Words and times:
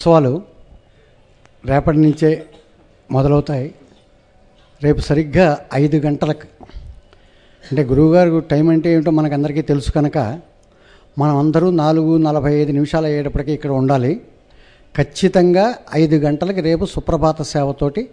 ఉత్సవాలు 0.00 0.30
రేపటి 1.64 1.98
నుంచే 1.98 2.28
మొదలవుతాయి. 3.10 3.68
రేపు 4.80 5.00
సరిగ్గా 5.00 5.46
ఐదు 5.74 5.96
గంటలకు. 5.96 6.46
అంటే 7.64 7.82
గురువుగారు 7.84 8.40
టైం 8.50 8.68
అంటే 8.68 8.92
ఏమిటో 8.92 9.10
మనకందరికీ 9.10 9.62
తెలుసు 9.62 9.90
కనుక 9.90 10.18
మనం 11.18 11.36
అందరూ 11.36 11.70
నాలుగు 11.70 12.16
నలభై 12.18 12.52
ఐదు 12.52 12.72
నిమిషాలు 12.72 13.06
అయ్యేటప్పటికీ 13.06 13.52
ఇక్కడ 13.52 13.70
ఉండాలి. 13.70 14.12
ఖచ్చితంగా 14.94 15.66
ఐదు 15.94 16.16
గంటలకి 16.16 16.60
రేపు 16.60 16.84
సుప్రభాత 16.84 17.42
సేవతోటి 17.54 18.04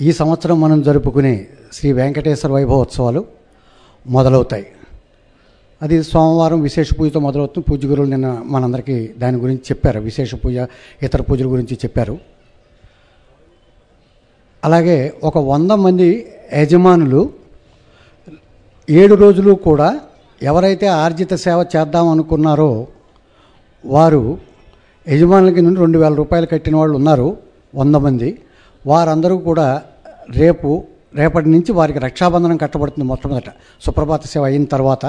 ఈ 0.00 0.12
సంవత్సరం 0.12 0.60
మనం 0.60 0.82
జరుపుకునే 0.82 1.34
శ్రీ 1.72 1.92
వెంకటేశ్వర 1.92 2.52
వైభవోత్సవాలు 2.52 3.22
మొదలవుతాయి. 4.06 4.66
అది 5.82 5.96
సోమవారం 6.02 6.60
విశేష 6.60 6.88
పూజతో 7.00 7.20
మొదలవుతుంది. 7.20 7.64
పూజ 7.70 7.86
గురువులు 7.86 8.10
నిన్న 8.10 8.28
మనందరికీ 8.46 8.96
దాని 9.18 9.36
గురించి 9.36 9.64
చెప్పారు. 9.70 10.00
విశేష 10.00 10.34
పూజ 10.34 10.66
ఇతర 11.02 11.20
పూజల 11.22 11.46
గురించి 11.46 11.74
చెప్పారు. 11.74 12.14
అలాగే 14.64 15.12
ఒక 15.24 15.38
వంద 15.38 15.70
మంది 15.84 16.08
యజమానులు 16.52 17.30
ఏడు 18.90 19.14
రోజులు 19.14 19.52
కూడా 19.54 19.88
ఎవరైతే 20.42 20.86
ఆర్జిత 20.86 21.34
సేవ 21.34 21.66
చేద్దాం 21.76 22.08
అనుకున్నారో 22.08 22.86
వారు 23.86 24.38
యజమానులకి 25.08 25.60
నుండి 25.60 25.80
రెండు 25.80 25.98
వేల 25.98 26.14
రూపాయలు 26.14 26.46
కట్టిన 26.46 26.76
వాళ్ళు 26.76 26.96
ఉన్నారు 26.96 27.28
వంద 27.74 27.96
మంది. 28.06 28.30
వారందరూ 28.86 29.36
కూడా 29.48 29.82
రేపు 30.30 30.84
రేపటి 31.14 31.48
నుంచి 31.50 31.72
వారికి 31.72 31.98
రక్షాబంధనం 31.98 32.56
కట్టబడుతుంది 32.56 33.08
మొట్టమొదట. 33.08 33.50
సుప్రభాత 33.86 34.24
సేవ 34.26 34.44
అయిన 34.44 34.64
తర్వాత 34.64 35.06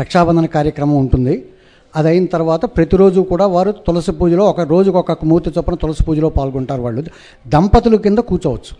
రక్షాబంధన 0.00 0.46
కార్యక్రమం 0.46 0.96
ఉంటుంది. 0.96 1.44
అది 1.96 2.08
అయిన 2.08 2.26
తర్వాత 2.26 2.64
ప్రతిరోజు 2.64 3.20
కూడా 3.20 3.46
వారు 3.46 3.70
తులసి 3.72 4.12
పూజలో 4.12 4.44
ఒక 4.44 4.60
రోజుకు 4.60 4.98
ఒక్కొక్క 4.98 5.24
మూర్తి 5.24 5.50
చొప్పున 5.50 5.74
తులసి 5.74 6.04
పూజలో 6.04 6.28
పాల్గొంటారు 6.28 6.82
వాళ్ళు. 6.82 7.04
దంపతుల 7.46 7.96
కింద 7.96 8.18
కూర్చోవచ్చు. 8.18 8.72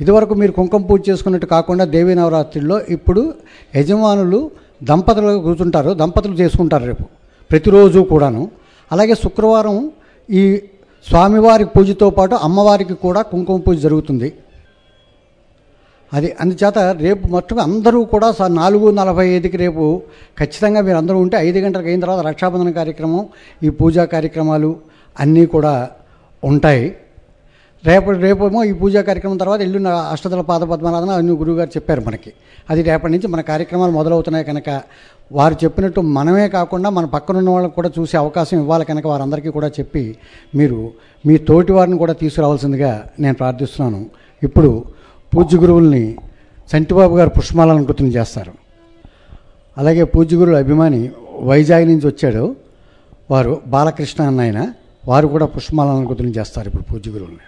ఇదివరకు 0.00 0.34
మీరు 0.34 0.52
కుంకుమ 0.52 0.82
పూజ 0.86 1.00
చేసుకున్నట్టు 1.10 1.46
కాకుండా 1.46 1.84
దేవీ 1.84 2.14
నవరాత్రిలో 2.14 2.80
ఇప్పుడు 2.88 3.34
యజమానులు 3.76 4.50
దంపతులు 4.82 5.38
కూర్చుంటారు 5.38 5.90
దంపతులు 5.90 6.34
చేసుకుంటారు 6.34 6.84
రేపు. 6.84 7.04
ప్రతిరోజు 7.50 8.00
కూడాను. 8.00 8.50
అలాగే 8.92 9.14
శుక్రవారం 9.14 9.90
ఈ 10.30 10.60
స్వామివారి 11.08 11.64
పూజతో 11.64 12.10
పాటు 12.10 12.34
అమ్మవారికి 12.34 12.94
కూడా 12.94 13.22
కుంకుమ 13.22 13.60
పూజ 13.60 13.82
జరుగుతుంది. 13.82 14.32
అది 16.12 16.28
అందుచేత 16.40 16.78
రేపు 16.78 17.24
మొత్తం 17.28 17.58
అందరూ 17.58 18.04
కూడా 18.04 18.32
సార్ 18.32 18.52
నాలుగు 18.54 18.90
నలభై 18.90 19.26
ఐదుకి 19.36 19.56
రేపు 19.56 19.84
ఖచ్చితంగా 20.38 20.80
మీరు 20.80 20.98
అందరూ 20.98 21.18
ఉంటే 21.18 21.36
ఐదు 21.46 21.58
గంటలకు 21.58 21.88
అయిన 21.88 22.00
తర్వాత 22.00 22.26
రక్షాబంధన 22.26 22.70
కార్యక్రమం 22.70 23.22
ఈ 23.62 23.68
పూజా 23.68 24.04
కార్యక్రమాలు 24.04 24.70
అన్నీ 25.16 25.46
కూడా 25.46 25.88
ఉంటాయి. 26.42 26.84
రేపు 27.84 28.10
రేపేమో 28.10 28.64
ఈ 28.64 28.72
పూజా 28.72 29.00
కార్యక్రమం 29.02 29.36
తర్వాత 29.36 29.60
ఎల్లుండి 29.60 29.90
అష్టదల 30.12 30.40
పాద 30.40 30.62
పద్మనాథన 30.62 31.10
అన్ని 31.10 31.32
గురువుగారు 31.32 31.70
చెప్పారు 31.76 32.00
మనకి. 32.00 32.30
అది 32.70 32.82
రేపటి 32.82 33.12
నుంచి 33.12 33.28
మన 33.28 33.40
కార్యక్రమాలు 33.40 33.92
మొదలవుతున్నాయి 33.92 34.44
కనుక 34.44 34.68
వారు 35.32 35.56
చెప్పినట్టు 35.64 36.00
మనమే 36.00 36.48
కాకుండా 36.48 36.90
మన 36.90 37.04
పక్కన 37.04 37.36
ఉన్న 37.36 37.50
వాళ్ళకి 37.50 37.74
కూడా 37.74 37.90
చూసే 37.98 38.16
అవకాశం 38.16 38.56
ఇవ్వాలి 38.62 38.84
కనుక 38.84 39.06
వారందరికీ 39.06 39.48
కూడా 39.48 39.70
చెప్పి 39.78 40.04
మీరు 40.54 40.78
మీ 41.26 41.36
తోటి 41.50 41.72
వారిని 41.72 41.98
కూడా 41.98 42.12
తీసుకురావాల్సిందిగా 42.12 42.92
నేను 43.20 43.34
ప్రార్థిస్తున్నాను. 43.34 44.00
ఇప్పుడు 44.42 44.72
పూజ్య 45.34 45.58
గురువుల్ని 45.58 46.04
సంటిబాబు 46.72 47.14
గారు 47.16 47.30
పుష్పమాలంకృతం 47.36 48.08
చేస్తారు. 48.16 48.52
అలాగే 49.78 50.04
పూజ్య 50.04 50.36
గురువుల 50.36 50.58
అభిమాని 50.64 51.10
వైజాగ్ 51.40 51.86
నుంచి 51.88 52.06
వచ్చాడు. 52.06 52.44
వారు 53.30 53.62
బాలకృష్ణ 53.66 54.20
అన్నాయన 54.30 54.60
వారు 55.08 55.26
కూడా 55.34 55.46
పుష్పమాలంకృతం 55.46 56.28
చేస్తారు 56.38 56.68
ఇప్పుడు 56.68 56.86
పూజ్య 56.92 57.10
గురువుల్ని. 57.10 57.46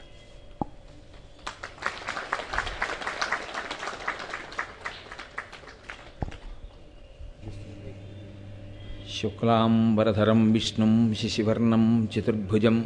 శుక్లాంబరధరం 9.19 10.41
విష్ణుం 10.53 10.93
శిశివర్ణం 11.21 11.85
చతుర్భుజం 12.15 12.77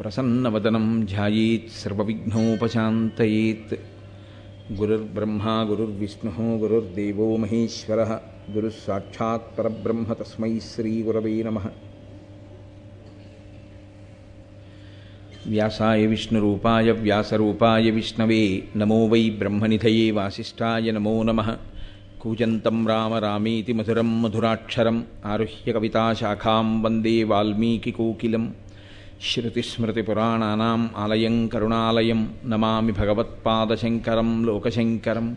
ప్రసన్నవదనం 0.00 0.86
ధ్యాయేత్ 1.12 1.70
సర్వవిఘ్నోపశాంతయేత్. 1.82 3.74
गुरुर्ब्रह्मा 4.72 5.64
गुरुर्विष्णुः 5.64 6.58
गुरुर्देवो 6.58 7.36
महेश्वरः। 7.36 8.14
गुरुःसाक्षात्परब्रह्म 8.54 10.14
तस्मै 10.14 10.58
श्रीगुरवे 10.60 11.42
नमः। 11.42 11.70
व्यासाय 15.48 16.06
विष्णुरूपाय 16.06 16.92
व्यासरूपाय 16.92 17.90
विष्णवे 17.90 18.68
नमो 18.76 19.08
वै 19.08 19.30
ब्रह्मनिधये 19.30 20.10
वासिष्ठाय 20.10 20.90
नमो 20.90 21.22
नमः। 21.22 21.56
कूजन्तं 22.20 22.86
राम 22.86 23.14
रामेति 23.14 23.72
मधुरं 23.72 24.22
मधुराक्षरम्। 24.22 25.02
आरुह्य 25.24 25.72
कविताशाखां 25.72 26.82
वन्दे 26.82 27.24
वाल्मीकिकोकिलम्। 27.24 28.48
శృతిస్మృతిపురాణానాం 29.20 30.90
ఆలయం 30.96 31.48
కరుణాలయం 31.48 32.34
నమామి 32.44 32.92
భగవత్పాదశంకరం 32.92 34.44
లోకశంకరం 34.44 35.36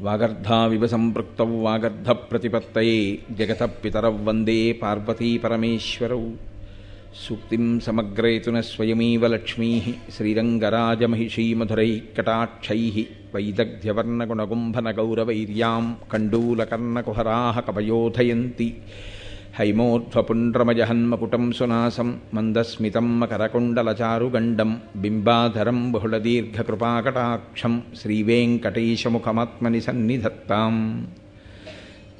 వాగర్ధావివ 0.00 0.86
సంపృక్తౌ 0.86 1.62
వాగర్ధప్రతిపత్తయే 1.62 3.18
జగతః 3.32 3.70
పితరౌ 3.82 4.24
వందే 4.24 4.76
పార్వతీపరమేశ్వరౌ 4.82 6.32
సూక్తిం 7.24 7.80
సమగ్రయతున 7.80 8.60
స్వయమేవ 8.68 9.26
లక్ష్మీ 9.26 9.82
శ్రీరంగరాజమహిషీమధురైకటాక్షై 10.16 13.06
వైదగ్ధ్యవర్ణగుణగుంభనగౌరవైర్యాం 13.34 15.96
కండూలకర్ణకుహరా 16.12 17.54
కవయోధయంతి 17.60 18.68
హైమోర్ధ్వపుండ్రమజహన్మకుటం 19.54 21.52
సునాసం 21.52 22.20
మందస్మితం 22.34 23.20
మకరకుండలచారుగండం 23.20 24.80
బింబాధరం 24.96 25.92
బహుళదీర్ఘకృపాకటాక్షం 25.92 27.82
శ్రీవేంకటేశముఖమాత్మని 28.00 29.80
సన్నిధత్తాం 29.80 31.06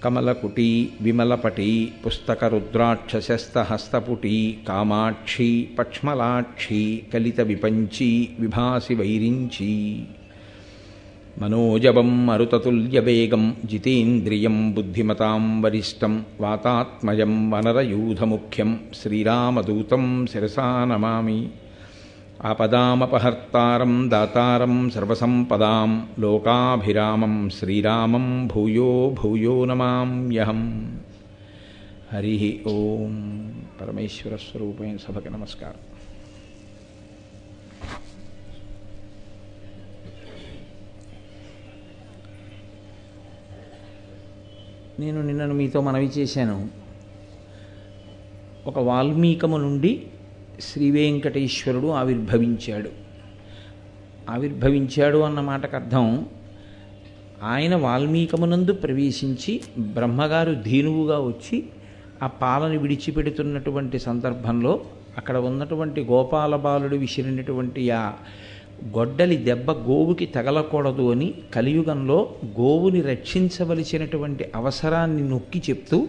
కమలకుటీ 0.04 0.88
విమలపటీ 1.00 1.92
పుస్తకరుద్రాక్షశస్తహస్తపుటీ 2.06 4.56
కామాక్షీ 4.68 5.66
పక్ష్మలాక్షీ 5.78 7.02
కలిత 7.14 7.42
విపంచీ 7.42 8.28
విభాసి 8.40 8.94
వైరించీ 8.94 10.06
మనోజవం 11.38 12.26
మరుతతుల్యవేగం 12.26 13.56
జితేంద్రియం 13.64 14.72
బుద్ధిమతాం 14.72 15.62
వరిష్టం 15.62 16.24
వాతాత్మయం 16.40 17.50
వనరయూధముఖ్యం 17.50 18.80
శ్రీరామదూతం 18.94 20.26
శిరసా 20.26 20.84
నమామి 20.84 21.48
ఆపదామపహర్తారం 22.44 24.10
దాతారం 24.10 24.90
సర్వసంపదాం 24.90 26.06
లోకాభిరామం 26.20 27.50
శ్రీరామం 27.50 28.46
భూయో 28.46 29.14
భూయో 29.22 29.64
నమామ్యహం 29.64 30.62
హరి 32.12 32.60
ఓం 32.66 33.14
పరమేశ్వర 33.80 34.36
స్వరూపేణ 34.36 34.96
సభకి 34.96 35.30
నమస్కారం. 35.30 35.93
నేను 45.00 45.22
నిన్నను 45.22 45.54
మీతో 45.54 45.80
మనవి 45.80 46.06
చేశాను. 46.06 46.68
ఒక 48.66 48.78
వాల్మీకము 48.78 49.56
నుండి 49.56 50.02
శ్రీ 50.60 50.90
వెంకటేశ్వరుడు 50.90 51.86
ఆవిర్భవించాడు. 51.86 52.90
ఆవిర్భవించాడు 54.30 55.18
అన్న 55.18 55.40
మాటకు 55.40 55.76
అర్థం 55.76 56.26
ఆయన 57.42 57.74
వాల్మీకమునందు 57.74 58.72
ప్రవేశించి 58.72 59.60
బ్రహ్మగారు 59.78 60.54
ధీనువుగా 60.54 61.18
వచ్చి 61.18 61.64
ఆ 62.22 62.26
పాలను 62.26 62.78
విడిచిపెడుతున్నటువంటి 62.78 63.98
సందర్భంలో 63.98 64.80
అక్కడ 65.18 65.36
ఉన్నటువంటి 65.36 66.00
గోపాల 66.00 66.56
బాలుడు 66.56 66.96
విసిరినటువంటి 66.96 67.90
ఆ 67.90 68.12
గొడ్డలి 68.98 69.36
దెబ్బ 69.36 69.70
గోవుకి 69.70 70.26
తగలకూడదు 70.26 71.10
అని 71.10 71.34
కలియుగంలో 71.54 72.30
గోవుని 72.60 73.00
రక్షించవలసినటువంటి 73.02 74.44
అవసరాన్ని 74.54 75.28
నొక్కి 75.28 75.58
చెప్తూ 75.58 76.08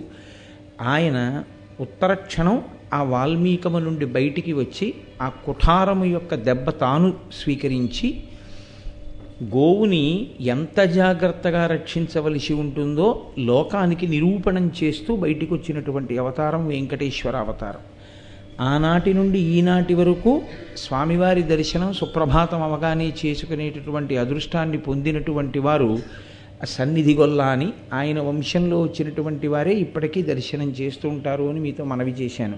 ఆయన 0.82 1.44
ఉత్తరక్షణం 1.80 2.62
ఆ 2.94 3.04
వాల్మీకము 3.04 3.80
నుండి 3.80 4.06
బయటికి 4.06 4.54
వచ్చి 4.54 4.94
ఆ 5.22 5.30
కుఠారము 5.30 6.06
యొక్క 6.06 6.36
దెబ్బ 6.36 6.70
తాను 6.70 7.14
స్వీకరించి 7.34 8.24
గోవుని 9.44 10.28
ఎంత 10.42 10.80
జాగ్రత్తగా 10.80 11.66
రక్షించవలసి 11.68 12.54
ఉంటుందో 12.54 13.26
లోకానికి 13.40 14.08
నిరూపణం 14.08 14.72
చేస్తూ 14.84 15.16
బయటికి 15.16 15.54
వచ్చినటువంటి 15.54 16.18
అవతారం 16.18 16.68
వెంకటేశ్వర 16.68 17.36
అవతారం. 17.36 17.95
ఆనాటి 18.62 19.14
నుండి 19.14 19.40
ఈనాటి 19.40 19.94
వరకు 19.94 20.42
స్వామివారి 20.78 21.42
దర్శనం 21.42 21.94
సుప్రభాతం 21.94 22.64
అవగానే 22.64 23.14
చేసుకునేటటువంటి 23.26 24.18
అదృష్టాన్ని 24.18 24.78
పొందినటువంటి 24.78 25.60
వారు 25.60 26.00
సన్నిధి 26.66 27.16
గొల్ల 27.16 27.42
అని 27.42 27.74
ఆయన 27.94 28.20
వంశంలో 28.20 28.82
వచ్చినటువంటి 28.82 29.48
వారే 29.48 29.74
ఇప్పటికీ 29.74 30.22
దర్శనం 30.22 30.70
చేస్తూ 30.70 31.10
ఉంటారు 31.10 31.44
అని 31.44 31.60
మీతో 31.60 31.84
మనవి 31.84 32.12
చేశాను. 32.12 32.58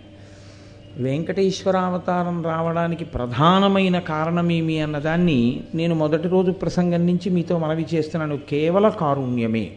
వెంకటేశ్వర 0.97 1.77
అవతారం 1.77 2.43
రావడానికి 2.43 3.05
ప్రధానమైన 3.05 3.99
కారణమేమి 3.99 4.79
అన్నదాన్ని 4.79 5.63
నేను 5.75 5.95
మొదటి 5.95 6.27
రోజు 6.27 6.51
ప్రసంగం 6.51 7.07
నుంచి 7.07 7.29
మీతో 7.29 7.57
మనవి 7.57 7.85
చేస్తున్నాను. 7.93 8.37
కేవల 8.37 8.89
కారుణ్యమే. 8.89 9.71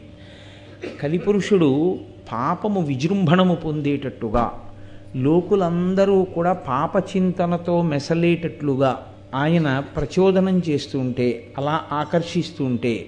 కలిపురుషుడు 1.02 1.98
పాపము 2.32 2.80
విజృంభణము 2.80 3.54
పొందేటట్టుగా 3.54 4.69
లోకులందరూ 5.16 6.22
కూడా 6.22 6.52
పాప 6.52 6.96
చింతనతో 6.96 7.82
మెసలేటట్లుగా 7.82 9.06
ఆయన 9.34 9.82
ప్రచోదనం 9.96 10.62
చేస్తుంటే 10.68 11.52
అలా 11.58 11.80
ఆకర్షిస్తుంటే 11.92 13.06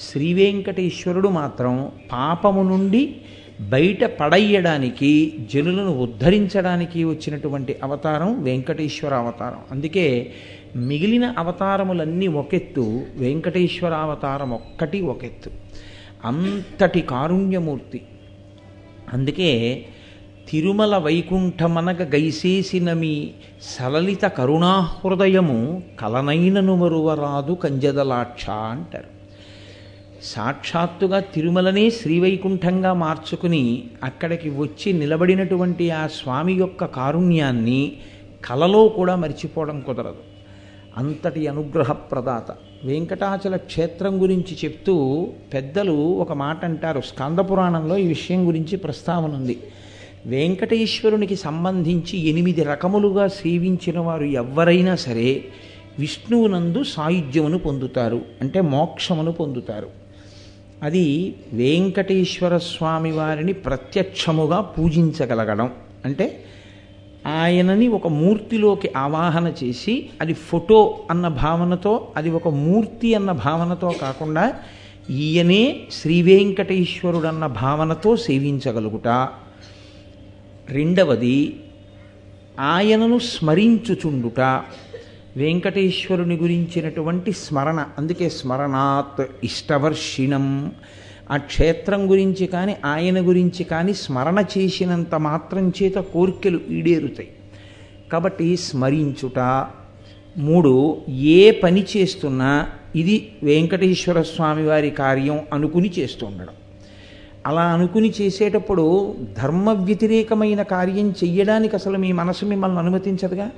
శ్రీ 0.00 0.32
వెంకటేశ్వరుడు 0.32 1.28
మాత్రం 1.28 1.90
పాపము 2.12 2.62
నుండి 2.62 3.16
బయట 3.60 4.04
పడయ్యడానికి 4.04 5.34
జనులను 5.54 5.98
ఉద్ధరించడానికి 5.98 7.04
వచ్చినటువంటి 7.04 7.76
అవతారం 7.82 8.42
వెంకటేశ్వర 8.42 9.14
అవతారం. 9.14 9.58
అందుకే 9.70 10.32
మిగిలిన 10.76 11.34
అవతారములన్నీ 11.38 12.26
ఒకెత్తు 12.26 13.00
వెంకటేశ్వర 13.16 13.92
అవతారం 13.94 14.50
ఒక్కటి 14.50 15.00
ఒకెత్తు. 15.00 15.50
అంతటి 16.24 17.00
కారుణ్యమూర్తి. 17.00 18.00
అందుకే 19.12 19.84
తిరుమల 20.50 20.96
వైకుంఠమనగ 20.96 22.04
గైసేసిన 22.04 22.92
మీ 22.92 23.30
సలలిత 23.62 24.24
కరుణాహృదయము 24.24 25.82
కలనైనను 26.00 26.76
మరువరాదు 26.76 27.52
కంజదలాక్ష 27.52 28.50
అంటారు. 28.50 29.10
సాక్షాత్తుగా 30.22 31.20
తిరుమలనే 31.20 31.90
శ్రీవైకుంఠంగా 31.90 32.92
మార్చుకుని 32.92 33.82
అక్కడికి 34.02 34.50
వచ్చి 34.50 34.92
నిలబడినటువంటి 34.92 35.90
ఆ 35.90 36.06
స్వామి 36.06 36.52
యొక్క 36.52 36.84
కారుణ్యాన్ని 36.84 37.92
కలలో 38.44 38.88
కూడా 38.88 39.16
మర్చిపోవడం 39.16 39.80
కుదరదు. 39.80 40.22
అంతటి 40.96 41.46
అనుగ్రహ 41.46 41.92
ప్రదాత 41.92 42.50
వెంకటాచల 42.84 43.56
క్షేత్రం 43.56 44.22
గురించి 44.22 44.56
చెప్తూ 44.64 44.94
పెద్దలు 45.54 45.92
ఒక 45.92 46.32
మాట 46.32 46.64
అంటారు 46.64 47.00
స్కందపురాణంలో 47.00 47.96
ఈ 47.98 48.06
విషయం 48.06 48.48
గురించి 48.48 48.76
ప్రస్తావన 48.76 49.32
ఉంది 49.32 49.56
వెంకటేశ్వరునికి 50.26 51.36
సంబంధించి 51.36 52.28
ఎనిమిది 52.28 52.62
రకములుగా 52.62 53.28
సేవించిన 53.28 53.98
వారు 53.98 54.24
ఎవరైనా 54.24 54.96
సరే 54.96 55.44
విష్ణువునందు 55.98 56.82
సాయుధ్యమును 56.82 57.58
పొందుతారు. 57.58 58.20
అంటే 58.40 58.60
మోక్షమును 58.60 59.32
పొందుతారు. 59.32 59.88
అది 60.82 61.34
వెంకటేశ్వర 61.52 62.58
స్వామి 62.58 63.12
వారిని 63.12 63.52
ప్రత్యక్షముగా 63.52 64.60
పూజించగలగడం. 64.60 65.70
అంటే 66.04 66.44
ఆయనని 67.26 67.88
ఒక 67.88 68.08
మూర్తిలోకి 68.08 68.90
ఆవాహన 68.96 69.52
చేసి 69.64 70.10
అది 70.20 70.34
ఫోటో 70.34 70.98
అన్న 71.10 71.28
భావనతో 71.28 72.08
అది 72.16 72.30
ఒక 72.30 72.48
మూర్తి 72.48 73.14
అన్న 73.14 73.32
భావనతో 73.32 73.94
కాకుండా 74.00 74.54
ఈయనే 75.10 75.76
శ్రీ 75.92 76.22
వెంకటేశ్వరుడన్న 76.22 77.46
భావనతో 77.46 78.16
సేవించగలుగుట. 78.16 79.28
రెండవది 80.68 81.60
ఆయనను 82.60 83.18
స్మరించుచుండుట 83.18 84.40
వెంకటేశ్వరుని 85.36 86.36
గురించినటువంటి 86.36 87.32
స్మరణ 87.32 87.86
అందుకే 87.98 88.28
స్మరణాత్ 88.28 89.26
ఇష్టవర్షిణం. 89.44 90.72
ఆ 91.30 91.36
క్షేత్రం 91.36 92.10
గురించి 92.10 92.46
కానీ 92.46 92.76
ఆయన 92.84 93.28
గురించి 93.28 93.64
కానీ 93.64 93.94
స్మరణ 93.94 94.44
చేసినంత 94.58 95.14
మాత్రం 95.14 95.72
చేత 95.82 95.94
కోరికలు 95.94 96.60
ఈడేరుతాయి. 96.70 97.28
కాబట్టి 98.12 98.56
స్మరించుట. 98.56 99.66
మూడు 100.38 101.02
ఏ 101.08 101.50
పని 101.50 101.86
చేస్తున్నా 101.96 102.66
ఇది 102.96 103.32
వెంకటేశ్వర 103.42 104.22
స్వామి 104.22 104.66
వారి 104.66 104.90
కార్యం 104.90 105.40
అనుకుని 105.52 105.90
చేస్తూ 105.98 106.26
ఉండడం. 106.26 106.54
అలా 107.46 107.62
అనుకుని 107.62 108.12
చేసేటప్పుడు 108.20 109.14
ధర్మ 109.42 109.70
వ్యతిరేకమైన 109.70 110.62
కార్యం 110.62 111.10
చెయ్యడానికి 111.10 111.76
అసలు 111.76 111.98
మీ 111.98 112.12
మనసు 112.12 112.44
మిమ్మల్ని 112.44 112.78
అనుమతించదుగా? 112.78 113.50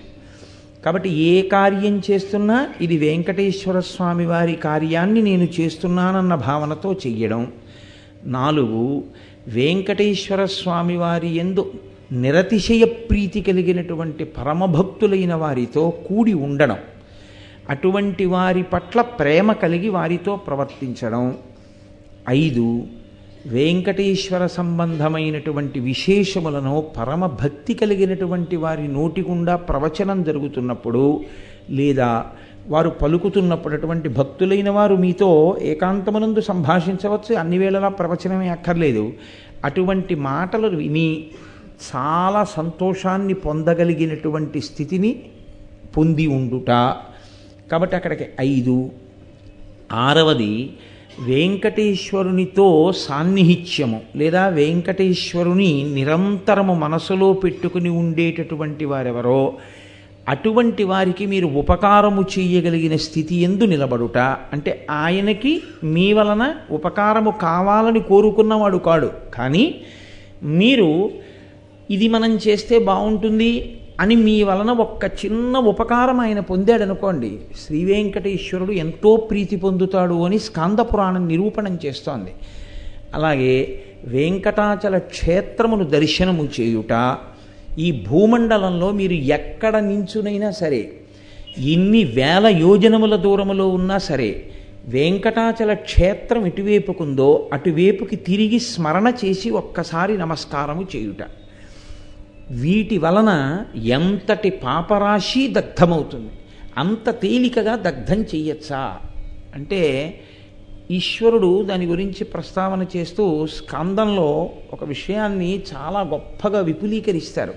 కాబట్టి 0.85 1.11
ఏ 1.11 1.49
కార్యం 1.49 2.03
చేస్తున్నా 2.11 2.69
ఇది 2.81 2.99
వెంకటేశ్వర 2.99 3.81
స్వామి 3.81 4.27
వారి 4.27 4.55
కార్యాన్ని 4.55 5.23
నేను 5.23 5.49
చేస్తున్నానన్న 5.61 6.35
భావనతో 6.35 6.93
చెయ్యడం. 6.93 7.53
నాలుగు 8.25 9.05
వెంకటేశ్వర 9.49 10.45
స్వామి 10.45 10.97
వారి 10.97 11.37
ఎందు 11.37 11.73
నిరతిశయ 12.13 12.85
ప్రీతి 12.85 13.41
కలిగినటువంటి 13.41 14.25
పరమభక్తులైన 14.25 15.35
వారితో 15.35 15.91
కూడి 15.91 16.35
ఉండడం. 16.35 16.77
అటువంటి 17.71 18.25
వారి 18.25 18.63
పట్ల 18.63 19.01
ప్రేమ 19.01 19.53
కలిగి 19.53 19.89
వారితో 19.89 20.37
ప్రవర్తించడం. 20.37 21.37
ఐదు 22.29 22.83
వెంకటేశ్వర 23.47 24.47
సంబంధమైనటువంటి 24.47 25.81
విశేషములను 25.81 26.87
పరమ 26.97 27.27
భక్తి 27.27 27.75
కలిగినటువంటి 27.75 28.57
వారి 28.57 28.89
నోటి 28.89 29.21
గుండా 29.21 29.57
ప్రవచనం 29.57 30.23
జరుగుతున్నప్పుడు 30.23 31.25
లేదా 31.71 32.27
వారు 32.69 32.91
పలుకుతున్నప్పుడు 32.91 33.75
అటువంటి 33.75 34.09
భక్తులైన 34.09 34.71
వారు 34.71 34.95
మీతో 34.95 35.59
ఏకాంతమునందు 35.63 36.41
సంభాషించవచ్చు. 36.41 37.35
అన్ని 37.35 37.59
వేళలా 37.59 37.89
ప్రవచనమే 37.89 38.49
అక్కర్లేదు. 38.49 39.13
అటువంటి 39.65 40.15
మాటలు 40.15 40.77
విని 40.77 41.25
చాలా 41.97 42.45
సంతోషాన్ని 42.45 43.35
పొందగలిగినటువంటి 43.35 44.61
స్థితిని 44.61 45.23
పొంది 45.97 46.27
ఉండుట. 46.27 46.71
కాబట్టి 47.71 47.97
అక్కడికి 47.97 48.25
ఐదు. 48.41 48.91
ఆరవది 49.93 50.71
వెంకటేశ్వరునితో 51.21 52.93
సాన్నిహిత్యము 52.97 54.01
లేదా 54.17 54.49
వెంకటేశ్వరుని 54.49 55.91
నిరంతరము 55.95 56.75
మనసులో 56.75 57.33
పెట్టుకుని 57.33 57.89
ఉండేటటువంటి 57.89 58.85
వారెవరో 58.85 59.53
అటువంటి 60.29 60.85
వారికి 60.85 61.27
మీరు 61.27 61.47
ఉపకారము 61.47 62.25
చేయగలిగిన 62.39 62.97
స్థితి 62.97 63.35
ఎందు 63.35 63.65
నిలబడుట. 63.65 64.19
అంటే 64.53 64.87
ఆయనకి 64.91 65.63
మీ 65.85 66.13
వలన 66.13 66.55
ఉపకారము 66.71 67.31
కావాలని 67.31 68.01
కోరుకున్నవాడు 68.01 68.77
కాడు. 68.77 69.11
కానీ 69.35 69.75
మీరు 70.43 71.11
ఇది 71.91 72.09
మనం 72.09 72.37
చేస్తే 72.37 72.79
బాగుంటుంది 72.79 73.81
అని 74.01 74.17
మీ 74.17 74.43
వలన 74.43 74.71
ఒక్క 74.71 75.05
చిన్న 75.05 75.59
ఉపకారం 75.59 76.21
ఆయన 76.21 76.41
పొందాడనుకోండి 76.41 77.39
శ్రీ 77.67 77.85
వెంకటేశ్వరుడు 77.85 78.73
ఎంతో 78.73 79.17
ప్రీతి 79.17 79.57
పొందుతాడు 79.57 80.25
అని 80.25 80.39
స్కాంద 80.39 80.79
పురాణం 80.79 81.29
నిరూపణం 81.29 81.79
చేస్తోంది. 81.87 82.33
అలాగే 83.15 83.83
వెంకటాచల 84.05 84.99
క్షేత్రమును 84.99 85.85
దర్శనము 85.85 86.49
చేయుట 86.61 87.17
ఈ 87.79 88.05
భూమండలంలో 88.09 88.91
మీరు 88.91 89.13
ఎక్కడ 89.13 89.77
నించునైనా 89.77 90.51
సరే 90.51 90.93
ఎన్ని 91.59 92.05
వేల 92.05 92.47
యోజనముల 92.47 93.17
దూరములో 93.17 93.69
ఉన్నా 93.69 93.99
సరే 93.99 94.51
వెంకటాచల 94.85 95.73
క్షేత్రం 95.73 96.45
ఇటువైపుకుందో 96.47 97.51
అటువైపుకి 97.53 98.17
తిరిగి 98.17 98.59
స్మరణ 98.59 99.13
చేసి 99.25 99.51
ఒక్కసారి 99.51 100.19
నమస్కారము 100.19 100.87
చేయుట. 100.97 101.23
వీటి 102.51 102.99
వలన 102.99 103.65
ఎంతటి 103.75 104.51
పాపరాశి 104.51 105.49
దగ్ధమవుతుంది? 105.49 106.31
అంత 106.79 107.11
తేలికగా 107.11 107.77
దగ్ధం 107.77 108.23
చెయ్యొచ్చా? 108.23 108.99
అంటే 109.55 110.15
ఈశ్వరుడు 110.91 111.63
దాని 111.63 111.87
గురించి 111.87 112.25
ప్రస్తావన 112.25 112.87
చేస్తూ 112.97 113.47
స్కందంలో 113.47 114.51
ఒక 114.73 114.85
విషయాన్ని 114.85 115.63
చాలా 115.77 116.01
గొప్పగా 116.01 116.61
విపులీకరిస్తారు. 116.61 117.55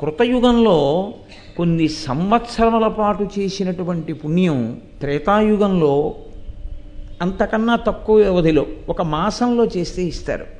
కృతయుగంలో 0.00 1.14
కొన్ని 1.56 1.88
సంవత్సరముల 1.88 2.88
పాటు 2.88 3.28
చేసినటువంటి 3.38 4.12
పుణ్యం 4.12 4.80
త్రేతాయుగంలో 5.00 6.14
అంతకన్నా 7.22 7.76
తక్కువ 7.76 8.16
వ్యవధిలో 8.16 8.66
ఒక 8.88 9.02
మాసంలో 9.02 9.64
చేస్తే 9.64 10.02
ఇస్తారు. 10.02 10.55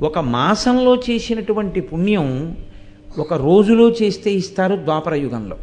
ఒక 0.00 0.18
మాసంలో 0.18 0.96
చేసినటువంటి 0.96 1.80
పుణ్యం 1.80 2.56
ఒక 3.18 3.34
రోజులో 3.34 3.90
చేస్తే 3.90 4.30
ఇస్తారు 4.30 4.76
ద్వాపర 4.76 5.14
యుగంలో. 5.14 5.56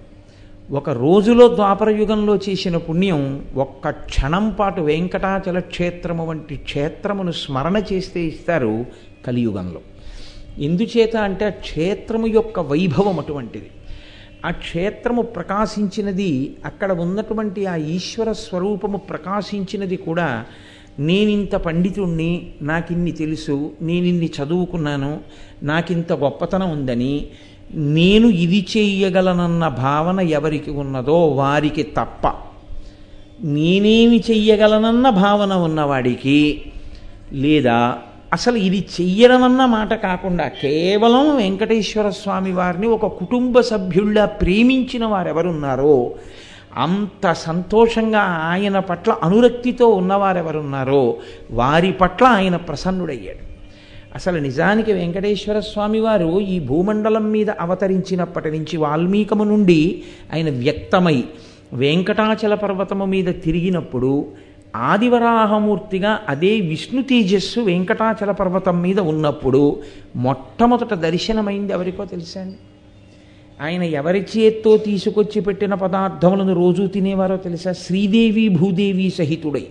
ఒక 0.71 0.89
రోజులో 0.89 1.55
ద్వాపర 1.55 1.89
యుగంలో 1.89 2.35
చేసిన 2.35 2.77
పుణ్యం 2.77 3.45
ఒక్క 3.55 3.89
క్షణం 3.89 4.55
పాటు 4.59 4.81
వెంకటాచల 4.81 5.59
క్షేత్రము 5.59 6.25
వంటి 6.25 6.55
క్షేత్రమును 6.55 7.31
స్మరణ 7.31 7.83
చేస్తే 7.93 8.21
ఇస్తారు 8.21 8.85
కలియుగంలో. 9.27 9.81
ఎందుచేత 10.59 11.17
అంటే 11.17 11.45
ఆ 11.45 11.49
క్షేత్రము 11.49 12.27
యొక్క 12.27 12.59
వైభవం 12.59 13.19
అటువంటిది. 13.19 13.71
ఆ 14.45 14.51
క్షేత్రము 14.51 15.21
ప్రకాశించినది 15.21 16.55
అక్కడ 16.65 16.91
ఉన్నటువంటి 16.91 17.65
ఆ 17.65 17.75
ఈశ్వర 17.75 18.31
స్వరూపము 18.31 18.97
ప్రకాశించినది 18.97 19.95
కూడా 19.95 20.45
నేనింత 21.07 21.55
పండితుణ్ణి 21.55 22.31
నాకిన్ని 22.61 23.11
తెలుసు 23.11 23.55
నేనిన్ని 23.81 24.29
చదువుకున్నాను 24.37 25.11
నాకింత 25.63 26.13
గొప్పతనం 26.13 26.69
ఉందని 26.71 27.13
నేను 27.91 28.27
ఇది 28.27 28.67
చెయ్యగలనన్న 28.77 29.67
భావన 29.67 30.19
ఎవరికి 30.19 30.71
ఉన్నదో 30.71 31.27
వారికి 31.27 31.83
తప్ప. 31.83 32.23
నేనేమి 33.43 34.17
చెయ్యగలనన్న 34.31 35.09
భావన 35.09 35.53
ఉన్నవాడికి 35.53 36.39
లేదా 37.33 37.77
అసలు 38.33 38.57
ఇది 38.57 38.87
చెయ్యడమన్న 39.01 39.61
మాట 39.65 39.93
కాకుండా 39.93 40.47
కేవలం 40.47 41.37
వెంకటేశ్వర 41.37 42.09
స్వామి 42.09 42.51
వారిని 42.51 42.87
ఒక 42.87 43.05
కుటుంబ 43.05 43.61
సభ్యుళ్ళ 43.61 44.25
ప్రేమించిన 44.25 45.05
వారెవరున్నారో 45.05 45.95
అంత 46.77 47.31
సంతోషంగా 47.31 48.19
ఆయన 48.19 48.79
పట్ల 48.79 49.11
అనురక్తితో 49.11 49.87
ఉన్నవారెవరున్నారో 49.87 51.17
వారి 51.51 51.91
పట్ల 51.91 52.25
ఆయన 52.25 52.55
ప్రసన్నుడయ్యాడు. 52.55 53.51
అసలు 54.15 54.39
నిజానికి 54.39 54.93
వెంకటేశ్వర 54.93 55.59
స్వామి 55.59 55.99
వారు 55.99 56.39
ఈ 56.39 56.59
భూమండలం 56.59 57.31
మీద 57.31 57.49
అవతరించినప్పటి 57.49 58.51
నుంచి 58.51 58.77
వాల్మీకము 58.77 59.43
నుండి 59.43 60.03
ఆయన 60.33 60.49
వ్యక్తమై 60.49 61.23
వెంకటాచల 61.73 62.53
పర్వతము 62.53 63.05
మీద 63.05 63.25
తిరిగినప్పుడు 63.25 64.25
ఆదివరాహమూర్తిగా 64.75 66.19
అదే 66.29 66.59
విష్ణు 66.59 67.01
తేజస్సు 67.01 67.59
వెంకటాచల 67.59 68.31
పర్వతం 68.31 68.81
మీద 68.81 68.99
ఉన్నప్పుడు 68.99 69.81
మొట్టమొదట 70.15 70.93
దర్శనమైంది 70.93 71.73
ఎవరికో 71.73 72.05
తెలుసా 72.05 72.41
అండి? 72.41 72.57
ఆయన 73.61 73.83
ఎవరి 73.83 74.25
చేత్తో 74.37 74.77
తీసుకొచ్చి 74.77 75.41
పెట్టిన 75.41 75.73
పదార్థములను 75.73 76.53
రోజూ 76.53 76.87
తినేవారో 76.87 77.37
తెలుసా? 77.37 77.71
శ్రీదేవి 77.71 78.49
భూదేవి 78.49 79.09
సహితుడై 79.09 79.67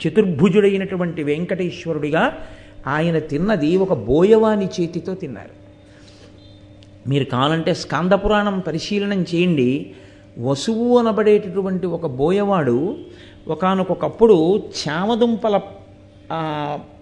చతుర్భుజుడైనటువంటి 0.00 1.22
వెంకటేశ్వరుడిగా 1.22 2.38
ఆయన 2.86 3.18
తిన్నది 3.18 3.76
ఒక 3.76 3.92
బోయవాని 3.92 4.66
చేతితో 4.66 5.14
తిన్నారు. 5.14 5.54
మీరు 7.08 7.24
కావాలంటే 7.24 7.74
స్కందపురాణం 7.74 8.58
పరిశీలనం 8.58 9.22
చేయండి. 9.34 9.92
వసువు 10.38 10.98
అనబడేటటువంటి 10.98 11.86
ఒక 11.86 12.06
బోయవాడు 12.06 12.96
ఒకనకొకప్పుడు 13.48 14.62
చామదుంపల 14.82 15.60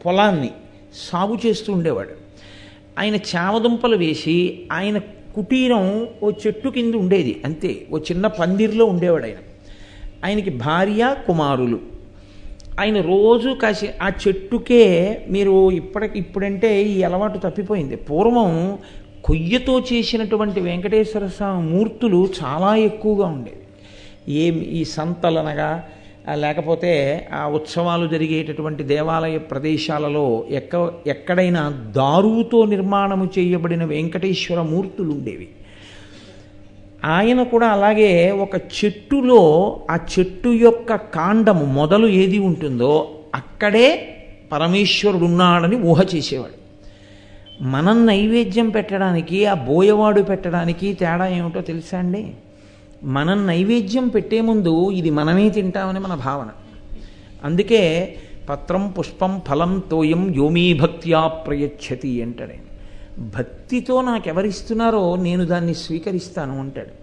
పొలాన్ని 0.06 0.50
సాగు 0.94 1.38
చేస్తూ 1.46 1.72
ఉండేవాడు. 1.72 2.14
ఆయన 2.98 3.16
చామదుంపలు 3.16 3.96
వేసి 3.96 4.66
ఆయన 4.72 4.98
కుటీరం 5.34 6.08
ఓ 6.22 6.30
చెట్టు 6.30 6.68
కింద 6.68 6.94
ఉండేది 6.94 7.42
అంతే. 7.44 7.86
ఓ 7.92 7.98
చిన్న 7.98 8.26
పందిరిలో 8.26 8.84
ఉండేవాడు 8.84 9.24
ఆయన 9.24 9.40
ఆయనకి 10.24 10.50
భార్య 10.50 11.16
కుమారులు. 11.26 11.78
ఆయన 12.80 13.00
రోజు 13.00 13.50
కాసి 13.50 13.88
ఆ 14.02 14.08
చెట్టుకే 14.08 14.82
మీరు 15.28 15.70
ఇప్పటికి 15.70 16.18
ఇప్పుడంటే 16.18 16.82
ఈ 16.82 17.02
అలవాటు 17.02 17.38
తప్పిపోయింది. 17.38 17.96
పూర్వం 17.96 18.78
కొయ్యతో 19.24 19.80
చేసినటువంటి 19.80 20.60
వెంకటేశ్వర 20.60 21.26
స్వామి 21.26 21.70
మూర్తులు 21.70 22.28
చాలా 22.44 22.76
ఎక్కువగా 22.76 23.26
ఉండేవి. 23.26 23.62
ఏం 24.34 24.62
ఈ 24.62 24.84
సంతలనగా 24.84 25.88
లేకపోతే 26.30 27.28
ఆ 27.32 27.46
ఉత్సవాలు 27.46 28.08
జరిగేటటువంటి 28.08 28.82
దేవాలయ 28.82 29.38
ప్రదేశాలలో 29.38 30.44
ఎక్క 30.50 30.92
ఎక్కడైనా 31.06 31.70
దారువుతో 31.96 32.64
నిర్మాణము 32.64 33.28
చేయబడిన 33.38 33.84
వెంకటేశ్వర 33.84 34.62
మూర్తులు 34.62 35.10
ఉండేవి. 35.10 35.48
ఆయన 37.04 37.42
కూడా 37.42 37.66
అలాగే 37.66 38.30
ఒక 38.30 38.56
చెట్టులో 38.56 39.80
ఆ 39.90 39.98
చెట్టు 40.18 40.48
యొక్క 40.48 40.94
కాండము 40.94 41.64
మొదలు 41.64 42.06
ఏది 42.06 42.38
ఉంటుందో 42.38 43.14
అక్కడే 43.34 44.16
పరమేశ్వరుడు 44.52 45.24
ఉన్నాడని 45.24 45.76
ఊహ 45.76 46.04
చేసేవాడు. 46.14 46.62
మనం 47.64 48.06
నైవేద్యం 48.06 48.68
పెట్టడానికి 48.68 49.46
ఆ 49.46 49.54
బోయవాడు 49.54 50.20
పెట్టడానికి 50.20 50.94
తేడా 50.94 51.28
ఏమిటో 51.28 51.60
తెలుసా 51.60 51.98
అండి? 51.98 52.34
మనం 53.04 53.46
నైవేద్యం 53.46 54.08
పెట్టే 54.08 54.40
ముందు 54.40 54.90
ఇది 54.90 55.10
మనమే 55.10 55.48
తింటామని 55.48 55.98
మన 55.98 56.14
భావన. 56.14 56.48
అందుకే 57.44 58.14
పత్రం 58.48 58.90
పుష్పం 58.90 59.40
ఫలం 59.48 59.82
తోయం 59.90 60.34
యోమీ 60.36 60.72
భక్త్యా 60.72 61.26
ప్రయచ్చతి 61.26 62.22
అంటాడు. 62.22 62.72
భక్తితో 63.20 64.00
నాకెవరిస్తున్నారో 64.02 65.16
నేను 65.16 65.44
దాన్ని 65.44 65.74
స్వీకరిస్తాను 65.74 66.60
అంటాడు. 66.60 67.02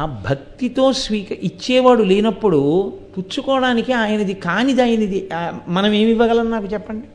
ఆ 0.00 0.22
భక్తితో 0.30 0.92
స్వీక 0.92 1.32
ఇచ్చేవాడు 1.32 2.02
లేనప్పుడు 2.02 2.92
పుచ్చుకోవడానికి 3.18 3.92
ఆయనది 3.92 4.34
కానిది 4.34 4.82
ఆయనది 4.82 5.28
మనం 5.68 5.92
ఏమి 5.92 6.10
ఇవ్వగలం 6.10 6.50
నాకు 6.50 6.64
చెప్పండి? 6.64 7.06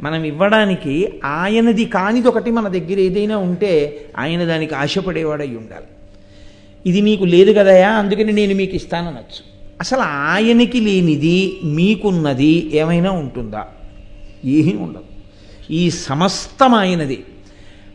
మనం 0.00 0.24
ఇవ్వడానికి 0.24 1.20
ఆయనది 1.24 1.84
కానిది 1.84 2.28
ఒకటి 2.28 2.50
మన 2.50 2.68
దగ్గర 2.68 2.98
ఏదైనా 2.98 3.36
ఉంటే 3.36 4.04
ఆయన 4.18 4.44
దానికి 4.44 4.74
ఆశపడేవాడై 4.74 5.48
ఉండాలి. 5.48 5.86
ఇది 6.86 7.00
మీకు 7.00 7.24
లేదు 7.24 7.52
కదయా? 7.52 7.90
అందుకని 7.90 8.32
నేను 8.32 8.54
మీకు 8.54 8.74
ఇస్తాననొచ్చు 8.76 9.52
అసలు 9.80 10.00
ఆయనకి 10.00 10.80
లేనిది 10.80 11.60
మీకున్నది 11.64 12.70
ఏమైనా 12.76 13.10
ఉంటుందా? 13.10 13.66
ఏమీ 14.44 14.72
ఉండదు. 14.72 15.04
ఈ 15.70 15.90
సమస్తం 15.90 16.74
ఆయనది. 16.74 17.24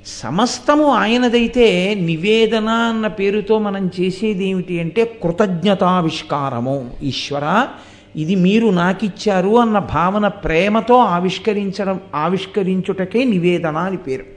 సమస్తము 0.06 0.86
ఆయనదైతే 0.86 1.94
నివేదన 1.94 2.70
అన్న 2.70 3.08
పేరుతో 3.08 3.60
మనం 3.60 3.92
చేసేది 4.00 4.50
ఏమిటి 4.50 4.80
అంటే 4.80 5.20
కృతజ్ఞతావిష్కారము. 5.24 6.92
ఈశ్వర 7.04 7.68
ఇది 8.16 8.36
మీరు 8.36 8.68
నాకిచ్చారు 8.68 9.60
అన్న 9.60 9.80
భావన 9.80 10.28
ప్రేమతో 10.28 10.96
ఆవిష్కరించడం 10.96 12.00
ఆవిష్కరించుటకే 12.16 13.24
నివేదన 13.24 13.78
అని 13.78 13.98
పేరు. 13.98 14.37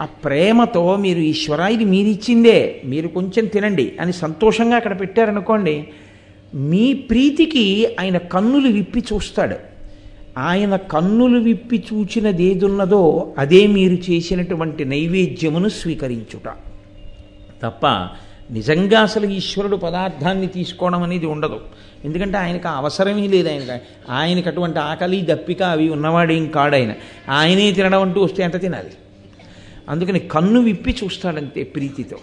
ఆ 0.00 0.04
ప్రేమతో 0.04 0.96
మీరు 0.96 1.18
ఈశ్వర 1.18 1.60
ఇది 1.60 1.84
మీరిచ్చిందే. 1.84 2.82
మీరు 2.84 3.08
కొంచెం 3.08 3.46
తినండి 3.46 3.92
అని 4.00 4.12
సంతోషంగా 4.12 4.76
అక్కడ 4.76 5.00
పెట్టారనుకోండి 5.00 5.88
మీ 6.54 6.92
ప్రీతికి 6.92 7.96
ఆయన 8.00 8.18
కన్నులు 8.18 8.68
విప్పి 8.68 9.00
చూస్తాడు. 9.00 9.56
ఆయన 10.38 10.76
కన్నులు 10.76 11.38
విప్పి 11.38 11.84
చూచినదేదున్నదో 11.92 13.34
అదే 13.38 13.66
మీరు 13.66 13.94
చేసినటువంటి 13.94 14.84
నైవేద్యమును 14.84 15.68
స్వీకరించుట. 15.68 16.48
తప్ప 17.62 17.86
నిజంగా 18.50 19.00
అసలు 19.00 19.26
ఈశ్వరుడు 19.26 19.76
పదార్థాన్ని 19.76 20.46
తీసుకోవడం 20.46 21.02
అనేది 21.02 21.26
ఉండదు. 21.26 21.60
ఎందుకంటే 22.04 22.38
ఆయనకు 22.38 22.68
అవసరమే 22.68 23.26
లేదు 23.26 23.48
ఆయన 23.48 23.78
ఆయనకు 24.10 24.48
అటువంటి 24.48 24.78
ఆకలి 24.78 25.26
దప్పిక 25.30 25.62
అవి 25.62 25.88
ఉన్నవాడేం 25.88 26.46
కాడు 26.46 26.74
ఆయన. 26.74 26.94
ఆయనే 27.28 27.72
తినడం 27.72 28.02
అంటూ 28.02 28.20
వస్తే 28.20 28.42
ఎంత 28.42 28.60
తినాలి? 28.60 28.90
అందుకని 29.90 30.18
కన్ను 30.18 30.60
విప్పి 30.60 30.96
చూస్తాడంతే 31.04 31.62
ప్రీతితో. 31.62 32.16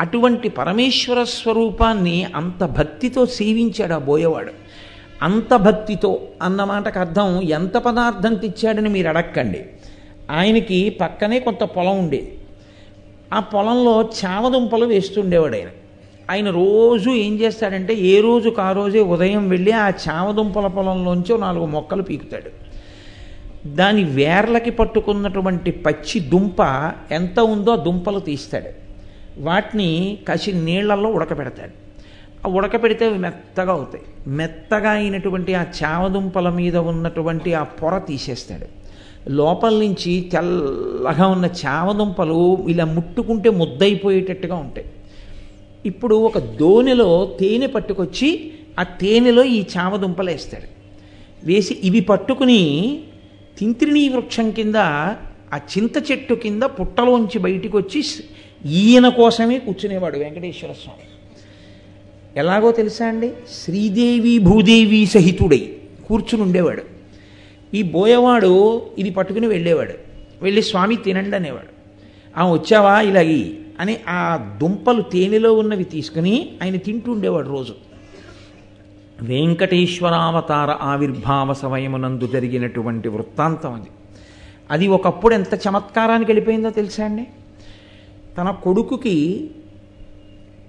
అటువంటి 0.00 0.48
పరమేశ్వర 0.48 1.24
స్వరూపాన్ని 1.24 2.24
అంత 2.24 2.64
భక్తితో 2.64 3.26
సేవించాడు 3.26 3.92
ఆ 3.92 3.98
బోయేవాడు. 3.98 4.52
అంత 5.22 5.56
భక్తితో 5.56 6.20
అన్నమాటకు 6.42 6.98
అర్థం 6.98 7.42
ఎంత 7.42 7.76
పదార్థం 7.76 8.34
తెచ్చాడని 8.34 8.88
మీరు 8.88 9.08
అడక్కండి. 9.08 9.64
ఆయనకి 10.30 10.90
పక్కనే 10.90 11.40
కొంత 11.40 11.64
పొలం 11.64 11.98
ఉండేది. 11.98 12.38
ఆ 13.32 13.40
పొలంలో 13.40 14.10
చామదుంపలు 14.24 14.86
వేస్తుండేవాడు 14.86 15.56
ఆయన. 15.56 15.68
ఆయన 16.30 16.50
రోజు 16.50 17.10
ఏం 17.10 17.40
చేస్తాడంటే 17.40 17.94
ఏ 17.94 18.20
రోజుకు 18.20 18.62
ఆ 18.62 18.72
రోజే 18.72 19.00
ఉదయం 19.00 19.48
వెళ్ళి 19.48 19.72
ఆ 19.72 19.88
చామదుంపల 19.88 20.66
పొలంలోంచి 20.66 21.38
నాలుగు 21.38 21.66
మొక్కలు 21.66 22.02
పీకుతాడు. 22.02 22.61
దాని 23.66 24.04
వేర్లకి 24.04 24.70
పట్టుకున్నటువంటి 24.70 25.70
పచ్చి 25.70 26.20
దుంప 26.20 26.92
ఎంత 27.10 27.40
ఉందో 27.40 27.70
ఆ 27.70 27.76
దుంపలు 27.76 28.18
తీస్తాడు. 28.18 28.68
వాటిని 29.38 30.18
కసి 30.28 30.52
నీళ్ళలో 30.52 31.10
ఉడకబెడతాడు. 31.10 31.82
ఆ 32.46 32.50
ఉడకబెడితే 32.50 33.04
అవి 33.04 33.18
మెత్తగా 33.18 33.72
అవుతాయి. 33.72 34.04
మెత్తగా 34.26 34.90
అయినటువంటి 34.90 35.54
ఆ 35.54 35.62
చామదుంపల 35.62 36.48
మీద 36.48 36.76
ఉన్నటువంటి 36.76 37.54
ఆ 37.54 37.62
పొర 37.62 37.98
తీసేస్తాడు. 37.98 38.66
లోపల 39.30 39.72
నుంచి 39.72 40.30
తెల్లగా 40.32 41.26
ఉన్న 41.26 41.48
చామదుంపలు 41.66 42.66
ఇలా 42.68 42.84
ముట్టుకుంటే 42.84 43.50
ముద్దయిపోయేటట్టుగా 43.50 44.54
ఉంటాయి. 44.54 44.86
ఇప్పుడు 45.86 46.14
ఒక 46.14 46.38
దోణిలో 46.38 47.36
తేనె 47.40 47.66
పట్టుకొచ్చి 47.66 48.52
ఆ 48.80 48.82
తేనెలో 48.82 49.44
ఈ 49.44 49.64
చామదుంపలు 49.78 50.30
వేస్తాడు 50.30 50.66
వేసి 51.46 51.78
ఇవి 51.84 52.00
పట్టుకుని 52.00 53.00
తింత్రిణీ 53.58 54.08
వృక్షం 54.08 54.50
కింద 54.50 54.74
ఆ 54.76 55.56
చింత 55.56 56.10
చెట్టు 56.10 56.34
కింద 56.34 56.62
పుట్టలోంచి 56.62 57.38
బయటికి 57.38 57.76
వచ్చి 57.76 58.04
ఈయన 58.70 59.08
కోసమే 59.08 59.58
కూర్చునేవాడు 59.58 60.18
వెంకటేశ్వర 60.18 60.72
స్వామి. 60.72 61.04
ఎలాగో 62.38 62.72
తెలుసా 62.72 63.06
అండి? 63.06 63.32
శ్రీదేవి 63.52 64.38
భూదేవి 64.38 65.06
సహితుడై 65.06 65.76
కూర్చుని 66.08 66.42
ఉండేవాడు. 66.42 66.82
ఈ 67.74 67.82
బోయవాడు 67.82 68.82
ఇది 68.98 69.10
పట్టుకుని 69.10 69.46
వెళ్ళేవాడు. 69.46 69.94
వెళ్ళి 70.42 70.62
స్వామి 70.62 70.96
తినండి 70.96 71.36
అనేవాడు. 71.36 71.82
ఆ 72.40 72.52
వచ్చావా 72.52 73.00
ఇలాగి? 73.00 73.58
అని 73.80 73.96
ఆ 74.08 74.36
దుంపలు 74.60 75.02
తేనెలో 75.02 75.54
ఉన్నవి 75.54 75.84
తీసుకుని 75.84 76.52
ఆయన 76.62 76.76
తింటూ 76.76 77.12
ఉండేవాడు 77.12 77.48
రోజు. 77.48 77.74
వెంకటేశ్వరావతార 79.22 80.70
ఆవిర్భావ 80.70 81.52
సమయమునందు 81.52 82.26
జరిగినటువంటి 82.26 83.08
వృత్తాంతం 83.08 83.74
అది. 83.74 83.90
అది 84.70 84.88
ఒకప్పుడు 84.88 85.34
ఎంత 85.34 85.54
చమత్కారానికి 85.54 86.30
వెళ్ళిపోయిందో 86.30 86.70
తెలుసా 86.70 87.04
అండి? 87.04 87.26
తన 88.38 88.50
కొడుకుకి 88.50 89.50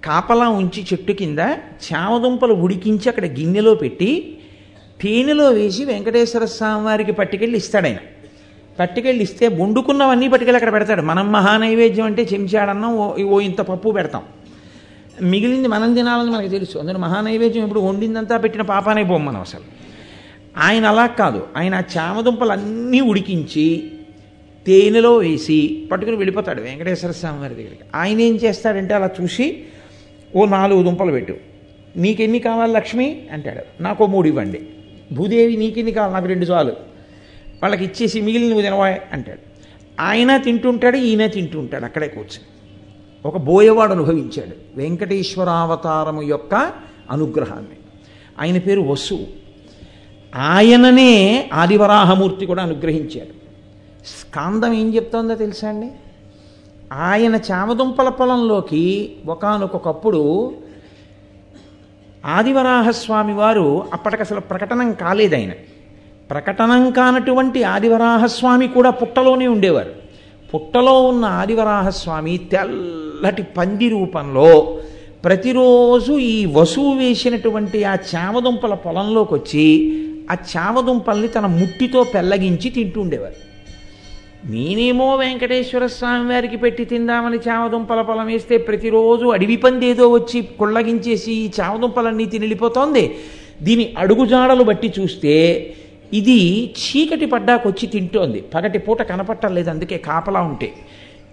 కాపలా 0.04 0.48
ఉంచి 0.48 0.86
చెట్టు 0.92 1.12
కింద 1.12 1.38
చామదుంపలు 1.86 2.54
ఉడికించి 2.54 3.08
అక్కడ 3.08 3.24
గిన్నెలో 3.24 3.74
పెట్టి 3.74 4.38
తేనెలో 5.02 5.50
వేసి 5.50 5.84
వెంకటేశ్వర 5.84 6.44
స్వామి 6.44 6.84
వారికి 6.84 7.12
పట్టుకెళ్ళి 7.12 7.56
ఇస్తాడు 7.56 7.86
ఆయన 7.86 7.96
పట్టుకెళ్ళి 8.80 9.24
ఇస్తే 9.24 9.48
వండుకున్నవన్నీ 9.48 10.28
పట్టుకెళ్ళి 10.28 10.56
అక్కడ 10.56 10.72
పెడతాడు. 10.72 11.02
మనం 11.02 11.32
మహానైవేద్యం 11.32 12.06
అంటే 12.06 12.28
చెంచాడన్నం 12.32 12.96
ఓ 12.96 13.16
ఓ 13.16 13.40
ఇంత 13.40 13.60
పప్పు 13.60 13.90
పెడతాం. 13.90 14.22
మిగిలింది 15.22 15.68
మనం 15.68 15.94
తినాలని 15.94 16.30
మనకు 16.30 16.48
తెలుసు. 16.48 16.78
అందులో 16.78 16.98
మహానైవేద్యం 16.98 17.62
ఇప్పుడు 17.62 17.80
వండిందంతా 17.80 18.36
పెట్టిన 18.36 18.62
పాపానే 18.62 19.04
పోం 19.04 19.24
మనం 19.24 19.40
అసలు. 19.40 19.62
ఆయన 20.58 20.86
అలా 20.86 21.06
కాదు. 21.06 21.46
ఆయన 21.56 21.74
ఆ 21.74 21.82
ఉడికించి 23.00 23.90
తేనెలో 24.66 25.16
వేసి 25.16 25.88
పట్టుకుని 25.92 26.16
వెళ్ళిపోతాడు 26.16 26.62
వెంకటేశ్వర 26.62 27.10
స్వామి 27.10 27.40
వారి 27.40 27.54
దగ్గరికి. 27.54 27.80
ఆయన 27.94 28.20
ఏం 28.20 28.34
చేస్తాడంటే 28.34 28.94
అలా 28.94 29.10
చూసి 29.22 29.62
ఓ 30.36 30.44
నాలుగు 30.44 30.82
దుంపలు 30.82 31.10
పెట్టు. 31.10 31.36
నీకెన్ని 31.96 32.38
కావాలి 32.38 32.72
లక్ష్మి? 32.72 33.26
అంటాడు. 33.32 33.82
నాకు 33.82 34.04
ఓ 34.04 34.06
మూడు 34.06 34.28
ఇవ్వండి. 34.28 34.66
భూదేవి 35.12 35.56
నీకెన్ని 35.56 35.92
కావాలి? 35.92 36.14
నాకు 36.14 36.26
రెండు 36.26 36.44
చాలు. 36.44 36.70
వాళ్ళకి 37.62 37.84
ఇచ్చేసి 37.84 38.20
మిగిలిన 38.20 38.48
నువ్వు 38.48 38.62
తినవా? 38.62 38.88
అంటాడు. 39.12 39.38
ఆయన 40.00 40.36
తింటుంటాడు 40.36 40.96
ఈయన 40.96 41.26
తింటుంటాడు. 41.26 41.84
అక్కడే 41.84 42.08
కూర్చొని. 42.08 42.53
ఒక 43.24 43.36
బోయవాడు 43.36 43.92
అనుభవించాడు. 43.92 44.78
వెంకటేశ్వరావతారము 44.78 46.22
యొక్క 46.22 46.72
అనుగ్రహాన్ని. 47.10 47.76
ఆయన 48.40 48.58
పేరు 48.58 48.80
వసు. 48.80 49.18
ఆయననే 50.36 51.50
ఆదివరాహమూర్తి 51.52 52.46
కూడా 52.46 52.62
అనుగ్రహించాడు. 52.62 53.44
స్కాందం 54.06 54.72
ఏం 54.72 54.94
చెప్తోందో 54.94 55.34
తెలుసా 55.34 55.68
అండి? 55.68 55.90
ఆయన 56.92 57.40
చామదుంపల 57.52 58.08
పొలంలోకి 58.08 59.16
ఒకనొకప్పుడు 59.26 60.54
ఆదివరాహస్వామి 62.26 63.34
వారు 63.34 63.86
అప్పటికి 63.92 64.22
అసలు 64.22 64.40
ప్రకటనం 64.40 64.92
కాలేదు 64.92 65.34
ఆయన 65.34 65.50
ప్రకటనం 66.30 66.90
కానటువంటి 66.90 67.62
ఆదివరాహస్వామి 67.62 68.68
కూడా 68.68 68.90
పుట్టలోనే 68.90 69.46
ఉండేవారు. 69.46 70.03
పుట్టలో 70.54 71.02
ఉన్న 71.02 71.24
ఆదివరాహస్వామి 71.24 72.38
తెల్లటి 72.38 73.42
పంది 73.42 73.88
రూపంలో 73.88 74.78
ప్రతిరోజు 75.24 76.12
ఈ 76.12 76.46
వసువు 76.46 76.94
వేసినటువంటి 76.94 77.84
ఆ 77.84 77.94
చామదుంపల 77.94 78.74
పొలంలోకి 78.74 79.34
వచ్చి 79.34 79.66
ఆ 80.30 80.36
చామదుంపల్ని 80.56 81.28
తన 81.28 81.46
ముట్టితో 81.46 82.04
పెల్లగించి 82.04 82.70
తింటుండేవారు. 82.70 83.44
నేనేమో 84.52 85.16
వెంకటేశ్వర 85.16 85.86
స్వామి 85.86 86.32
వారికి 86.32 86.56
పెట్టి 86.56 86.84
తిందామని 86.84 87.36
చామదుంపల 87.36 88.02
పొలం 88.02 88.26
వేస్తే 88.26 88.56
ప్రతిరోజు 88.56 89.26
అడవి 89.26 89.56
పందేదో 89.56 90.08
వచ్చి 90.08 90.42
కుళ్ళగించేసి 90.42 91.32
ఈ 91.32 91.50
చామదుంపలన్నీ 91.60 92.24
తిని 92.24 93.14
దీని 93.62 93.94
అడుగుజాడలు 93.98 94.64
బట్టి 94.64 94.92
చూస్తే 95.00 95.34
ఇది 96.12 96.74
చీకటి 96.78 97.26
పడ్డాకొచ్చి 97.26 97.86
తింటోంది. 97.86 98.40
పగటి 98.40 98.78
పూట 98.78 99.02
కనపట్టలేదు 99.02 99.70
అందుకే 99.70 99.98
కాపలా 99.98 100.40
ఉంటే. 100.40 100.72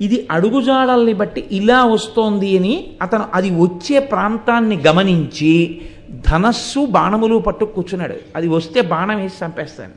ఇది 0.02 0.28
అడుగుజాడల్ని 0.32 1.14
బట్టి 1.14 1.46
ఇలా 1.52 1.86
వస్తోంది 1.86 2.58
అని 2.58 2.88
అతను 3.02 3.26
అది 3.34 3.50
వచ్చే 3.50 4.00
ప్రాంతాన్ని 4.00 4.82
గమనించి 4.88 5.82
ధనస్సు 6.12 6.86
బాణములు 6.86 7.38
పట్టు 7.38 7.66
కూర్చున్నాడు. 7.66 8.16
అది 8.36 8.48
వస్తే 8.48 8.82
బాణం 8.82 9.18
వేసి 9.18 9.46
చంపేస్తాను. 9.46 9.92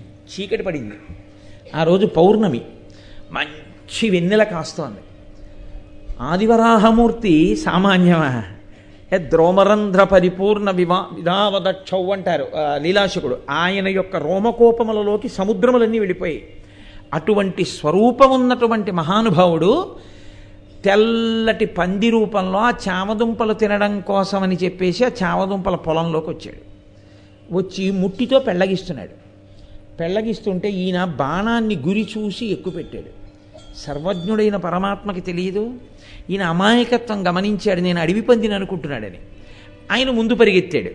చీకటి 0.00 0.62
పడింది. 0.62 0.94
ఆ 1.74 1.82
రోజు 1.82 2.06
పౌర్ణమి. 2.06 2.60
మంచి 3.32 4.10
వెన్నెల 4.10 4.42
కాస్తోంది. 4.42 4.98
ఆదివరాహమూర్తి 6.20 7.56
సామాన్యమా? 7.56 8.42
ద్రోమరంధ్ర 9.18 10.04
పరిపూర్ణ 10.04 10.70
వివా 10.70 11.06
విధావదక్షౌ 11.12 12.10
అంటారు 12.12 12.46
లీలాశకుడు 12.56 13.38
ఆయన 13.50 13.88
యొక్క 13.88 14.16
రోమకోపములలోకి 14.16 15.28
సముద్రములన్నీ 15.28 15.98
వెళ్ళిపోయాయి. 15.98 16.48
అటువంటి 17.14 17.64
స్వరూపం 17.64 18.30
ఉన్నటువంటి 18.30 18.90
మహానుభావుడు 18.90 19.96
తెల్లటి 20.84 21.66
పంది 21.66 22.10
రూపంలో 22.10 22.58
ఆ 22.58 22.70
చామదుంపలు 22.70 23.52
తినడం 23.52 24.00
కోసమని 24.00 24.56
చెప్పేసి 24.56 25.04
ఆ 25.04 25.10
చామదుంపల 25.22 25.74
పొలంలోకి 25.74 26.30
వచ్చాడు. 26.30 26.72
వచ్చి 27.54 27.90
ముట్టితో 27.90 28.38
పెళ్ళగిస్తున్నాడు. 28.38 29.22
పెళ్ళగిస్తుంటే 30.00 30.70
ఈయన 30.70 31.04
బాణాన్ని 31.04 31.76
గురి 31.76 32.08
చూసి 32.18 32.46
ఎక్కుపెట్టాడు. 32.46 33.21
సర్వజ్ఞుడైన 33.76 34.56
పరమాత్మకి 34.56 35.20
తెలియదు 35.20 35.74
ఈయన 36.30 36.42
అమాయకత్వం 36.42 37.28
గమనించాడు 37.28 37.80
నేను 37.80 38.00
అడవి 38.00 38.20
పందిని 38.20 38.54
అనుకుంటున్నాడని. 38.54 39.18
ఆయన 39.92 40.10
ముందు 40.10 40.34
పరిగెత్తాడు 40.34 40.90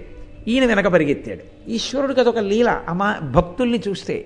ఈయన 0.50 0.66
వెనక 0.66 0.88
పరిగెత్తాడు. 0.88 1.70
ఈశ్వరుడికి 1.70 2.20
అదొక 2.20 2.40
లీల 2.40 2.82
అమా 2.88 3.20
భక్తుల్ని 3.20 3.82
చూస్తే. 3.88 4.26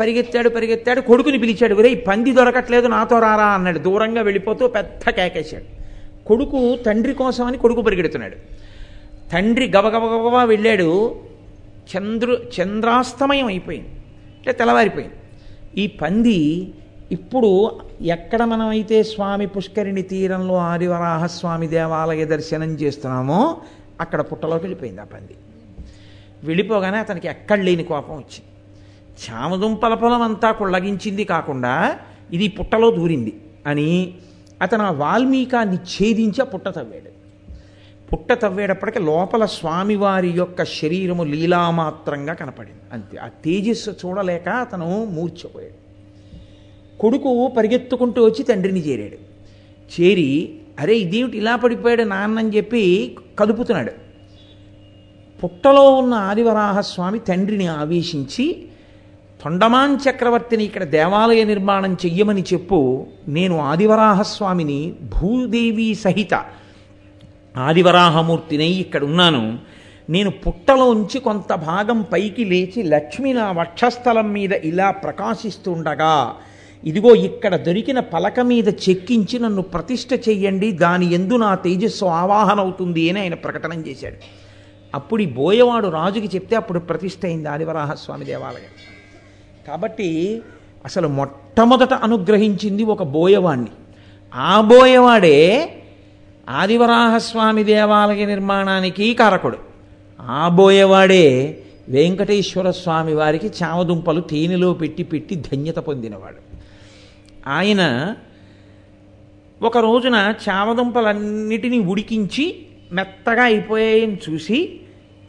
పరిగెత్తాడు 0.00 0.48
పరిగెత్తాడు 0.48 1.00
కొడుకుని 1.00 1.38
పిలిచాడు 1.38 1.74
ఒరే 1.74 1.92
ఈ 1.92 1.94
పంది 1.94 2.32
దొరకట్లేదు 2.32 2.86
నాతో 2.86 3.18
రారా 3.18 3.46
అన్నాడు. 3.46 3.78
దూరంగా 3.78 4.22
వెళ్ళిపోతూ 4.22 4.68
పెద్ద 4.68 5.10
కేకేశాడు. 5.10 5.64
కొడుకు 6.26 6.76
తండ్రి 6.76 7.14
కోసమని 7.14 7.58
కొడుకు 7.58 7.82
పరిగెడుతున్నాడు. 7.82 8.36
తండ్రి 9.32 9.68
గబగబగబా 9.68 10.44
వెళ్ళాడు. 10.44 11.20
చంద్రు 11.96 12.42
చంద్రాస్తమయం 12.60 13.46
అయిపోయింది. 13.46 13.88
అంటే 13.88 14.52
తెల్లవారిపోయింది. 14.52 15.14
ఈ 15.82 15.86
పంది 15.86 16.68
ఇప్పుడు 17.12 17.80
ఎక్కడ 18.00 18.44
మనమైతే 18.44 19.02
స్వామి 19.02 19.46
పుష్కరిణి 19.46 20.02
తీరంలో 20.02 20.56
ఆదివరాహస్వామి 20.56 21.66
దేవాలయ 21.66 22.24
దర్శనం 22.24 22.74
చేస్తున్నామో 22.74 23.60
అక్కడ 24.00 24.20
పుట్టలోకి 24.20 24.64
వెళ్ళిపోయింది 24.64 25.00
ఆ 25.00 25.04
పంది. 25.04 25.34
వెళ్ళిపోగానే 26.44 26.98
అతనికి 26.98 27.28
ఎక్కడ 27.28 27.60
లేని 27.60 27.84
కోపం 27.84 28.14
వచ్చింది. 28.14 28.44
చామదుంపల 29.30 29.94
పొలం 29.94 30.22
అంతా 30.22 30.52
కుళ్ళగించింది 30.52 31.24
కాకుండా 31.24 31.98
ఇది 32.32 32.48
పుట్టలో 32.48 32.90
దూరింది 32.90 33.40
అని 33.66 34.14
అతను 34.62 34.84
ఆ 34.84 34.90
వాల్మీకాన్ని 34.90 35.76
ఛేదించి 35.76 36.42
ఆ 36.42 36.44
పుట్ట 36.44 36.68
తవ్వాడు. 36.68 37.12
పుట్ట 38.12 38.32
తవ్వేటప్పటికి 38.32 38.98
లోపల 38.98 39.44
స్వామివారి 39.44 40.28
యొక్క 40.28 40.64
శరీరము 40.64 41.22
లీలామాత్రంగా 41.22 42.34
కనపడింది. 42.34 42.80
అంతే. 42.92 43.18
ఆ 43.18 43.26
తేజస్సు 43.26 43.90
చూడలేక 43.90 44.48
అతను 44.48 45.04
మూర్చిపోయాడు 45.04 45.81
కొడుకు 47.02 47.30
పరిగెత్తుకుంటూ 47.56 48.20
వచ్చి 48.24 48.42
తండ్రిని 48.42 48.82
చేరాడు. 48.88 49.18
చేరి 49.92 50.30
అరే 50.80 50.94
ఇదేమిటి 51.04 51.36
ఇలా 51.38 51.54
పడిపోయాడు 51.56 52.04
నాన్న 52.12 52.38
అని 52.38 52.52
చెప్పి 52.56 52.82
కదుపుతున్నాడు. 53.38 53.92
పుట్టలో 55.40 55.84
ఉన్న 56.00 56.14
ఆదివరాహస్వామి 56.30 57.18
తండ్రిని 57.28 57.66
ఆవేశించి 57.80 58.46
తొండమాన్ 59.44 59.94
చక్రవర్తిని 60.04 60.64
ఇక్కడ 60.64 60.84
దేవాలయ 60.84 61.42
నిర్మాణం 61.44 61.92
చెయ్యమని 62.02 62.42
చెప్పు 62.52 62.78
నేను 63.28 63.56
ఆదివరాహస్వామిని 63.70 64.80
భూదేవి 65.14 65.88
సహిత 65.94 66.34
ఆదివరాహమూర్తినై 67.56 68.70
ఇక్కడ 68.84 69.02
ఉన్నాను. 69.04 69.42
నేను 70.08 70.30
పుట్టలోంచి 70.44 71.18
కొంత 71.20 71.52
భాగం 71.70 71.98
పైకి 72.12 72.44
లేచి 72.44 72.80
లక్ష్మి 72.82 73.32
నా 73.32 73.46
వక్షస్థలం 73.52 74.28
మీద 74.32 74.52
ఇలా 74.70 74.88
ప్రకాశిస్తుండగా 75.04 76.14
ఇదిగో 76.84 77.14
ఇక్కడ 77.14 77.56
దొరికిన 77.56 78.00
పలక 78.00 78.40
మీద 78.40 78.68
చెక్కించి 78.68 79.38
నన్ను 79.38 79.62
ప్రతిష్ఠ 79.62 80.08
చెయ్యండి. 80.28 80.72
దాని 80.72 81.14
ఎందు 81.14 81.34
నా 81.34 81.54
తేజస్సు 81.54 82.04
ఆవాహన 82.04 82.60
అవుతుంది 82.60 83.10
అని 83.10 83.20
ఆయన 83.20 83.34
ప్రకటన 83.34 83.72
చేశాడు. 83.72 84.16
అప్పుడు 84.94 85.22
ఈ 85.22 85.26
బోయవాడు 85.26 85.88
రాజుకి 85.88 86.26
చెప్తే 86.26 86.56
అప్పుడు 86.56 86.78
ప్రతిష్ట 86.78 87.26
అయింది 87.26 87.48
ఆదివరాహస్వామి 87.48 88.24
దేవాలయం. 88.24 88.72
కాబట్టి 89.68 90.42
అసలు 90.84 91.08
మొట్టమొదట 91.08 91.94
అనుగ్రహించింది 91.94 92.84
ఒక 92.84 93.02
బోయవాణ్ణి. 93.02 93.70
ఆ 94.34 94.60
బోయవాడే 94.60 95.72
ఆదివరాహస్వామి 96.48 97.64
దేవాలయ 97.64 98.26
నిర్మాణానికి 98.26 99.14
కారకుడు. 99.14 99.58
ఆ 100.20 100.48
బోయవాడే 100.48 101.58
వెంకటేశ్వర 101.88 102.70
స్వామి 102.70 103.14
వారికి 103.14 103.46
చామదుంపలు 103.46 104.20
తేనెలో 104.20 104.72
పెట్టి 104.72 105.02
పెట్టి 105.02 105.34
ధన్యత 105.34 105.76
పొందినవాడు. 105.76 106.51
ఆయన 107.48 108.14
ఒక 109.62 109.78
రోజున 109.78 110.34
చామదుంపలన్నిటినీ 110.48 111.78
ఉడికించి 111.78 112.66
మెత్తగా 112.92 113.42
అయిపోయాయని 113.42 114.18
చూసి 114.30 114.80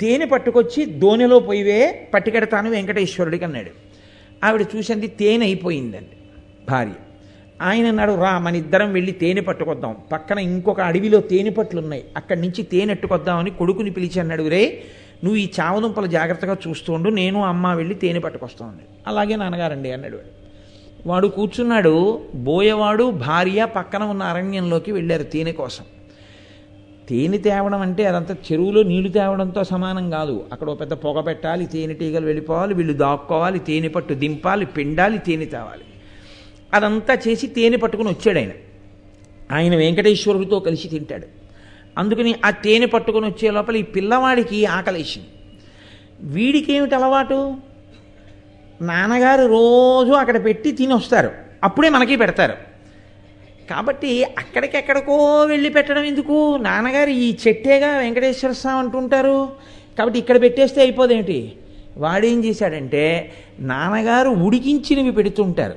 తేనె 0.02 0.26
పట్టుకొచ్చి 0.26 0.86
దోనెలో 0.86 1.40
పోయివే 1.40 2.10
పట్టుకెడతాను 2.14 2.70
వెంకటేశ్వరుడికి 2.70 3.46
అన్నాడు. 3.46 3.72
ఆవిడ 4.46 4.66
చూసింది 4.76 5.08
తేనె 5.08 5.46
అయిపోయిందండి 5.46 6.18
భార్య. 6.70 6.92
ఆయన 7.62 7.88
అన్నాడు 7.88 8.22
రా 8.22 8.40
మన 8.40 8.56
ఇద్దరం 8.56 8.94
వెళ్ళి 8.94 9.12
తేనె 9.12 9.42
పట్టుకొద్దాం. 9.42 9.96
పక్కన 10.12 10.40
ఇంకొక 10.40 10.82
అడవిలో 10.82 11.20
తేనె 11.20 11.50
పట్లు 11.50 11.80
ఉన్నాయి 11.82 12.04
అక్కడి 12.18 12.42
నుంచి 12.42 12.64
తేనె 12.64 12.92
ఎట్టుకొద్దామని 12.92 13.50
కొడుకుని 13.50 13.92
పిలిచి 13.92 14.20
అన్నాడు 14.20 14.48
రే 14.48 14.84
నువ్వు 15.24 15.40
ఈ 15.40 15.50
చావదుంపలు 15.60 16.08
జాగ్రత్తగా 16.08 16.58
చూస్తుండు 16.68 17.10
నేను 17.10 17.44
అమ్మ 17.44 17.74
వెళ్ళి 17.74 17.96
తేనె 17.96 18.20
పట్టుకొస్తామన్నాడు 18.20 19.04
అలాగే 19.08 19.36
నాన్నగారండి 19.36 19.92
అన్నాడు. 19.92 20.16
వాడు 20.16 20.43
వాడు 21.08 21.28
కూర్చున్నాడు 21.28 22.22
బోయవాడు 22.36 23.12
భార్య 23.12 23.66
పక్కన 23.66 24.04
ఉన్న 24.04 24.24
అరణ్యంలోకి 24.24 24.92
వెళ్ళారు 24.92 25.24
తేనె 25.24 25.52
కోసం. 25.52 25.84
తేనె 27.10 27.38
తేవడం 27.38 27.82
అంటే 27.82 28.06
అదంతా 28.06 28.36
చెరువులో 28.52 28.84
నీళ్ళు 28.84 29.10
తేవడంతో 29.10 29.64
సమానం 29.64 30.10
కాదు. 30.10 30.46
అక్కడ 30.52 30.70
ఒక 30.70 30.80
పెద్ద 30.80 30.94
పొగ 30.94 31.22
పెట్టాలి 31.22 31.66
తేనెటీగలు 31.66 32.26
వెళ్ళిపోవాలి 32.26 32.74
వీళ్ళు 32.74 32.94
దాక్కోవాలి 32.94 33.60
తేనె 33.60 33.88
పట్టు 33.88 34.14
దింపాలి 34.14 34.66
పిండాలి 34.66 35.18
తేనె 35.18 35.46
తేవాలి. 35.46 35.82
అదంతా 36.74 37.18
చేసి 37.28 37.48
తేనె 37.48 37.78
పట్టుకుని 37.78 38.10
వచ్చాడు 38.10 38.38
ఆయన. 38.38 38.52
ఆయన 39.52 39.76
వెంకటేశ్వరుడితో 39.76 40.60
కలిసి 40.60 40.88
తింటాడు. 40.88 41.28
అందుకని 41.98 42.36
ఆ 42.46 42.50
తేనె 42.50 42.86
పట్టుకొని 42.86 43.26
వచ్చే 43.26 43.52
లోపల 43.52 43.76
ఈ 43.76 43.82
పిల్లవాడికి 43.82 44.66
ఆకలేసింది. 44.66 45.28
వీడికి 46.22 46.74
ఏమిటి 46.74 46.96
అలవాటు? 46.96 47.54
నాన్నగారు 48.90 49.44
రోజు 49.48 50.12
అక్కడ 50.12 50.46
పెట్టి 50.46 50.72
తిని 50.72 50.94
వస్తారు 50.94 51.32
అప్పుడే 51.64 51.90
మనకి 51.90 52.16
పెడతారు. 52.16 52.56
కాబట్టి 53.70 54.24
అక్కడికెక్కడికో 54.24 55.18
వెళ్ళి 55.46 55.70
పెట్టడం 55.70 56.04
ఎందుకు? 56.04 56.58
నాన్నగారు 56.58 57.10
ఈ 57.10 57.38
చెట్టేగా 57.48 57.98
వెంకటేశ్వర 57.98 58.52
స్వామి 58.52 58.80
అంటుంటారు. 58.80 59.38
కాబట్టి 59.98 60.20
ఇక్కడ 60.20 60.42
పెట్టేస్తే 60.42 60.82
అయిపోదేమిటి? 60.82 61.40
వాడేం 61.98 62.46
చేశాడంటే 62.46 63.04
నాన్నగారు 63.60 64.30
ఉడికించినవి 64.30 65.12
పెడుతుంటారు. 65.12 65.76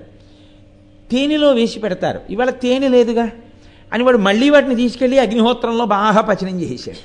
తేనెలో 1.12 1.52
వేసి 1.52 1.78
పెడతారు. 1.78 2.20
ఇవాళ 2.30 2.50
తేనె 2.50 2.88
లేదుగా 2.88 3.26
అని 3.92 4.04
వాడు 4.04 4.16
మళ్ళీ 4.28 4.50
వాటిని 4.50 4.76
తీసుకెళ్ళి 4.76 5.18
అగ్నిహోత్రంలో 5.18 5.84
బాగా 5.86 6.20
పచనం 6.20 6.60
చేశాడు 6.60 7.02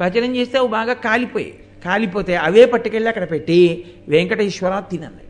పచనం 0.00 0.36
చేస్తే 0.36 0.58
అవి 0.58 0.68
బాగా 0.68 0.92
కాలిపోయాయి. 0.92 1.54
కాలిపోతే 1.84 2.36
అవే 2.36 2.64
పట్టుకెళ్ళి 2.64 3.08
అక్కడ 3.08 3.30
పెట్టి 3.30 3.58
వెంకటేశ్వర 4.08 4.82
తినండి 4.90 5.25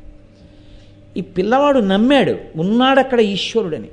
ఈ 1.16 1.20
పిల్లవాడు 1.20 1.78
నమ్మాడు 1.78 2.36
ఉన్నాడు 2.56 3.00
అక్కడ 3.00 3.20
ఈశ్వరుడని. 3.20 3.88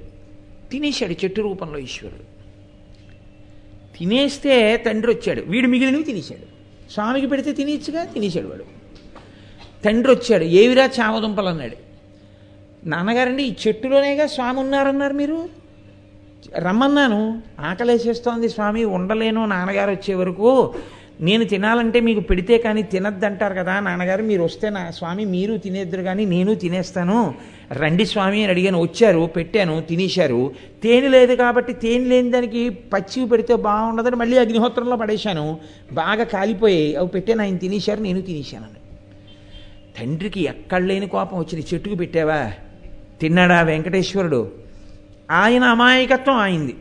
తినేశాడు 0.71 1.11
చెట్టు 1.11 1.41
రూపంలో 1.41 1.79
ఈశ్వరుడు. 1.79 2.33
తినేస్తే 3.97 4.77
తండ్రి 4.77 5.13
వచ్చాడు. 5.13 5.41
వీడు 5.41 5.67
మిగిలినవి 5.67 6.03
తినేశాడు. 6.03 6.53
స్వామికి 6.91 7.27
పెడితే 7.27 7.53
తినేచ్చుగా 7.53 8.03
తినేశాడు 8.03 8.47
వాడు. 8.47 8.63
తండ్రి 9.83 10.13
వచ్చాడు. 10.13 10.43
ఏవిరా 10.43 10.85
చామదుంపలు 10.85 11.47
అన్నాడు 11.47 11.77
నాన్నగారండి 12.87 13.43
ఈ 13.43 13.53
చెట్టులోనేగా 13.67 14.27
స్వామి 14.27 14.59
ఉన్నారన్నారు 14.59 15.13
మీరు. 15.13 15.49
రమ్మన్నాను. 16.57 17.41
ఆకలేసేస్తోంది 17.59 18.49
స్వామి 18.49 18.83
ఉండలేను. 18.83 19.45
నాన్నగారు 19.45 19.91
వచ్చే 19.91 20.13
వరకు 20.13 20.73
నేను 21.21 21.43
తినాలంటే 21.43 21.99
మీకు 21.99 22.19
పెడితే 22.19 22.57
కానీ 22.57 22.83
తినద్దంటారు 22.83 23.53
కదా 23.53 23.79
నాన్నగారు 23.79 24.23
మీరు 24.23 24.43
వస్తే 24.43 24.69
నా 24.69 24.91
స్వామి 24.91 25.25
మీరు 25.25 25.57
తినేద్దరు 25.57 26.01
కానీ 26.01 26.25
నేను 26.25 26.55
తినేస్తాను. 26.55 27.35
రండి 27.71 28.05
స్వామి 28.05 28.43
అని 28.43 28.51
అడిగాను. 28.51 28.81
వచ్చారు 28.81 29.29
పెట్టాను 29.35 29.81
తినేశారు. 29.81 30.51
తేనె 30.83 31.07
లేదు 31.07 31.35
కాబట్టి 31.35 31.73
తేనె 31.73 32.05
లేని 32.05 32.31
దానికి 32.31 32.69
పచ్చివి 32.69 33.27
పెడితే 33.27 33.55
బాగుండదని 33.55 34.15
మళ్ళీ 34.15 34.37
అగ్నిహోత్రంలో 34.37 34.95
పడేశాను. 34.95 35.59
బాగా 35.91 36.23
కాలిపోయాయి. 36.23 36.95
అవి 36.95 37.07
పెట్టాను 37.07 37.41
ఆయన 37.41 37.57
తినేశారు 37.57 38.01
నేను 38.01 38.21
తినేశాను 38.21 38.83
తండ్రికి 39.99 40.41
ఎక్కడ 40.41 40.81
లేని 40.81 41.07
కోపం 41.07 41.39
వచ్చింది. 41.39 41.65
చెట్టుకు 41.73 41.95
పెట్టావా? 41.95 42.51
తిన్నాడా 43.21 43.61
వెంకటేశ్వరుడు? 43.61 44.51
ఆయన 45.31 45.63
అమాయకత్వం 45.63 46.35
ఆయింది 46.35 46.75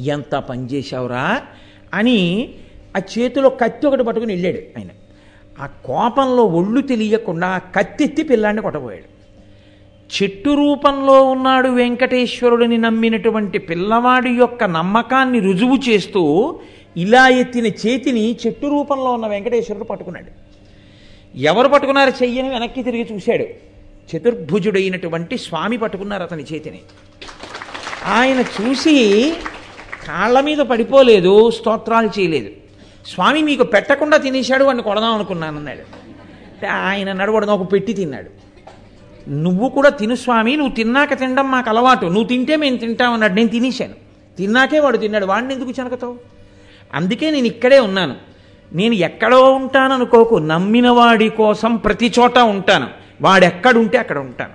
ఎంత 0.00 0.34
పనిచేశావురా 0.34 1.42
అని 1.94 2.50
ఆ 2.96 3.00
చేతిలో 3.18 3.50
కత్తి 3.50 3.86
ఒకటి 3.86 4.04
పట్టుకుని 4.04 4.32
వెళ్ళాడు 4.32 4.78
ఆయన. 4.78 4.88
ఆ 5.60 5.66
కోపంలో 5.66 6.44
ఒళ్ళు 6.44 6.80
తెలియకుండా 6.80 7.48
ఆ 7.48 7.58
కత్తెత్తి 7.58 8.22
పిల్లాన్ని 8.22 8.62
కొట్టబోయాడు. 8.62 9.12
చెట్టు 10.22 10.50
రూపంలో 10.50 11.24
ఉన్నాడు 11.24 11.68
వెంకటేశ్వరుడిని 11.68 12.78
నమ్మినటువంటి 12.78 13.58
పిల్లవాడి 13.58 14.30
యొక్క 14.30 14.64
నమ్మకాన్ని 14.64 15.38
రుజువు 15.38 15.76
చేస్తూ 15.76 16.58
ఇలా 16.96 17.28
ఎత్తిన 17.28 17.66
చేతిని 17.66 18.36
చెట్టు 18.46 18.66
రూపంలో 18.66 19.12
ఉన్న 19.12 19.26
వెంకటేశ్వరుడు 19.26 19.84
పట్టుకున్నాడు. 19.84 20.26
ఎవరు 21.38 21.68
పట్టుకున్నారు 21.68 22.10
చెయ్యని 22.10 22.48
వెనక్కి 22.48 22.82
తిరిగి 22.82 23.14
చూశాడు. 23.14 23.46
చతుర్భుజుడైనటువంటి 24.16 25.38
స్వామి 25.38 25.76
పట్టుకున్నారు 25.76 26.22
అతని 26.22 26.44
చేతిని. 26.52 26.78
ఆయన 28.06 28.40
చూసి 28.40 29.30
కాళ్ళ 30.06 30.40
మీద 30.40 30.58
పడిపోలేదు 30.58 31.50
స్తోత్రాలు 31.50 32.20
చేయలేదు. 32.20 32.61
స్వామి 33.06 33.42
మీకు 33.42 33.62
పెట్టకుండా 33.62 34.16
తినేశాడు 34.16 34.64
వాడిని 34.64 34.82
కొడదాం 34.82 35.14
అనుకున్నాను 35.14 35.58
అన్నాడు. 35.58 36.02
ఆయన 36.66 37.12
నడవడం 37.12 37.48
ఒక 37.48 37.72
పెట్టి 37.72 37.92
తిన్నాడు. 37.92 38.42
నువ్వు 39.30 39.68
కూడా 39.68 39.88
తిను 39.88 40.14
స్వామి 40.14 40.56
నువ్వు 40.56 40.74
తిన్నాక 40.74 41.14
తినడం 41.14 41.50
మాకు 41.50 41.68
అలవాటు. 41.68 42.06
నువ్వు 42.06 42.24
తింటే 42.24 42.56
మేము 42.56 42.76
తింటామన్నాడు 42.76 43.32
నేను 43.32 43.48
తినేశాను. 43.48 43.92
తిన్నాకే 44.38 44.78
వాడు 44.78 44.96
తిన్నాడు. 44.96 45.26
వాడిని 45.26 45.54
ఎందుకు 45.54 45.70
చెనకతావు? 45.70 46.18
అందుకే 46.94 47.30
నేను 47.30 47.46
ఇక్కడే 47.46 47.78
ఉన్నాను. 47.78 48.14
నేను 48.72 48.94
ఎక్కడో 48.94 49.52
ఉంటాను 49.52 49.94
అనుకోకు. 49.94 50.34
నమ్మిన 50.34 50.90
వాడి 50.90 51.28
కోసం 51.28 51.76
ప్రతి 51.76 52.12
చోట 52.18 52.38
ఉంటాను. 52.38 52.88
వాడెక్కడుంటే 53.22 53.98
అక్కడ 53.98 54.18
ఉంటాను. 54.18 54.52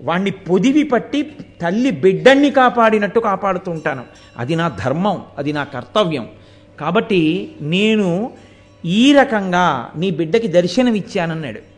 వాణ్ణి 0.00 0.30
పొదివి 0.30 0.82
పట్టి 0.82 1.22
తల్లి 1.62 1.90
బిడ్డన్ని 1.90 2.50
కాపాడినట్టు 2.50 3.20
కాపాడుతూ 3.20 3.70
ఉంటాను. 3.70 4.04
అది 4.38 4.56
నా 4.56 4.68
ధర్మం. 4.68 5.22
అది 5.38 5.52
నా 5.52 5.64
కర్తవ్యం. 5.64 6.28
కాబట్టి 6.80 7.52
నేను 7.60 8.30
ఈ 8.84 9.12
రకంగా 9.12 9.90
నీ 9.96 10.10
బిడ్డకి 10.10 10.48
దర్శనం 10.48 10.94
ఇచ్చానన్నాడు 10.94 11.76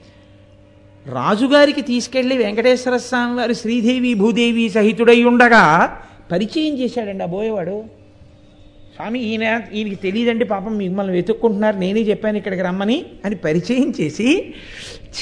రాజుగారికి 1.07 1.83
తీసుకెళ్ళి 1.83 2.37
వెంకటేశ్వర 2.37 2.97
స్వామి 2.97 3.35
వారు 3.35 3.53
శ్రీదేవి 3.53 4.15
భూదేవి 4.15 4.69
సహితుడై 4.69 5.25
ఉండగా 5.25 5.63
పరిచయం 6.33 6.79
చేశాడండి 6.79 7.25
ఆ 7.25 7.27
బోయేవాడు. 7.27 7.85
స్వామి 8.97 9.21
ఈయన 9.21 9.61
ఈయనకి 9.73 9.95
తెలియదండి 9.95 10.45
పాపం 10.45 10.77
మిమ్మల్ని 10.77 11.13
వెతుక్కుంటున్నారు 11.13 11.77
నేనే 11.77 12.01
చెప్పాను 12.01 12.37
ఇక్కడికి 12.37 12.63
రమ్మని 12.63 13.05
అని 13.25 13.37
పరిచయం 13.37 13.95
చేసి 14.01 14.55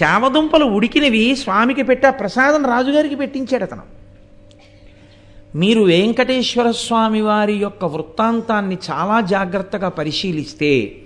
చామదుంపలు 0.02 0.64
ఉడికినవి 0.64 1.36
స్వామికి 1.36 1.82
పెట్టా 1.82 2.10
ప్రసాదం 2.10 2.64
రాజుగారికి 2.64 3.14
పెట్టించాడు 3.14 3.64
అతను. 3.64 3.95
మీరు 5.56 5.82
వెంకటేశ్వర 5.82 6.70
స్వామి 6.70 7.20
వారి 7.20 7.52
యొక్క 7.52 7.84
వృత్తాంతాన్ని 7.84 8.78
చాలా 8.90 9.20
జాగ్రత్తగా 9.20 9.88
పరిశీలిస్తే 9.88 10.96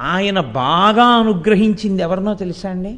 ఆయన 0.00 0.40
బాగా 0.40 1.04
అనుగ్రహించింది 1.04 2.02
ఎవరినో 2.02 2.34
తెలుసా 2.34 2.70
అండి? 2.70 2.94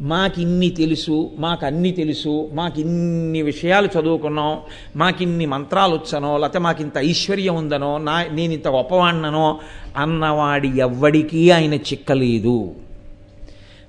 మాకిన్ని 0.00 0.70
తెలుసు 0.70 1.30
మాకు 1.38 1.66
అన్ని 1.66 1.90
తెలుసు 1.92 2.48
మాకిన్ని 2.52 3.42
విషయాలు 3.42 3.88
చదువుకున్నాం 4.00 4.58
మాకిన్ని 4.96 5.46
మంత్రాలు 5.46 5.94
వచ్చనో 5.94 6.38
లేకపోతే 6.38 6.58
మాకింత 6.58 6.98
ఐశ్వర్యం 6.98 7.54
ఉందనో 7.54 7.98
నా 7.98 8.24
నేను 8.32 8.52
ఇంత 8.52 8.68
గొప్పవాణ్ణనో 8.68 9.58
అన్నవాడి 9.96 10.72
ఎవ్వడికీ 10.78 11.50
ఆయన 11.50 11.74
చిక్కలేదు. 11.74 12.74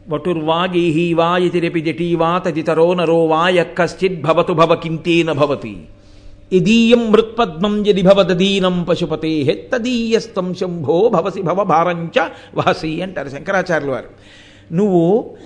వటుర్వాగేహి 0.09 1.13
వా 1.13 1.37
యతిరపి 1.37 1.81
జటీ 1.81 2.15
వా 2.15 2.37
తదితరో 2.37 2.93
నరో 2.93 3.25
వా 3.25 3.49
యక్కశ్చిద్భవతు 3.49 4.53
భవ 4.53 4.75
కింతేన 4.75 5.31
భవతి. 5.31 5.77
యదీయం 6.53 7.11
మృత్పద్మం 7.11 7.87
యది 7.87 8.01
భవదీనం 8.01 8.83
పశుపతే 8.83 9.67
తదీయస్తం 9.73 10.53
శంభో 10.53 11.09
భవసి 11.09 11.41
భవభారంచ 11.41 12.27
వహసి 12.55 13.01
అంటారు 13.01 13.29
శంకరాచార్యులు 13.29 13.91
వారు. 13.91 14.09
నువ్వు 14.73 15.37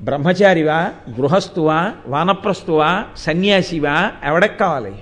బ్రహ్మచారివా 0.00 0.90
గృహస్థువా 1.10 1.92
వానప్రస్తువా 2.06 3.04
సన్యాసివా 3.16 4.10
ఎవడకు 4.24 4.58
కావాలి? 4.58 4.92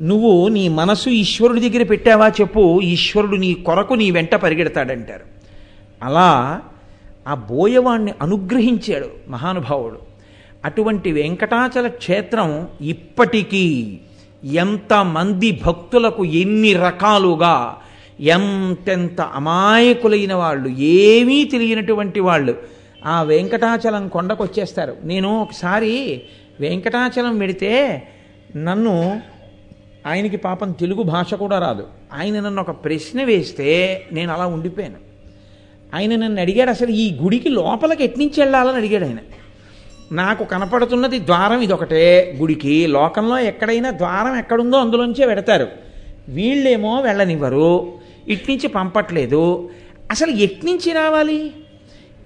నువ్వు 0.00 0.48
నీ 0.48 0.68
మనసు 0.68 1.10
ఈశ్వరుడి 1.10 1.68
దగ్గర 1.68 1.84
పెట్టావా 1.84 2.28
చెప్పు 2.28 2.80
ఈశ్వరుడు 2.80 3.36
నీ 3.36 3.54
కొరకు 3.54 3.94
నీ 3.94 4.10
వెంట 4.10 4.34
పరిగెడతాడంటారు. 4.34 5.24
అలా 6.02 6.60
ఆ 7.28 7.34
బోయవాణ్ణి 7.34 8.12
అనుగ్రహించాడు 8.22 9.08
మహానుభావుడు. 9.28 9.98
అటువంటి 10.64 11.12
వెంకటాచల 11.12 11.88
క్షేత్రం 11.88 12.68
ఇప్పటికీ 12.80 13.98
ఎంతమంది 14.44 15.60
భక్తులకు 15.66 16.24
ఎన్ని 16.24 16.72
రకాలుగా 16.72 17.76
ఎంతెంత 18.20 19.20
అమాయకులైన 19.20 20.34
వాళ్ళు 20.34 20.68
ఏమీ 20.68 21.44
తెలియనటువంటి 21.44 22.20
వాళ్ళు 22.20 22.54
ఆ 23.06 23.22
వెంకటాచలం 23.22 24.08
కొండకు 24.08 24.44
వచ్చేస్తారు 24.44 24.96
నేను 25.04 25.42
ఒకసారి 25.42 26.22
వెంకటాచలం 26.60 27.38
వెడితే 27.38 28.02
నన్ను 28.56 29.22
ఆయనకి 30.06 30.36
పాపం 30.36 30.72
తెలుగు 30.72 31.02
భాష 31.02 31.34
కూడా 31.34 31.58
రాదు. 31.58 31.86
ఆయన 32.12 32.40
నన్ను 32.40 32.62
ఒక 32.62 32.70
ప్రశ్న 32.70 33.22
వేస్తే 33.22 34.04
నేను 34.12 34.32
అలా 34.32 34.46
ఉండిపోయాను. 34.46 34.94
ఆయన 35.94 36.16
నన్ను 36.16 36.40
అడిగాడు 36.40 36.70
అసలు 36.70 36.88
ఈ 36.88 37.18
గుడికి 37.22 37.48
లోపలికి 37.48 38.04
ఎట్నుంచి 38.04 38.40
వెళ్ళాలని 38.40 38.76
అడిగాడు 38.76 39.04
ఆయన. 39.04 39.18
నాకు 40.12 40.44
కనపడుతున్నది 40.44 41.18
ద్వారం 41.18 41.60
ఇదొకటే. 41.60 42.34
గుడికి 42.38 42.86
లోకంలో 42.86 43.38
ఎక్కడైనా 43.38 43.90
ద్వారం 43.90 44.38
ఎక్కడుందో 44.38 44.78
అందులోంచే 44.78 45.26
పెడతారు. 45.26 45.68
వీళ్ళేమో 46.28 47.00
వెళ్ళనివ్వరు. 47.00 47.92
ఇట్నుంచి 48.28 48.68
పంపట్లేదు. 48.68 49.70
అసలు 50.10 50.30
ఎట్నుంచి 50.30 50.92
రావాలి? 50.92 51.52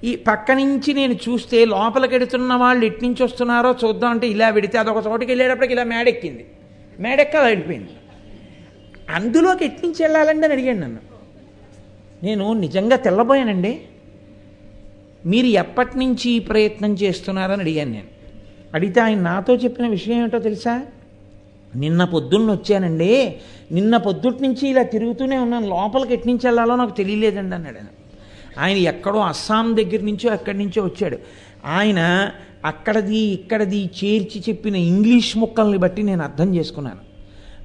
ఈ 0.05 0.16
పక్క 0.16 0.53
నుంచి 0.53 0.92
నేను 0.92 1.12
చూస్తే 1.12 1.64
లోపలికి 1.64 2.14
ఎడుతున్న 2.14 2.55
వాళ్ళు 2.55 2.85
ఎట్నుంచి 2.85 3.25
వస్తున్నారో 3.25 3.75
చూద్దాం 3.85 4.11
అంటే 4.11 4.27
ఇలా 4.27 4.51
పెడితే 4.51 4.79
అదొక 4.79 5.07
చోటుకి 5.07 5.31
వెళ్ళేటప్పటికి 5.31 5.73
ఇలా 5.73 5.85
మేడెక్కింది. 5.85 6.47
మేడెక్క 7.01 7.37
వెళ్ళిపోయింది. 7.37 7.88
అందులోకి 9.14 9.64
ఎట్నుంచి 9.64 9.97
వెళ్ళాలండి 10.01 10.44
అని 10.44 10.55
అడిగాను 10.55 10.81
నన్ను. 10.81 10.99
నేను 12.23 12.53
నిజంగా 12.53 12.97
తెల్లబోయానండి? 12.97 13.81
మీరు 15.26 15.46
ఎప్పటి 15.46 15.98
నుంచి 15.98 16.30
ఈ 16.30 16.38
ప్రయత్నం 16.38 16.94
చేస్తున్నారని 16.94 17.60
అడిగాను 17.60 17.90
నేను. 17.90 18.14
అడిగితే 18.74 19.00
ఆయన 19.00 19.20
నాతో 19.20 19.54
చెప్పిన 19.54 19.87
విషయం 19.87 20.18
ఏమిటో 20.18 20.38
తెలుసా? 20.38 20.82
నిన్న 21.76 22.04
పొద్దున్న 22.04 22.52
వచ్చానండి. 22.52 23.37
నిన్న 23.72 23.96
పొద్దుటి 23.96 24.42
నుంచి 24.42 24.68
ఇలా 24.68 24.82
తిరుగుతూనే 24.82 25.37
ఉన్నాను. 25.37 25.68
లోపలికి 25.68 26.12
ఎటు 26.12 26.26
నుంచి 26.26 26.40
వెళ్ళాలో 26.44 26.76
నాకు 26.76 26.96
తెలియలేదండి 26.96 27.54
అన్నాడు 27.54 27.76
ఆయన 27.76 27.87
ఆయన 28.58 28.76
ఎక్కడో 28.76 29.18
అస్సాం 29.18 29.76
దగ్గర 29.76 30.00
నుంచో 30.00 30.34
ఎక్కడి 30.34 30.58
నుంచో 30.58 30.84
వచ్చాడు. 30.84 31.18
ఆయన 31.64 32.30
అక్కడది 32.64 33.16
ఇక్కడది 33.16 33.90
చేర్చి 34.04 34.42
చెప్పిన 34.48 34.76
ఇంగ్లీష్ 34.76 35.37
ముక్కల్ని 35.37 35.78
బట్టి 35.78 36.02
నేను 36.02 36.22
అర్థం 36.22 36.54
చేసుకున్నాను. 36.54 37.13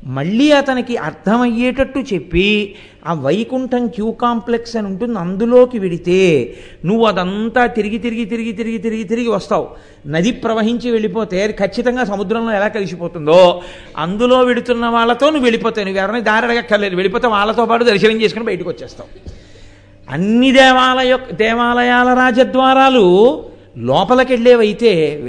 మళ్ళీ 0.08 0.52
అతనికి 0.52 0.98
అర్థమయ్యేటట్టు 0.98 2.00
చెప్పి 2.00 2.76
ఆ 3.08 3.14
వైకుంఠం 3.14 3.88
క్యూ 3.88 4.12
కాంప్లెక్స్ 4.12 4.76
అని 4.76 4.88
ఉంటుంది 4.88 5.20
అందులోకి 5.20 5.80
వెడితే 5.80 6.56
నువ్వు 6.86 7.06
అదంతా 7.06 7.66
తిరిగి 7.66 7.98
తిరిగి 7.98 8.26
తిరిగి 8.26 8.52
తిరిగి 8.52 8.78
తిరిగి 8.78 9.04
తిరిగి 9.04 9.28
వస్తావు. 9.28 9.68
నది 10.08 10.32
ప్రవహించి 10.32 10.92
వెళ్ళిపోతే 10.92 11.58
ఖచ్చితంగా 11.60 12.04
సముద్రంలో 12.04 12.52
ఎలా 12.54 12.68
కలిసిపోతుందో 12.68 13.62
అందులో 13.98 14.42
వెడుతున్న 14.42 14.86
వాళ్ళతో 14.86 15.26
నువ్వు 15.26 15.44
వెళ్ళిపోతావు 15.44 15.86
నువ్వు 15.86 16.02
ఎవరైనా 16.02 16.20
దారి 16.20 16.46
అడగక్కర్లేదు 16.46 16.96
వెళ్ళిపోతే 16.96 17.28
వాళ్ళతో 17.28 17.66
పాటు 17.66 17.84
దర్శనం 17.84 18.22
చేసుకుని 18.22 18.46
బయటకు 18.46 18.70
వచ్చేస్తావు. 18.70 19.10
అన్ని 20.14 20.52
దేవాలయ 20.52 21.18
దేవాలయాల 21.32 22.14
రాజద్వారాలు 22.14 23.44
లోపలికెళ్ళేవైతే 23.78 25.22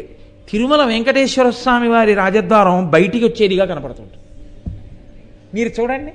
తిరుమల 0.50 0.84
వెంకటేశ్వర 0.84 1.50
స్వామి 1.50 1.88
వారి 1.88 2.14
రాజద్వారం 2.14 2.88
బయటికి 2.88 3.24
వచ్చేదిగా 3.24 3.64
కనపడుతుంది 3.64 4.10
మీరు 5.54 5.82
చూడండి. 5.82 6.12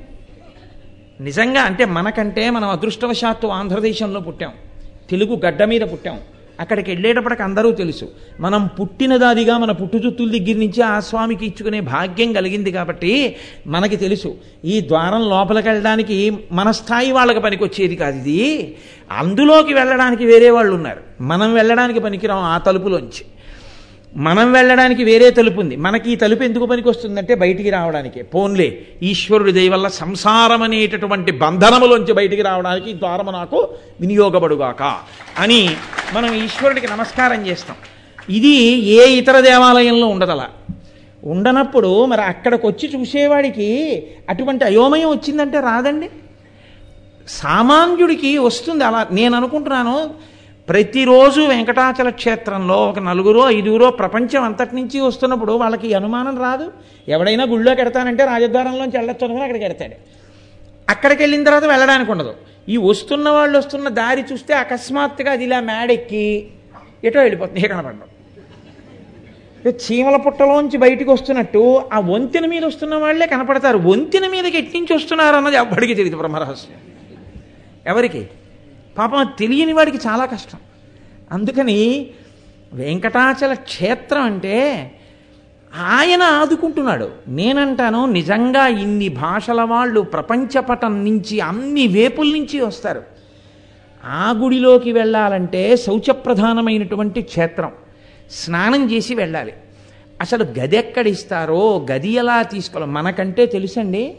నిజంగా 1.23 1.61
అంటే 1.61 1.85
మనకంటే 1.85 2.49
మనం 2.49 2.69
అదృష్టవశాత్తు 2.69 3.47
ఆంధ్రదేశంలో 3.47 4.19
పుట్టాం. 4.19 4.51
తెలుగు 5.09 5.41
గడ్డ 5.45 5.63
మీద 5.63 5.81
పుట్టాం. 5.81 6.19
అక్కడికి 6.59 6.91
వెళ్ళేటప్పటికి 6.91 7.43
అందరూ 7.43 7.71
తెలుసు. 7.71 8.11
మనం 8.39 8.67
పుట్టినదాదిగా 8.67 9.57
మన 9.57 9.71
పుట్టుచుత్తుల 9.71 10.31
దగ్గర 10.31 10.57
నుంచి 10.57 10.81
ఆ 10.81 10.99
స్వామికి 10.99 11.45
ఇచ్చుకునే 11.45 11.79
భాగ్యం 11.79 12.33
కలిగింది 12.33 12.71
కాబట్టి 12.71 13.35
మనకి 13.67 13.95
తెలుసు. 13.95 14.37
ఈ 14.65 14.81
ద్వారం 14.81 15.29
లోపలికి 15.29 15.67
వెళ్ళడానికి 15.67 16.37
మన 16.51 16.71
స్థాయి 16.71 17.11
వాళ్ళకి 17.11 17.39
పనికొచ్చేది 17.39 17.95
కాదు 17.95 18.17
ఇది. 18.17 18.75
అందులోకి 19.11 19.73
వెళ్ళడానికి 19.73 20.25
వేరే 20.25 20.49
వాళ్ళు 20.49 20.75
ఉన్నారు. 20.75 21.23
మనం 21.23 21.53
వెళ్ళడానికి 21.53 21.99
పనికిరాం 21.99 22.37
ఆ 22.37 22.57
తలుపులోంచి. 22.57 23.25
మనం 24.17 24.51
వెళ్ళడానికి 24.51 25.03
వేరే 25.03 25.29
తలుపు 25.29 25.59
ఉంది. 25.59 25.75
మనకి 25.75 26.11
ఈ 26.11 26.15
తలుపు 26.15 26.43
ఎందుకు 26.43 26.65
పనికి 26.65 26.89
వస్తుందంటే 26.89 27.35
బయటికి 27.35 27.69
రావడానికి. 27.69 28.23
పోన్లే 28.23 28.77
ఈశ్వరుడి 29.03 29.51
దయవల్ల 29.51 29.87
సంసారం 29.87 30.61
అనేటటువంటి 30.61 31.31
బంధనములోంచి 31.31 32.13
బయటికి 32.13 32.41
రావడానికి 32.41 32.89
ఈ 32.89 32.93
ద్వారము 32.93 33.31
నాకు 33.31 33.69
వినియోగపడుగాక 34.01 34.97
అని 35.39 35.75
మనం 36.13 36.33
ఈశ్వరుడికి 36.33 36.87
నమస్కారం 36.87 37.47
చేస్తాం. 37.47 37.75
ఇది 38.29 38.55
ఏ 38.73 39.05
ఇతర 39.05 39.39
దేవాలయంలో 39.39 40.07
ఉండదలా. 40.07 40.47
ఉండనప్పుడు 41.23 42.05
మరి 42.05 42.21
అక్కడికి 42.21 42.67
వచ్చి 42.67 42.91
చూసేవాడికి 42.95 44.07
అటువంటి 44.29 44.65
అయోమయం 44.65 45.09
వచ్చిందంటే 45.09 45.59
రాదండి. 45.59 46.09
సామాన్యుడికి 47.27 48.37
వస్తుంది 48.37 48.83
అలా. 48.83 49.07
నేను 49.11 49.35
అనుకుంటున్నాను 49.35 50.09
ప్రతిరోజు 50.69 51.41
వెంకటాచల 51.41 52.09
క్షేత్రంలో 52.09 52.75
ఒక 52.75 52.99
నలుగురో 52.99 53.49
ఐదుగురో 53.49 53.91
ప్రపంచం 53.91 54.43
అంతటి 54.43 54.75
నుంచి 54.75 54.99
వస్తున్నప్పుడు 54.99 55.53
వాళ్ళకి 55.53 55.93
అనుమానం 55.93 56.41
రాదు. 56.41 56.71
ఎవడైనా 57.07 57.43
గుళ్ళోకి 57.43 57.81
ఎడతానంటే 57.81 58.25
రాజద్వారంలోంచి 58.25 58.97
వెళ్ళొచ్చు 58.97 59.25
అనుకుని 59.25 59.43
అక్కడికి 59.43 59.65
ఎడతాడు 59.65 59.93
అక్కడికి 60.89 61.23
వెళ్ళిన 61.23 61.43
తర్వాత 61.43 61.63
వెళ్ళడానికి 61.63 62.11
ఉండదు. 62.11 62.33
ఈ 62.69 62.77
వస్తున్న 62.77 63.29
వాళ్ళు 63.29 63.57
వస్తున్న 63.57 63.89
దారి 63.89 64.23
చూస్తే 64.33 64.53
అకస్మాత్తుగా 64.53 65.31
అది 65.31 65.43
ఇలా 65.43 65.59
మేడెక్కి 65.59 66.47
ఎటో 67.03 67.19
వెళ్ళిపోతుంది. 67.19 67.59
ఏ 67.59 67.67
కనపడడం. 67.67 68.01
చీమల 69.69 70.15
పుట్టలోంచి 70.15 70.77
బయటికి 70.77 71.09
వస్తున్నట్టు 71.09 71.81
ఆ 71.93 71.99
వంతెన 71.99 72.45
మీద 72.45 72.65
వస్తున్న 72.65 72.95
వాళ్ళే 72.95 73.27
కనపడతారు. 73.27 73.77
వంతెన 73.77 74.27
మీదకి 74.27 74.57
ఎట్టించి 74.57 74.95
వస్తున్నారు 74.95 75.35
అన్నది 75.35 75.55
ఎవ్వడికి 75.55 75.93
తెలియదు 75.93 76.17
బ్రహ్మరహస్యం. 76.17 76.77
ఎవరికి? 77.87 78.27
పాపం 78.97 79.27
తెలియని 79.39 79.73
వాడికి 79.73 79.97
చాలా 79.97 80.25
కష్టం. 80.25 80.59
అందుకని 81.31 82.07
వెంకటాచల 82.73 83.53
క్షేత్రం 83.53 84.21
అంటే 84.21 84.91
ఆయన 85.79 86.21
ఆదుకుంటున్నాడు. 86.21 87.09
నేనంటాను 87.27 88.05
నిజంగా 88.05 88.67
ఇన్ని 88.67 89.09
భాషల 89.09 89.61
వాళ్ళు 89.61 90.01
ప్రపంచపటం 90.01 91.05
నుంచి 91.05 91.39
అన్ని 91.39 91.87
వేపుల 91.87 92.27
నుంచి 92.27 92.61
వస్తారు. 92.61 93.03
ఆ 94.05 94.33
గుడిలోకి 94.37 94.91
వెళ్ళాలంటే 94.91 95.77
శౌచప్రధానమైనటువంటి 95.77 97.21
క్షేత్రం. 97.21 97.71
స్నానం 98.31 98.91
చేసి 98.91 99.15
వెళ్ళాలి. 99.15 99.53
అసలు 100.21 100.43
గది 100.43 100.77
ఎక్కడ 100.77 101.07
ఇస్తారో 101.07 101.85
గది 101.91 102.09
ఎలా 102.09 102.41
తీసుకోవాలో? 102.41 102.91
మనకంటే 102.91 103.45
తెలుసండి? 103.45 104.17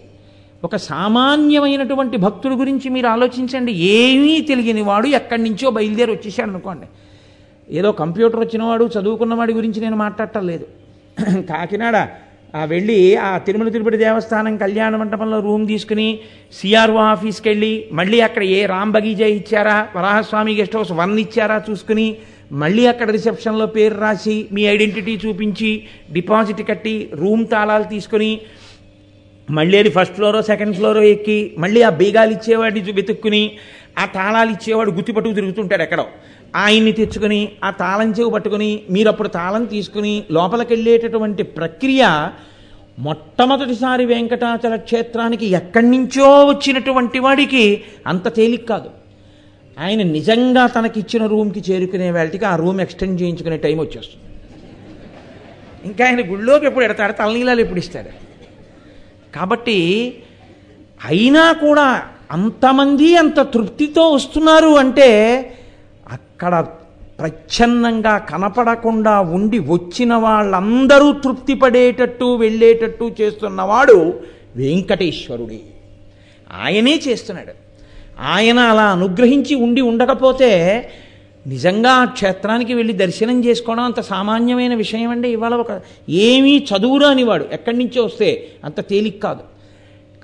ఒక 0.65 0.77
సామాన్యమైనటువంటి 0.77 2.17
భక్తుడి 2.17 2.55
గురించి 2.55 2.91
మీరు 2.91 3.07
ఆలోచించండి. 3.07 3.73
ఏమీ 3.73 4.41
తెలియని 4.41 4.83
వాడు 4.83 5.07
ఎక్కడి 5.07 5.43
నుంచో 5.43 5.71
బయలుదేరి 5.71 6.13
వచ్చేసాడు 6.13 6.51
అనుకోండి. 6.51 6.87
ఏదో 7.69 7.93
కంప్యూటర్ 7.93 8.41
వచ్చినవాడు 8.41 8.85
చదువుకున్నవాడి 8.85 9.53
గురించి 9.53 9.81
నేను 9.81 9.97
మాట్లాడటం 9.97 10.47
లేదు. 10.47 10.67
కాకినాడ 11.49 11.97
వెళ్ళి 12.69 13.17
ఆ 13.17 13.39
తిరుమల 13.39 13.69
తిరుపతి 13.69 13.97
దేవస్థానం 13.97 14.57
కళ్యాణ 14.57 14.97
మండపంలో 14.97 15.41
రూమ్ 15.41 15.69
తీసుకుని 15.69 16.19
సిఆర్ఓ 16.53 16.99
ఆఫీస్కి 16.99 17.49
వెళ్ళి 17.49 17.85
మళ్ళీ 17.93 18.21
అక్కడ 18.21 18.43
ఏ 18.43 18.67
రామ్ 18.67 18.93
బగీజా 18.93 19.27
ఇచ్చారా 19.27 19.89
వరాహస్వామి 19.97 20.55
గెస్ట్ 20.55 20.77
హౌస్ 20.77 20.93
వన్ 20.93 21.19
ఇచ్చారా 21.19 21.63
చూసుకుని 21.71 22.17
మళ్ళీ 22.53 22.87
అక్కడ 22.87 23.11
రిసెప్షన్లో 23.11 23.67
పేరు 23.67 23.95
రాసి 23.95 24.49
మీ 24.53 24.63
ఐడెంటిటీ 24.67 25.21
చూపించి 25.25 25.83
డిపాజిట్ 26.13 26.69
కట్టి 26.69 27.11
రూమ్ 27.15 27.47
తాళాలు 27.47 27.85
తీసుకుని 27.85 28.41
మళ్ళీ 29.51 29.79
అది 29.79 29.91
ఫస్ట్ 29.91 30.15
ఫ్లోరో 30.15 30.43
సెకండ్ 30.43 30.77
ఫ్లోరో 30.77 31.03
ఎక్కి 31.03 31.55
మళ్ళీ 31.59 31.83
ఆ 31.83 31.91
బీగాలు 31.91 32.31
ఇచ్చేవాడిని 32.31 32.93
వెతుక్కుని 32.93 33.53
ఆ 33.99 34.05
తాళాలు 34.05 34.51
ఇచ్చేవాడు 34.51 34.91
గుత్తిపట్టుకు 34.91 35.35
తిరుగుతుంటాడు 35.35 35.83
ఎక్కడో. 35.83 36.07
ఆయన్ని 36.57 36.93
తెచ్చుకుని 36.93 37.49
ఆ 37.65 37.71
తాళం 37.71 38.11
చెవి 38.11 38.31
పట్టుకుని 38.31 38.81
మీరు 38.91 39.09
అప్పుడు 39.09 39.29
తాళం 39.29 39.65
తీసుకుని 39.65 40.25
లోపలికి 40.31 40.73
వెళ్ళేటటువంటి 40.73 41.43
ప్రక్రియ 41.43 42.29
మొట్టమొదటిసారి 42.99 44.05
వెంకటాచల 44.05 44.77
క్షేత్రానికి 44.77 45.47
ఎక్కడి 45.47 45.87
నుంచో 45.87 46.45
వచ్చినటువంటి 46.45 47.19
వాడికి 47.19 47.83
అంత 48.07 48.35
తేలిక 48.35 48.69
కాదు. 48.69 48.91
ఆయన 49.79 50.03
నిజంగా 50.03 50.67
తనకిచ్చిన 50.67 51.27
రూమ్కి 51.27 51.73
చేరుకునే 51.73 52.11
వాళ్ళకి 52.11 52.45
ఆ 52.45 52.57
రూమ్ 52.57 52.81
ఎక్స్టెండ్ 52.81 53.23
చేయించుకునే 53.23 53.57
టైం 53.57 53.79
వచ్చేస్తుంది. 53.79 54.25
ఇంకా 55.85 56.05
ఆయన 56.05 56.31
గుళ్ళోకి 56.31 56.67
ఎప్పుడు 56.67 56.85
ఎడతాడు? 56.85 57.13
తలనీలాలు 57.13 57.61
ఎప్పుడు 57.61 57.79
ఇస్తాడు? 57.79 58.26
కాబట్టి 59.37 59.79
అయినా 61.05 61.53
కూడా 61.53 62.03
అంతమంది 62.31 63.17
అంత 63.17 63.41
తృప్తితో 63.41 64.11
వస్తున్నారు 64.11 64.69
అంటే 64.69 65.11
అక్కడ 66.11 66.67
ప్రచ్ఛన్నంగా 67.19 68.19
కనపడకుండా 68.19 69.21
ఉండి 69.21 69.59
వచ్చిన 69.59 70.15
వాళ్ళందరూ 70.15 71.13
తృప్తి 71.13 71.55
పడేటట్టు 71.55 72.37
వెళ్ళేటట్టు 72.37 73.13
చేస్తున్నవాడు 73.21 74.21
వెంకటేశ్వరుడే. 74.57 75.61
ఆయనే 76.63 77.01
చేస్తున్నాడు. 77.09 77.53
ఆయన 78.21 78.59
అలా 78.59 78.85
అనుగ్రహించి 78.85 79.55
ఉండి 79.55 79.81
ఉండకపోతే 79.81 80.51
నిజంగా 81.47 81.91
ఆ 81.93 82.05
క్షేత్రానికి 82.05 82.75
వెళ్ళి 82.75 82.93
దర్శనం 82.93 83.45
చేసుకోవడం 83.45 83.83
అంత 83.83 84.01
సామాన్యమైన 84.01 84.75
విషయం 84.75 85.11
అండి. 85.11 85.29
ఇవాళ 85.29 85.55
ఒక 85.55 85.73
ఏమీ 86.09 86.55
చదువురాని 86.71 87.23
వాడు 87.23 87.45
ఎక్కడి 87.53 87.77
నుంచో 87.79 88.05
వస్తే 88.05 88.31
అంత 88.65 88.81
తేలిక 88.81 89.23
కాదు. 89.23 89.45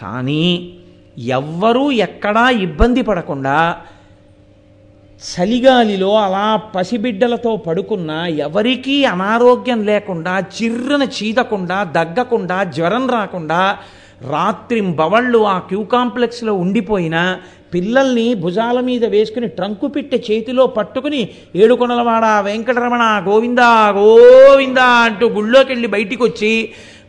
కానీ 0.01 0.45
ఎవ్వరూ 1.19 1.91
ఎక్కడా 1.91 2.51
ఇబ్బంది 2.51 3.03
పడకుండా 3.03 3.57
చలిగాలిలో 5.23 6.17
అలా 6.17 6.47
పసిబిడ్డలతో 6.57 7.57
పడుకున్నా 7.57 8.27
ఎవరికీ 8.27 9.05
అనారోగ్యం 9.05 9.85
లేకుండా 9.85 10.39
చిర్రన 10.39 11.03
చీదకుండా 11.03 11.85
దగ్గకుండా 11.85 12.65
జ్వరం 12.65 13.11
రాకుండా 13.11 13.61
రాత్రింబవళ్ళు 14.31 15.39
ఆ 15.47 15.59
క్యూ 15.59 15.85
కాంప్లెక్స్లో 15.85 16.55
ఉండిపోయినా 16.55 17.23
పిల్లల్ని 17.73 18.27
భుజాల 18.35 18.79
మీద 18.81 19.05
వేసుకుని 19.13 19.49
ట్రంకు 19.51 19.87
పెట్టె 19.89 20.19
చేతిలో 20.27 20.65
పట్టుకుని 20.77 21.21
ఏడుకొండలవాడ 21.57 22.25
వెంకటరమణ 22.45 23.05
గోవిందా 23.29 23.69
గోవిందా 23.97 24.89
అంటూ 25.03 25.27
గుళ్ళోకెళ్ళి 25.29 25.89
బయటికి 25.89 26.23
వచ్చి 26.25 26.53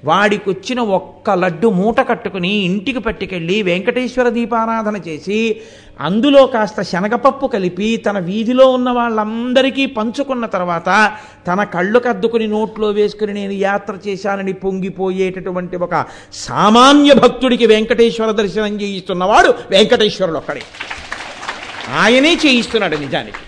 వాడికొచ్చిన 0.06 0.80
ఒక్క 0.80 1.30
లడ్డు 1.30 1.68
మూట 1.68 2.00
కట్టుకుని 2.10 2.50
ఇంటికి 2.50 3.00
పట్టుకెళ్ళి 3.00 3.62
వెంకటేశ్వర 3.62 4.30
దీపారాధన 4.30 4.98
చేసి 5.08 5.62
అందులో 6.00 6.46
కాస్త 6.46 6.82
శనగపప్పు 6.82 7.48
కలిపి 7.48 7.98
తన 7.98 8.20
వీధిలో 8.20 8.70
ఉన్న 8.70 8.90
వాళ్ళందరికీ 8.90 9.86
పంచుకున్న 9.86 10.46
తర్వాత 10.46 11.14
తన 11.48 11.64
కళ్ళు 11.64 12.00
కద్దుకుని 12.00 12.48
నోట్లో 12.48 12.90
వేసుకుని 12.90 13.34
నేను 13.34 13.52
యాత్ర 13.52 13.94
చేశానని 14.08 14.54
పొంగిపోయేటటువంటి 14.54 15.78
ఒక 15.78 16.06
సామాన్య 16.34 17.14
భక్తుడికి 17.14 17.66
వెంకటేశ్వర 17.66 18.32
దర్శనం 18.32 18.82
చేయిస్తున్నవాడు 18.82 19.54
వెంకటేశ్వరుడు 19.70 20.38
ఒక్కడే 20.38 20.62
ఆయనే 22.00 22.34
చేయిస్తున్నాడు 22.34 22.98
నిజానికి. 22.98 23.42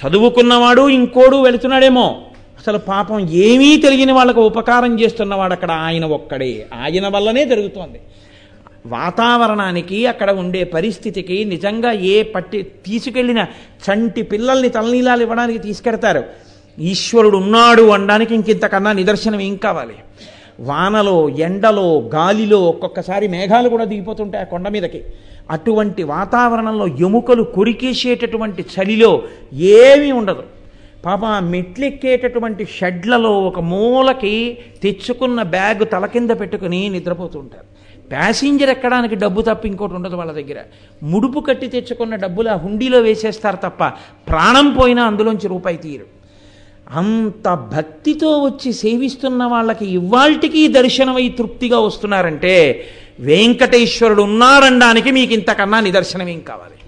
చదువుకున్నవాడు 0.00 0.88
ఇంకోడు 0.88 1.36
వెళుతున్నాడేమో. 1.36 2.20
అసలు 2.68 2.78
పాపం 2.78 3.28
ఏమీ 3.28 3.76
తెలియని 3.76 4.12
వాళ్ళకు 4.12 4.40
ఉపకారం 4.40 5.00
చేస్తున్నవాడు 5.00 5.52
అక్కడ 5.52 5.70
ఆయన 5.70 6.04
ఒక్కడే. 6.04 6.66
ఆయన 6.82 7.08
వల్లనే 7.08 7.44
జరుగుతోంది. 7.44 8.00
వాతావరణానికి 8.86 10.06
అక్కడ 10.06 10.30
ఉండే 10.30 10.64
పరిస్థితికి 10.64 11.44
నిజంగా 11.44 11.92
ఏ 11.92 12.22
పట్టి 12.22 12.62
తీసుకెళ్ళిన 12.62 13.46
చంటి 13.86 14.22
పిల్లల్ని 14.22 14.68
తలనీలాలు 14.68 15.22
ఇవ్వడానికి 15.22 15.58
తీసుకెడతారు. 15.58 16.24
ఈశ్వరుడు 16.78 17.36
ఉన్నాడు 17.36 17.82
అనడానికి 17.82 18.34
ఇంకింతకన్నా 18.34 18.92
నిదర్శనం 18.92 19.40
ఏం 19.40 19.56
కావాలి? 19.56 19.94
వానలో 20.60 21.28
ఎండలో 21.28 22.10
గాలిలో 22.14 22.60
ఒక్కొక్కసారి 22.60 23.28
మేఘాలు 23.28 23.68
కూడా 23.68 23.84
దిగిపోతుంటాయి 23.84 24.44
ఆ 24.44 24.48
కొండ 24.48 24.68
మీదకి. 24.68 25.04
అటువంటి 25.50 26.02
వాతావరణంలో 26.02 26.86
ఎముకలు 26.86 27.42
కొరికేసేటటువంటి 27.42 28.62
చలిలో 28.62 29.22
ఏమీ 29.54 30.12
ఉండదు. 30.12 30.42
పాప 31.04 31.24
ఆ 31.24 31.40
మెట్లెక్కేటటువంటి 31.40 32.64
షెడ్లలో 32.78 33.40
ఒక 33.40 33.60
మూలకి 33.60 34.58
తెచ్చుకున్న 34.82 35.42
బ్యాగ్ 35.42 35.84
తల 35.92 36.06
కింద 36.06 36.30
పెట్టుకుని 36.30 36.88
నిద్రపోతుంటారు. 36.88 37.68
ప్యాసింజర్ 38.10 38.70
ఎక్కడానికి 38.70 39.14
డబ్బు 39.14 39.40
తప్ప 39.40 39.66
ఇంకోటి 39.66 39.94
ఉండదు 39.94 40.16
వాళ్ళ 40.16 40.32
దగ్గర. 40.32 40.56
ముడుపు 41.02 41.40
కట్టి 41.40 41.66
తెచ్చుకున్న 41.66 42.14
డబ్బులు 42.14 42.48
ఆ 42.48 42.56
హుండీలో 42.56 43.00
వేసేస్తారు 43.00 43.56
తప్ప 43.56 43.84
ప్రాణం 44.28 44.74
పోయినా 44.74 45.04
అందులోంచి 45.04 45.48
రూపాయి 45.48 45.76
తీరు. 45.76 46.06
అంత 46.90 47.48
భక్తితో 47.54 48.42
వచ్చి 48.44 48.72
సేవిస్తున్న 48.72 49.44
వాళ్ళకి 49.44 49.86
ఇవాల్టికి 49.86 50.68
దర్శనమై 50.68 51.28
తృప్తిగా 51.28 51.78
వస్తున్నారంటే 51.78 52.84
వెంకటేశ్వరుడు 53.20 54.22
ఉన్నారనడానికి 54.22 55.10
మీకు 55.10 55.32
ఇంతకన్నా 55.32 55.80
నిదర్శనం 55.80 56.28
ఏం 56.28 56.40
కావాలి? 56.40 56.78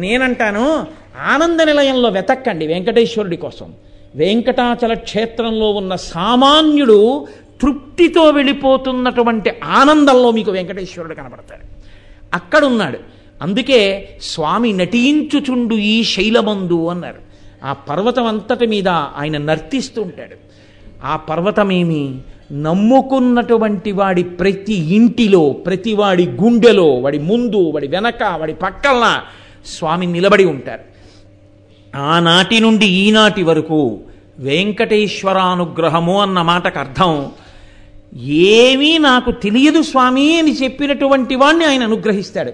నేనంటాను 0.00 0.86
ఆనంద 1.20 1.60
నిలయంలో 1.60 2.08
వెతక్కండి 2.08 2.66
వెంకటేశ్వరుడి 2.66 3.36
కోసం. 3.36 3.72
వెంకటాచల 4.14 4.94
క్షేత్రంలో 4.94 5.70
ఉన్న 5.70 5.96
సామాన్యుడు 5.96 7.26
తృప్తితో 7.62 8.22
వెళ్ళిపోతున్నటువంటి 8.22 9.50
ఆనందంలో 9.64 10.30
మీకు 10.30 10.50
వెంకటేశ్వరుడు 10.50 11.14
కనబడతాడు. 11.14 11.80
అక్కడున్నాడు. 12.34 12.98
అందుకే 13.42 14.08
స్వామి 14.22 14.72
నటించుచుండు 14.72 15.74
ఈ 15.74 16.04
శైలమందు 16.04 16.86
అన్నారు. 16.86 17.30
ఆ 17.64 17.72
పర్వతం 17.72 18.26
అంతటి 18.26 18.66
మీద 18.66 18.88
ఆయన 18.88 19.38
నర్తిస్తూ 19.38 20.02
ఉంటాడు. 20.02 20.36
ఆ 21.04 21.16
పర్వతమేమి? 21.16 22.18
నమ్ముకున్నటువంటి 22.52 23.92
వాడి 23.92 24.22
ప్రతి 24.22 24.94
ఇంటిలో 24.94 25.50
ప్రతి 25.50 25.94
వాడి 25.94 26.26
గుండెలో 26.26 26.88
వాడి 26.88 27.18
ముందు 27.18 27.70
వాడి 27.70 27.88
వెనక 27.88 28.22
వాడి 28.36 28.54
పక్కన 28.54 29.20
స్వామి 29.66 30.06
నిలబడి 30.06 30.44
ఉంటారు. 30.44 30.89
ఆనాటి 31.96 32.60
నుండి 32.60 32.86
ఈనాటి 32.86 33.42
వరకు 33.42 34.00
వెంకటేశ్వరానుగ్రహము 34.38 36.20
అన్న 36.20 36.42
మాటకు 36.42 36.78
అర్థం 36.78 37.30
ఏమీ 38.22 38.98
నాకు 38.98 39.30
తెలియదు 39.30 39.82
స్వామి 39.82 40.38
అని 40.38 40.62
చెప్పినటువంటి 40.62 41.34
వాణ్ణి 41.34 41.64
ఆయన 41.64 41.82
అనుగ్రహిస్తాడు. 41.82 42.52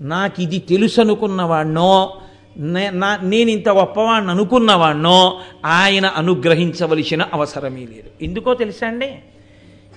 నాకు 0.00 0.42
ఇది 0.42 0.58
తెలుసు 0.58 1.00
అనుకున్నవాణ్ణో 1.00 2.14
నే- 2.58 2.90
నా 2.90 3.18
నేను 3.22 3.50
ఇంత 3.50 3.68
గొప్పవాణ్ణి 3.68 4.30
అనుకున్నవాణ్ణో 4.30 5.40
ఆయన 5.64 6.06
అనుగ్రహించవలసిన 6.06 7.22
అవసరమే 7.32 7.80
లేదు. 7.80 8.24
ఎందుకో 8.24 8.54
తెలుసా 8.54 8.86
అండి? 8.86 9.12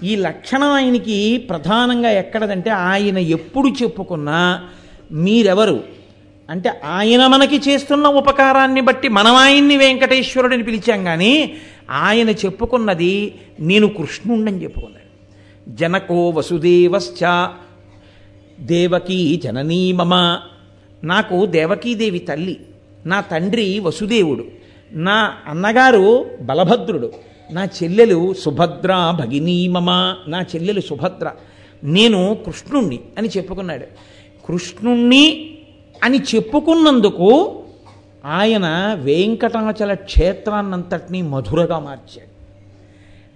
ఈ 0.04 0.16
లక్షణం 0.16 0.72
ఆయనకి 0.72 1.38
ప్రధానంగా 1.50 2.10
ఎక్కడదంటే 2.10 2.70
ఆయన 2.70 3.18
ఎప్పుడు 3.18 3.68
చెప్పుకున్నా 3.68 4.64
మీరెవరు? 5.12 6.01
అంటే 6.52 6.82
ఆయన 6.86 7.28
మనకి 7.28 7.70
చేస్తున్న 7.70 8.08
ఉపకారాన్ని 8.08 8.82
బట్టి 8.82 9.08
మనం 9.08 9.36
ఆయన్ని 9.36 9.78
వెంకటేశ్వరుడిని 9.78 10.64
పిలిచాం 10.64 11.04
కానీ 11.04 11.58
ఆయన 11.90 12.30
చెప్పుకున్నది 12.30 13.36
నేను 13.60 13.88
కృష్ణుణ్ణని 13.88 14.64
చెప్పుకున్నాడు 14.64 15.02
జనకో 15.76 16.30
వసుదేవశ్చ 16.30 17.48
దేవకీ 18.60 19.42
జననీ 19.44 19.92
మమ. 19.92 20.40
నాకు 21.04 21.46
దేవకీదేవి 21.46 22.20
తల్లి 22.20 22.60
నా 23.06 23.22
తండ్రి 23.22 23.80
వసుదేవుడు 23.80 24.46
నా 24.92 25.34
అన్నగారు 25.48 26.26
బలభద్రుడు 26.42 27.12
నా 27.52 27.68
చెల్లెలు 27.84 28.34
సుభద్ర 28.34 29.16
భగినీ 29.20 29.68
మమ 29.68 30.16
నా 30.28 30.42
చెల్లెలు 30.42 30.82
సుభద్ర. 30.82 31.32
నేను 31.84 32.38
కృష్ణుణ్ణి 32.46 33.00
అని 33.18 33.28
చెప్పుకున్నాడు. 33.28 33.86
కృష్ణుణ్ణి 34.48 35.51
అని 36.04 36.18
చెప్పుకున్నందుకు 36.36 37.60
ఆయన 38.26 38.98
వెంకటాచల 39.00 39.94
క్షేత్రాన్నంతటినీ 39.94 41.22
మధురగా 41.22 41.80
మార్చాడు. 41.80 42.32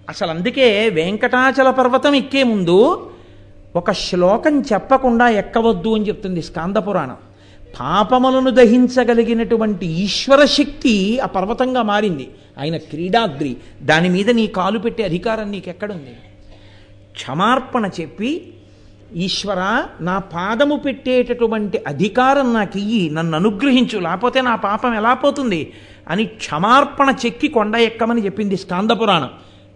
అసలు 0.08 0.30
అందుకే 0.30 0.88
వెంకటాచల 0.88 1.70
పర్వతం 1.70 2.14
ఎక్కే 2.14 2.42
ముందు 2.42 3.10
ఒక 3.76 3.92
శ్లోకం 3.92 4.60
చెప్పకుండా 4.60 5.28
ఎక్కవద్దు 5.28 5.94
అని 5.94 6.08
చెప్తుంది 6.08 6.42
స్కాంద 6.42 6.76
పురాణం. 6.76 7.16
పాపములను 7.80 8.50
దహించగలిగినటువంటి 8.50 9.86
ఈశ్వర 9.86 10.44
శక్తి 10.44 11.20
ఆ 11.20 11.26
పర్వతంగా 11.26 11.82
మారింది. 11.82 12.30
ఆయన 12.58 12.76
క్రీడాగ్రి. 12.76 13.56
దాని 13.82 14.08
మీద 14.08 14.30
నీ 14.30 14.46
కాలు 14.46 14.78
పెట్టే 14.78 15.02
అధికారం 15.02 15.50
నీకెక్కడుంది? 15.50 16.16
క్షమార్పణ 17.12 17.90
చెప్పి 18.00 18.52
ఈశ్వర 19.14 19.84
నా 20.00 20.18
పాదము 20.18 20.76
పెట్టేటటువంటి 20.76 21.84
అధికారం 21.86 22.54
నాకు 22.54 22.78
ఇయ్యి 22.78 23.10
నన్ను 23.10 23.36
అనుగ్రహించు 23.36 23.98
లేకపోతే 23.98 24.40
నా 24.40 24.56
పాపం 24.56 24.94
ఎలా 24.94 25.14
పోతుంది 25.14 25.72
అని 26.08 26.24
క్షమార్పణ 26.24 27.14
చెక్కి 27.26 27.48
కొండ 27.48 27.76
ఎక్కమని 27.76 28.24
చెప్పింది 28.24 28.56
స్కాంద 28.56 28.90
పురాణం. 28.90 29.30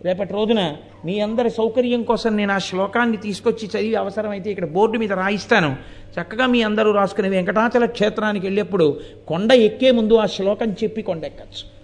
రేపటి 0.04 0.32
రోజున 0.32 0.76
మీ 1.04 1.20
అందరి 1.20 1.50
సౌకర్యం 1.50 2.02
కోసం 2.02 2.36
నేను 2.36 2.52
ఆ 2.52 2.58
శ్లోకాన్ని 2.58 3.16
తీసుకొచ్చి 3.16 3.68
చదివి 3.68 3.94
అవసరమైతే 3.94 4.50
ఇక్కడ 4.50 4.66
బోర్డు 4.66 4.98
మీద 4.98 5.12
రాయిస్తాను. 5.12 5.76
చక్కగా 6.20 6.46
మీ 6.46 6.62
అందరూ 6.62 6.92
రాసుకుని 6.92 7.28
వెంకటాచల 7.28 7.84
క్షేత్రానికి 7.84 8.46
వెళ్ళేప్పుడు 8.46 9.00
కొండ 9.28 9.52
ఎక్కే 9.52 9.90
ముందు 9.90 10.14
ఆ 10.14 10.26
శ్లోకం 10.26 10.72
చెప్పి 10.72 11.02
కొండ 11.02 11.24
ఎక్కచ్చు. 11.24 11.80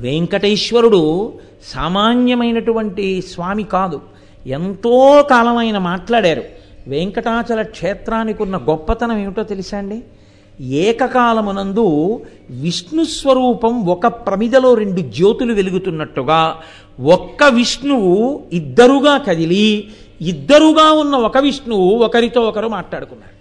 వెంకటేశ్వరుడు 0.00 1.32
సామాన్యమైనటువంటి 1.62 3.22
స్వామి 3.22 3.62
కాదు. 3.62 4.19
ఎంతో 4.46 5.26
కాలం 5.30 5.56
ఆయన 5.56 5.78
మాట్లాడారు. 5.78 6.44
వెంకటాచల 6.86 7.62
క్షేత్రానికి 7.62 8.42
ఉన్న 8.42 8.56
గొప్పతనం 8.56 9.18
ఏమిటో 9.18 9.42
తెలుసా 9.42 9.78
అండి? 9.78 10.02
ఏకకాలమునందు 10.60 12.20
విష్ణు 12.50 13.04
స్వరూపం 13.04 13.86
ఒక 13.86 14.06
ప్రమిదలో 14.06 14.74
రెండు 14.74 15.00
జ్యోతులు 15.00 15.54
వెలుగుతున్నట్టుగా 15.54 16.56
ఒక్క 17.00 17.44
విష్ణువు 17.44 18.46
ఇద్దరుగా 18.52 19.18
కదిలి 19.18 19.88
ఇద్దరుగా 20.20 20.92
ఉన్న 20.92 21.16
ఒక 21.16 21.38
విష్ణువు 21.38 21.90
ఒకరితో 21.90 22.40
ఒకరు 22.40 22.68
మాట్లాడుకున్నారు. 22.68 23.40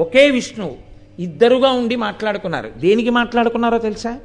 ఒకే 0.00 0.30
విష్ణువు 0.30 0.72
ఇద్దరుగా 1.18 1.70
ఉండి 1.70 1.96
మాట్లాడుకున్నారు. 1.96 2.70
దేనికి 2.78 3.10
మాట్లాడుకున్నారో 3.10 3.78
తెలుసా? 3.78 4.18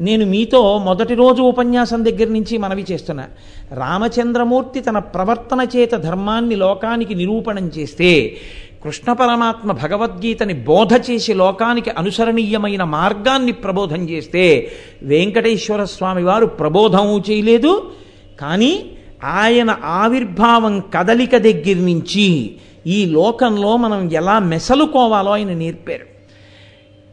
నేను 0.00 0.26
మీతో 0.26 0.78
మొదటి 0.78 1.14
రోజు 1.14 1.42
ఉపన్యాసం 1.42 2.04
దగ్గర 2.04 2.28
నుంచి 2.28 2.58
మనవి 2.58 2.84
చేస్తున్నా. 2.92 3.24
రామచంద్రమూర్తి 3.72 4.80
తన 4.80 4.98
ప్రవర్తన 4.98 5.66
చేత 5.76 5.92
ధర్మాన్ని 5.92 6.56
లోకానికి 6.56 7.14
నిరూపణం 7.14 7.70
చేస్తే 7.78 8.36
కృష్ణ 8.84 9.12
పరమాత్మ 9.12 9.72
భగవద్గీతని 9.72 10.54
బోధ 10.54 10.88
చేసి 11.10 11.34
లోకానికి 11.34 11.90
అనుసరణీయమైన 11.90 12.84
మార్గాన్ని 12.84 13.52
ప్రబోధం 13.52 14.08
చేస్తే 14.10 14.72
వెంకటేశ్వర 15.02 15.84
స్వామి 15.84 16.22
వారు 16.22 16.46
ప్రబోధము 16.46 17.22
చేయలేదు. 17.30 17.92
కానీ 18.40 18.72
ఆయన 19.24 19.76
ఆవిర్భావం 19.84 20.82
కదలిక 20.94 21.36
దగ్గర 21.36 21.76
నుంచి 21.76 22.56
ఈ 22.86 23.06
లోకంలో 23.06 23.76
మనం 23.76 24.12
ఎలా 24.12 24.38
మెసలుకోవాలో 24.38 25.30
ఆయన 25.30 25.52
నేర్పారు. 25.52 26.09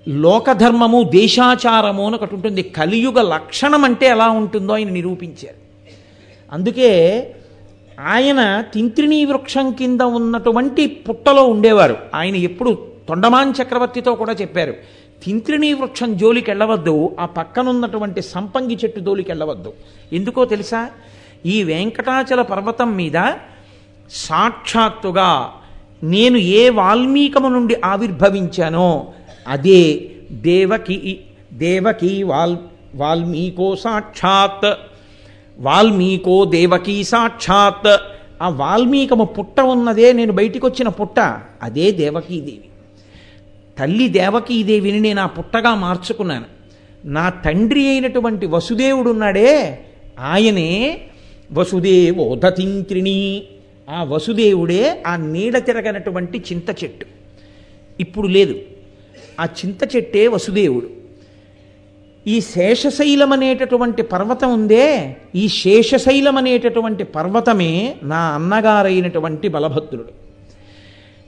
లోకధర్మము 0.08 1.04
దేశాచారము 1.04 2.06
అని 2.06 2.16
ఒకటి 2.16 2.36
ఉంటుంది. 2.36 2.62
కలియుగ 2.62 3.22
లక్షణం 3.22 3.86
అంటే 3.86 4.06
ఎలా 4.06 4.30
ఉంటుందో 4.30 4.74
ఆయన 4.74 4.90
నిరూపించారు. 4.90 5.56
అందుకే 6.52 7.22
ఆయన 8.00 8.64
తింత్రిణీ 8.74 9.26
వృక్షం 9.26 9.72
కింద 9.72 10.02
ఉన్నటువంటి 10.02 10.88
పుట్టలో 10.88 11.44
ఉండేవారు. 11.44 11.98
ఆయన 12.16 12.36
ఎప్పుడు 12.36 12.88
తొండమాన్ 13.10 13.54
చక్రవర్తితో 13.62 14.16
కూడా 14.16 14.34
చెప్పారు 14.34 14.74
తింత్రిణీ 15.24 15.74
వృక్షం 15.74 16.18
జోలికి 16.18 16.52
వెళ్ళవద్దు 16.52 17.16
ఆ 17.20 17.26
పక్కనున్నటువంటి 17.26 18.22
సంపంగి 18.22 18.76
చెట్టు 18.76 19.00
జోలికి 19.00 19.32
వెళ్ళవద్దు. 19.32 19.74
ఎందుకో 20.14 20.46
తెలుసా? 20.46 20.90
ఈ 21.46 21.64
వెంకటాచల 21.64 22.42
పర్వతం 22.42 22.96
మీద 22.96 23.32
సాక్షాత్తుగా 24.12 25.52
నేను 26.04 26.38
ఏ 26.38 26.70
వాల్మీకము 26.70 27.48
నుండి 27.48 27.76
ఆవిర్భవించానో 27.86 29.08
అదే 29.48 30.10
దేవకి 30.32 31.20
దేవకి 31.54 32.24
వాల్ 32.24 32.58
వాల్మీకో 32.96 33.76
సాక్షాత్. 33.76 34.78
వాల్మీకో 35.60 36.46
దేవకీ 36.46 37.04
సాక్షాత్. 37.04 37.98
ఆ 38.42 38.50
వాల్మీకము 38.50 39.26
పుట్ట 39.26 39.60
ఉన్నదే 39.60 40.14
నేను 40.14 40.34
బయటికి 40.34 40.66
వచ్చిన 40.66 40.88
పుట్ట. 40.88 41.20
అదే 41.64 41.92
దేవకీదేవి. 41.92 42.64
తల్లి 43.80 44.08
దేవకీదేవిని 44.08 45.00
నేను 45.00 45.22
ఆ 45.22 45.26
పుట్టగా 45.26 45.76
మార్చుకున్నాను. 45.76 46.46
నా 47.06 47.30
తండ్రి 47.30 47.88
అయినటువంటి 47.88 48.46
వసుదేవుడు 48.46 49.10
ఉన్నాడే 49.10 49.80
ఆయనే 50.20 51.02
వసుదేవోధతింత్రిణి 51.52 53.44
ఆ 53.90 54.04
వసుదేవుడే 54.04 55.04
ఆ 55.08 55.16
నీడ 55.16 55.58
తిరగనటువంటి 55.58 56.38
చింత 56.38 56.84
చెట్టు. 56.84 57.06
ఇప్పుడు 58.00 58.28
లేదు. 58.28 58.56
ఆ 59.40 59.46
చింత 59.46 59.96
చెట్టే 59.96 60.28
వసుదేవుడు. 60.28 60.98
ఈ 62.28 62.42
శేషశైలం 62.42 63.34
అనేటటువంటి 63.34 64.02
పర్వతం 64.02 64.54
ఉందే 64.54 65.18
ఈ 65.36 65.48
శేషశైలం 65.48 66.38
అనేటటువంటి 66.38 67.04
పర్వతమే 67.04 67.96
నా 68.04 68.18
అన్నగారైనటువంటి 68.18 69.48
బలభద్రుడు. 69.48 70.28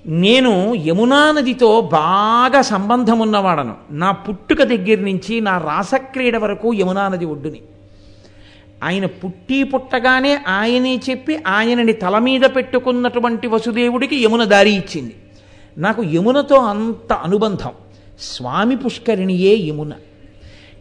నేను 0.05 0.73
యమునా 0.87 1.31
నదితో 1.31 1.81
బాగా 1.81 2.61
సంబంధం 2.61 3.19
ఉన్నవాడను 3.19 3.75
నా 3.91 4.11
పుట్టుక 4.11 4.63
దగ్గర 4.63 4.99
నుంచి 4.99 5.41
నా 5.41 5.57
రాసక్రీడ 5.57 6.37
వరకు 6.37 6.73
యమునా 6.73 7.07
నది 7.07 7.25
ఒడ్డుని. 7.25 7.61
ఆయన 8.83 9.05
పుట్టి 9.05 9.63
పుట్టగానే 9.63 10.39
ఆయనే 10.47 11.01
చెప్పి 11.09 11.39
ఆయనని 11.47 11.93
తల 11.93 12.19
మీద 12.19 12.41
పెట్టుకున్నటువంటి 12.41 13.47
వసుదేవుడికి 13.47 14.15
యమున 14.23 14.43
దారి 14.43 14.71
ఇచ్చింది. 14.71 15.15
నాకు 15.77 16.03
యమునతో 16.03 16.55
అంత 16.55 17.13
అనుబంధం. 17.13 17.71
స్వామి 18.19 18.75
పుష్కరిణియే 18.75 19.55
యమున. 19.55 19.93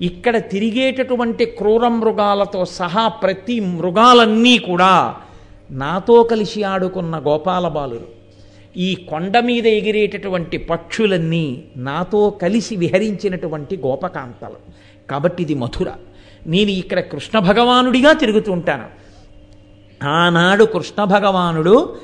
ఇక్కడ 0.00 0.38
తిరిగేటటువంటి 0.38 1.44
క్రూర 1.44 1.88
మృగాలతో 1.88 2.64
సహా 2.64 3.08
ప్రతి 3.08 3.60
మృగాలన్నీ 3.60 4.58
కూడా 4.58 5.14
నాతో 5.70 6.22
కలిసి 6.22 6.62
ఆడుకున్న 6.62 7.18
గోపాలబాలురు 7.18 8.08
ఈ 8.76 8.94
కొండ 8.94 9.38
మీద 9.38 9.66
ఎగిరేటటువంటి 9.66 10.58
పక్షులన్నీ 10.58 11.64
నాతో 11.76 12.30
కలిసి 12.30 12.76
విహరించినటువంటి 12.76 13.76
గోపకాంతలు. 13.76 14.58
కాబట్టి 15.10 15.42
ఇది 15.42 15.54
మధుర. 15.54 15.88
నేను 16.46 16.70
ఇక్కడ 16.70 17.00
కృష్ణ 17.00 17.38
భగవానుడిగా 17.38 18.12
తిరుగుతుంటాను 18.12 18.84
ఆనాడు 20.08 20.64
కృష్ణ 20.64 21.04
భగవానుడు 21.04 21.96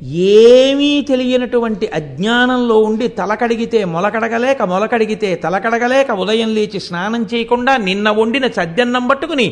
ఏమీ 0.00 1.02
తెలియనటువంటి 1.02 1.86
అజ్ఞానంలో 1.92 2.76
ఉండి 2.78 3.08
తలకడిగితే 3.08 3.84
మొలకడగలేక 3.84 4.62
మొలకడిగితే 4.62 5.34
తలకడగలేక 5.34 6.10
ఉదయం 6.10 6.50
లేచి 6.54 6.80
స్నానం 6.80 7.22
చేయకుండా 7.34 7.76
నిన్న 7.78 8.10
వండిన 8.10 8.44
చద్యన్నం 8.58 9.08
పట్టుకుని 9.08 9.46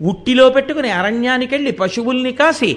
ఉట్టిలో 0.00 0.50
పెట్టుకుని 0.50 0.90
అరణ్యానికి 0.90 1.52
వెళ్ళి 1.54 1.72
పశువుల్ని 1.72 2.32
కాసి 2.32 2.70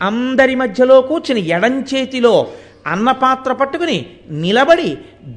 అందరి 0.00 0.54
మధ్యలో 0.54 0.98
కూర్చుని 1.00 1.42
ఎడంచేతిలో 1.48 2.34
అన్నపాత్ర 2.86 3.52
పట్టుకుని 3.52 3.98
నిలబడి 4.30 4.88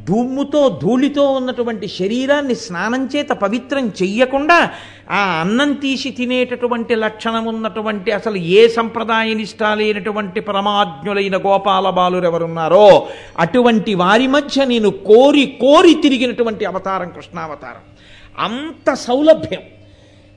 దుమ్ముతో 0.10 0.62
ధూళితో 0.82 1.26
ఉన్నటువంటి 1.32 1.88
శరీరాన్ని 1.88 2.56
స్నానం 2.56 3.10
చేత 3.16 3.32
పవిత్రం 3.42 3.88
చెయ్యకుండా 4.02 4.58
ఆ 5.12 5.18
అన్నం 5.18 5.74
తీసి 5.74 6.10
తినేటటువంటి 6.10 6.96
లక్షణం 6.96 7.46
ఉన్నటువంటి 7.46 8.12
అసలు 8.12 8.36
ఏ 8.36 8.68
సంప్రదాయ 8.68 9.34
నిష్టాలైనటువంటి 9.34 10.40
పరమాజ్ఞులైన 10.40 11.38
గోపాల 11.38 11.90
బాలురు 11.90 12.26
ఎవరున్నారో 12.26 13.08
అటువంటి 13.40 13.94
వారి 13.94 14.28
మధ్య 14.28 14.66
నేను 14.66 14.90
కోరి 14.90 15.46
కోరి 15.62 15.94
తిరిగినటువంటి 15.94 16.66
అవతారం 16.66 17.10
కృష్ణావతారం. 17.10 17.82
అంత 18.40 18.94
సౌలభ్యం. 18.94 19.60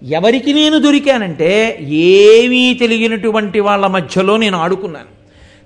ఎవరికి 0.02 0.52
నేను 0.52 0.78
దొరికానంటే 0.78 1.78
ఏమీ 1.80 2.74
తెలియనటువంటి 2.74 3.60
వాళ్ళ 3.60 3.86
మధ్యలో 3.86 4.36
నేను 4.36 4.58
ఆడుకున్నాను. 4.58 5.17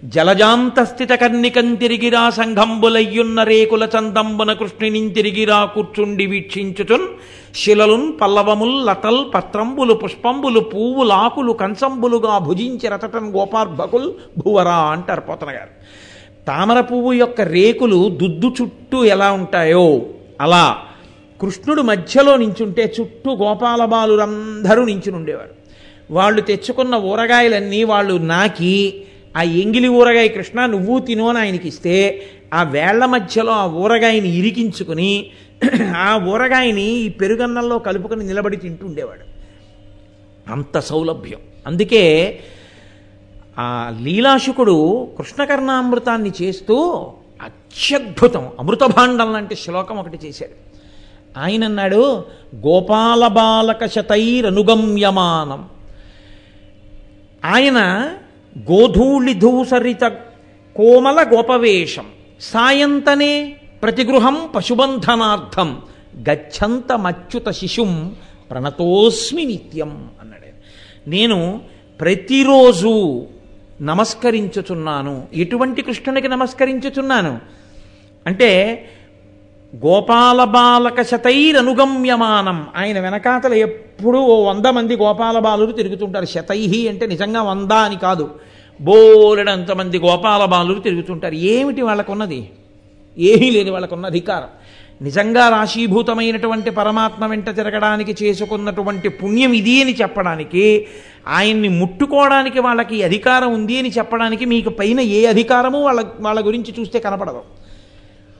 జలజాంతస్థిత 0.04 1.10
కర్ణికం 1.10 1.74
తిరిగిరా 1.74 2.30
సంఘంబులయ్యున్న 2.30 3.42
రేకుల 3.42 3.88
చందంబున 3.98 4.52
కృష్ణుని 4.52 5.10
తిరిగిరా 5.10 5.64
కూర్చుండి 5.64 6.26
వీక్షించుచున్. 6.26 7.06
శిలలున్ 7.54 8.12
పల్లవముల్ 8.20 8.86
లతల్ 8.86 9.34
పత్రంబులు 9.34 9.94
పుష్పంబులు 9.94 10.60
పువ్వులాకులు 10.60 11.52
కంచంబులుగా 11.52 12.38
భుజించి 12.38 12.88
రతటన్ 12.88 13.30
గోపార్భకుల్ 13.30 14.12
భువరా 14.38 14.76
అంటారు 14.76 15.20
పోతన 15.20 15.50
గారు 15.50 15.70
తామర 16.46 16.80
పువ్వు 16.80 17.12
యొక్క 17.12 17.40
రేకులు 17.40 18.08
దుద్దు 18.08 18.54
చుట్టూ 18.62 19.04
ఎలా 19.04 19.32
ఉంటాయో 19.32 20.02
అలా 20.40 20.78
కృష్ణుడు 21.40 21.82
మధ్యలో 21.82 22.36
నించుంటే 22.36 22.94
చుట్టూ 23.00 23.34
గోపాల 23.34 23.84
బాలురందరూ 23.84 24.84
నించునుండేవారు. 24.84 25.54
వాళ్ళు 26.10 26.40
తెచ్చుకున్న 26.40 26.94
ఊరగాయలన్నీ 26.94 27.84
వాళ్ళు 27.84 28.14
నాకి 28.14 29.04
ఆ 29.36 29.42
ఎంగిలి 29.42 29.88
ఊరగాయ 29.88 30.28
కృష్ణ 30.28 30.66
నువ్వు 30.66 30.98
తిను 30.98 31.28
అని 31.28 31.38
ఆయనకి 31.38 31.68
ఇస్తే 31.68 32.22
ఆ 32.54 32.62
వేళ్ళ 32.62 33.04
మధ్యలో 33.04 33.52
ఆ 33.52 33.66
ఊరగాయని 33.66 34.28
ఇరికించుకుని 34.28 35.30
ఆ 35.96 36.20
ఊరగాయని 36.24 36.82
ఈ 36.82 37.08
పెరుగన్నంలో 37.08 37.78
కలుపుకొని 37.78 38.26
నిలబడి 38.26 38.56
తింటుండేవాడు. 38.56 39.32
అంత 40.52 40.78
సౌలభ్యం. 40.78 41.38
అందుకే 41.66 42.38
ఆ 43.58 43.98
లీలాశుకుడు 44.02 45.08
కృష్ణకర్ణామృతాన్ని 45.18 46.32
చేస్తూ 46.42 47.06
అత్యద్భుతం. 47.42 48.50
అమృతభాండం 48.58 49.32
లాంటి 49.32 49.54
శ్లోకం 49.54 49.96
ఒకటి 49.96 50.18
చేశాడు. 50.24 50.72
ఆయన 51.38 51.64
అన్నాడు 51.64 52.24
గోపాల 52.56 53.26
బాలక 53.26 53.86
శతైరనుగమ్యమానం. 53.86 55.68
ఆయన 57.44 58.10
గోధూళిధూసరిత 58.58 60.04
కోమల 60.76 61.26
గోపవేషం. 61.34 62.06
సాయంతనే 62.40 63.56
ప్రతిగృహం 63.82 64.50
పశుబంధనార్థం. 64.54 65.78
గచ్చంతమచ్యుత 66.30 67.50
శిశుం 67.50 68.16
ప్రణతోస్మి 68.50 69.44
నిత్యం 69.44 70.10
అన్నాడు. 70.20 70.42
నేను 71.10 71.60
ప్రతిరోజు 72.00 73.26
నమస్కరించుచున్నాను. 73.82 75.28
ఎటువంటి 75.34 75.82
కృష్ణునికి 75.82 76.28
నమస్కరించుచున్నాను? 76.28 77.40
అంటే 78.26 78.84
గోపాల 79.72 80.44
బాలక 80.44 81.02
శతైరనుగమ్యమానం 81.02 82.66
ఆయన 82.76 83.00
వెనకాతల 83.00 83.54
ఎప్పుడూ 83.54 84.18
ఓ 84.18 84.44
వంద 84.44 84.66
మంది 84.66 84.96
గోపాల 84.96 85.38
బాలురు 85.38 85.72
తిరుగుతుంటారు. 85.72 86.24
శతైహి 86.24 86.88
అంటే 86.88 87.06
నిజంగా 87.06 87.42
వంద 87.42 87.72
అని 87.72 87.96
కాదు. 87.96 88.30
బోలెడంతమంది 88.80 89.98
గోపాల 89.98 90.44
బాలురు 90.44 90.80
తిరుగుతుంటారు. 90.80 91.34
ఏమిటి 91.34 91.82
వాళ్ళకున్నది? 91.82 92.50
ఏమీ 93.18 93.50
లేదు 93.50 93.70
వాళ్ళకున్న 93.70 94.06
అధికారం. 94.06 94.48
నిజంగా 95.02 95.48
రాశీభూతమైనటువంటి 95.48 96.70
పరమాత్మ 96.70 97.26
వెంట 97.26 97.56
తిరగడానికి 97.56 98.24
చేసుకున్నటువంటి 98.24 99.08
పుణ్యం 99.08 99.52
ఇది 99.52 99.82
అని 99.82 99.94
చెప్పడానికి 99.94 100.86
ఆయన్ని 101.28 101.68
ముట్టుకోవడానికి 101.68 102.60
వాళ్ళకి 102.60 103.02
అధికారం 103.02 103.52
ఉంది 103.52 103.78
అని 103.78 103.90
చెప్పడానికి 103.90 104.44
మీకు 104.44 104.70
పైన 104.70 105.00
ఏ 105.00 105.26
అధికారము 105.26 105.82
వాళ్ళ 105.82 106.04
వాళ్ళ 106.20 106.46
గురించి 106.46 106.74
చూస్తే 106.80 106.98
కనపడదు. 106.98 107.61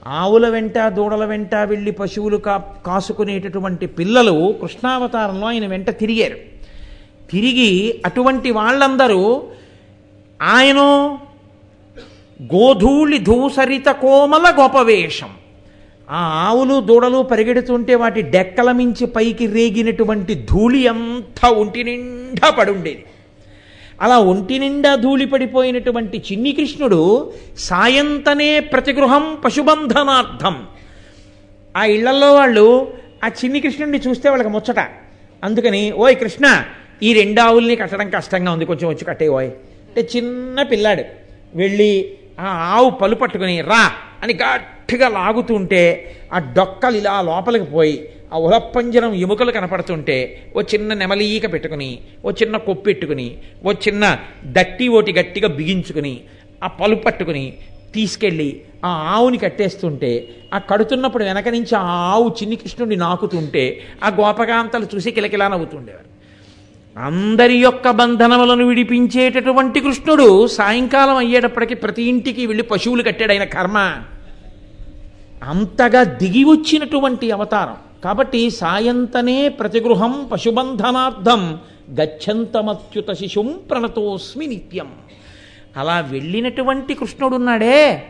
ఆవుల 0.07 0.49
వెంట 0.49 0.87
దూడల 0.87 1.25
వెంట 1.25 1.55
వెళ్ళి 1.55 1.91
పశువులు 1.91 2.37
కా 2.37 2.57
కాసుకునేటటువంటి 2.85 3.85
పిల్లలు 3.85 4.55
కృష్ణావతారంలో 4.61 5.47
ఆయన 5.47 5.67
వెంట 5.67 5.89
తిరిగారు. 5.89 6.37
తిరిగి 7.31 8.01
అటువంటి 8.05 8.51
వాళ్ళందరూ 8.51 9.43
ఆయన 10.41 10.79
గోధూళి 12.41 13.17
ధూసరిత 13.17 13.85
కోమల 13.85 14.53
గోపవేషం. 14.59 15.29
ఆ 16.09 16.21
ఆవులు 16.47 16.81
దూడలు 16.81 17.23
పరిగెడుతుంటే 17.23 17.95
వాటి 17.95 18.21
డెక్కల 18.21 18.71
మించి 18.71 19.07
పైకి 19.07 19.45
రేగినటువంటి 19.47 20.35
ధూళి 20.35 20.87
అంతా 20.87 21.49
ఒంటి 21.49 21.83
నిండా 21.83 22.49
పడుండేది 22.49 23.05
అలా 24.01 24.19
ఒంటి 24.19 24.59
నిండా 24.59 24.95
ధూళి 24.95 25.25
పడిపోయినటువంటి 25.25 26.23
చిన్ని 26.31 26.51
కృష్ణుడు 26.51 27.33
సాయంతనే 27.57 28.59
ప్రతిగృహం 28.59 29.37
పశుబంధనార్థం. 29.45 30.67
ఆ 31.77 31.85
ఇళ్ళలో 31.85 32.33
వాళ్ళు 32.33 32.93
ఆ 33.23 33.27
చిన్ని 33.27 33.59
కృష్ణుడిని 33.59 33.99
చూస్తే 34.07 34.29
వాళ్ళకి 34.29 34.49
ముచ్చట. 34.49 34.79
అందుకని 35.43 35.91
ఓయ్ 35.91 36.15
కృష్ణ 36.15 36.63
ఈ 37.03 37.13
రెండు 37.13 37.41
ఆవుల్ని 37.41 37.75
కట్టడం 37.75 38.09
కష్టంగా 38.09 38.51
ఉంది. 38.51 38.65
కొంచెం 38.65 38.89
వచ్చి 38.89 39.05
కట్టే 39.05 39.27
ఓయ్. 39.27 39.47
అంటే 39.47 40.09
చిన్న 40.15 40.63
పిల్లాడు. 40.63 41.03
వెళ్ళి 41.55 42.13
ఆ 42.39 42.45
ఆవు 42.45 42.89
పలు 42.89 43.15
పట్టుకుని 43.15 43.61
రా 43.61 43.91
అని 44.23 44.33
గట్టిగా 44.33 45.07
లాగుతుంటే 45.07 46.15
ఆ 46.33 46.39
డొక్కలు 46.39 46.97
ఇలా 46.97 47.21
లోపలికి 47.21 47.65
పోయి 47.65 48.09
ఆ 48.33 48.37
ఉలప్పంజరం 48.37 49.13
ఎముకలు 49.13 49.51
కనపడుతుంటే 49.51 50.47
ఓ 50.55 50.61
చిన్న 50.61 50.93
నెమలీక 50.93 51.53
పెట్టుకుని 51.53 51.99
ఓ 52.25 52.31
చిన్న 52.31 52.57
కొప్పు 52.57 52.81
పెట్టుకుని 52.81 53.37
ఓ 53.65 53.71
చిన్న 53.71 54.17
దట్టి 54.45 54.87
ఓటి 54.87 55.13
గట్టిగా 55.13 55.47
బిగించుకుని 55.47 56.21
ఆ 56.63 56.67
పలు 56.67 56.95
పట్టుకుని 56.95 57.53
తీసుకెళ్ళి 57.95 58.61
ఆ 58.85 58.87
ఆవుని 58.87 59.37
కట్టేస్తుంటే 59.37 60.29
ఆ 60.53 60.57
కడుతున్నప్పుడు 60.57 61.23
వెనక 61.23 61.49
నుంచి 61.49 61.75
ఆ 61.75 61.81
ఆవు 61.81 62.29
చిన్ని 62.29 62.55
కృష్ణుడిని 62.55 62.95
నాకుతుంటే 62.95 63.81
ఆ 64.03 64.09
గోపకాంతలు 64.09 64.87
చూసి 64.95 65.11
కిలకిలా 65.11 65.47
నవ్వుతుండేవారు. 65.47 66.13
అందరి 67.05 67.55
యొక్క 67.57 67.91
బంధనములను 67.91 68.67
విడిపించేటటువంటి 68.67 69.79
కృష్ణుడు 69.79 70.47
సాయంకాలం 70.47 71.15
అయ్యేటప్పటికి 71.15 71.75
ప్రతి 71.75 72.03
ఇంటికి 72.03 72.45
వెళ్ళి 72.45 72.63
పశువులు 72.63 73.03
కట్టాడు 73.03 73.31
ఆయన 73.31 73.43
కర్మ. 73.43 73.77
అంతగా 75.43 76.03
దిగి 76.03 76.43
వచ్చినటువంటి 76.43 77.31
అవతారం. 77.31 77.92
కాబట్టి 78.03 78.49
సాయంతనే 78.49 79.49
ప్రతిగృహం 79.49 80.29
పశుబంధనార్థం 80.31 81.59
గచ్చంతమత్యుత 82.01 83.13
శిశుం 83.13 83.59
ప్రణతోస్మి 83.69 84.47
నిత్యం. 84.47 84.91
అలా 85.77 85.99
వెళ్ళినటువంటి 85.99 86.93
కృష్ణుడున్నాడే. 86.93 88.03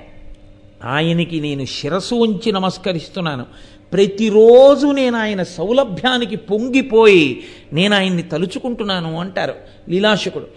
ఆయనకి 0.84 1.40
నేను 1.40 1.66
శిరసు 1.66 2.16
ఉంచి 2.16 2.52
నమస్కరిస్తున్నాను. 2.52 3.46
ప్రతిరోజు 3.94 4.88
నేను 4.88 5.18
ఆయన 5.18 5.44
సౌలభ్యానికి 5.44 6.36
పొంగిపోయి 6.36 7.44
నేను 7.74 7.96
ఆయన్ని 7.96 8.24
తలుచుకుంటున్నాను 8.24 9.20
అంటారు 9.20 9.54
లీలాశకుడు. 9.90 10.48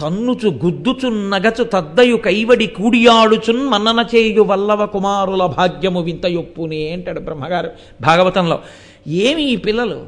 తన్నుచు 0.00 0.48
గుద్దుచు 0.64 1.08
నగచు 1.08 1.64
తద్దయు 1.64 2.16
కైవడి 2.16 2.66
కూడియాడుచున్ 2.66 3.68
మన్నన 3.68 4.06
చేయు 4.14 4.42
వల్లవ 4.42 4.86
కుమారుల 4.86 5.46
భాగ్యము 5.46 6.00
వింతయొప్పునే 6.00 6.92
అంటాడు 6.92 7.20
బ్రహ్మగారు 7.20 7.70
భాగవతంలో. 8.00 8.58
ఏమి 9.06 9.42
ఈ 9.42 9.56
పిల్లలు? 9.56 10.06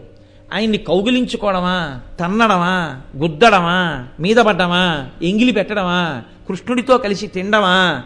ఆయన్ని 0.55 0.79
కౌగిలించుకోవడమా? 0.79 2.01
తన్నడమా? 2.21 3.01
గుద్దడమా? 3.17 4.09
మీద 4.21 4.37
పడ్డమా 4.37 5.07
ఎంగిలి 5.23 5.53
పెట్టడమా? 5.53 6.23
కృష్ణుడితో 6.49 6.99
కలిసి 6.99 7.27
తిండమా? 7.27 8.03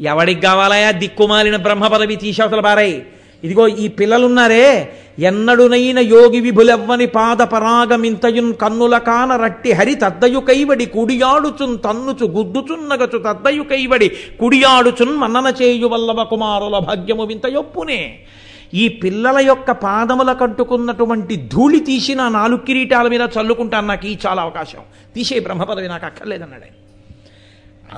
ఎవడికి 0.00 0.40
కావాలయా 0.40 0.90
దిక్కుమాలిన 0.90 1.56
బ్రహ్మ 1.56 1.86
పదవి 1.86 2.34
బారై 2.60 3.02
ఇదిగో 3.44 3.68
ఈ 3.68 3.88
పిల్లలున్నారే 3.88 4.92
ఎన్నడునైన 5.18 5.98
యోగి 5.98 6.40
విభులెవ్వని 6.40 7.06
పాద 7.06 7.36
పరాగమింతయున్ 7.36 8.54
కన్నుల 8.54 8.98
కాన 8.98 9.36
రట్టి 9.36 9.72
హరి 9.72 9.94
తద్దయు 9.94 10.38
కైవడి 10.38 10.86
కుడియాడుచున్ 10.86 11.78
తన్నుచు 11.78 12.26
గుద్దుచున్నగచు 12.26 13.18
తద్దయు 13.18 13.62
కైవడి 13.62 14.08
కుడియాడుచున్ 14.40 15.16
మన్నన 15.16 15.54
చేయు 15.62 15.86
వల్లవ 15.86 16.24
కుమారుల 16.24 16.78
భాగ్యము 16.78 17.24
వింత 17.24 17.46
యొప్పునే 17.46 18.18
ఈ 18.74 18.88
పిల్లల 18.88 19.38
యొక్క 19.38 19.70
పాదముల 19.70 20.32
కట్టుకున్నటువంటి 20.32 21.48
ధూళి 21.52 21.80
తీసి 21.80 22.14
నా 22.14 22.28
నాలుగు 22.28 22.60
కిరీటాల 22.60 23.08
మీద 23.08 23.20
చల్లుకుంటాను 23.20 23.86
నాకు 23.86 24.06
ఈ 24.06 24.16
చాలా 24.26 24.42
అవకాశం. 24.42 24.78
తీసే 25.14 25.40
బ్రహ్మపదవి 25.40 25.88
నాకు 25.88 26.06
అక్కర్లేదన్నాడు 26.06 26.62
ఆయన. 26.62 26.74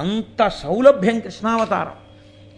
అంత 0.01 0.49
సౌలభ్యం 0.49 1.21
కృష్ణావతారం. 1.21 2.04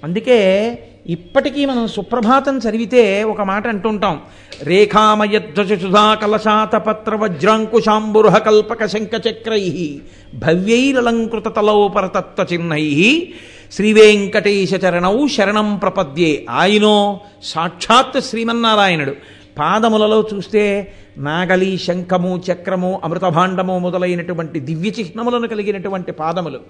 అందుకే 0.05 0.78
ఇప్పటికీ 1.07 1.66
మనం 1.66 1.88
సుప్రభాతం 1.88 2.59
చదివితే 2.59 3.24
ఒక 3.24 3.40
మాట 3.40 3.66
అంటుంటాం. 3.66 4.20
రేఖామయధ్వజ 4.62 5.72
కలశాతపత్ర 5.72 6.26
కలశాత 6.26 6.76
పత్ర 6.76 7.14
వజ్రాంకుశాంబురుహ 7.14 8.38
కల్పక 8.38 8.86
శంఖచక్రై 8.86 9.99
భవ్యైరలంకృత 10.34 11.49
తలోపరతత్వ 11.49 12.47
చిహ్నై 12.53 13.28
శ్రీవేంకటేశ 13.72 14.74
చరణౌ 14.74 15.26
శరణం 15.26 15.76
ప్రపద్యే. 15.76 16.47
ఆయనో 16.51 17.20
సాక్షాత్ 17.42 18.20
శ్రీమన్నారాయణుడు. 18.20 19.12
పాదములలో 19.59 20.24
చూస్తే 20.34 20.92
నాగలి 21.18 21.78
శంఖము 21.78 22.42
చక్రము 22.53 23.01
అమృతభాండము 23.05 23.78
మొదలైనటువంటి 23.78 24.61
దివ్య 24.61 24.90
చిహ్నములను 24.90 25.49
కలిగినటువంటి 25.49 26.12
పాదములు. 26.12 26.61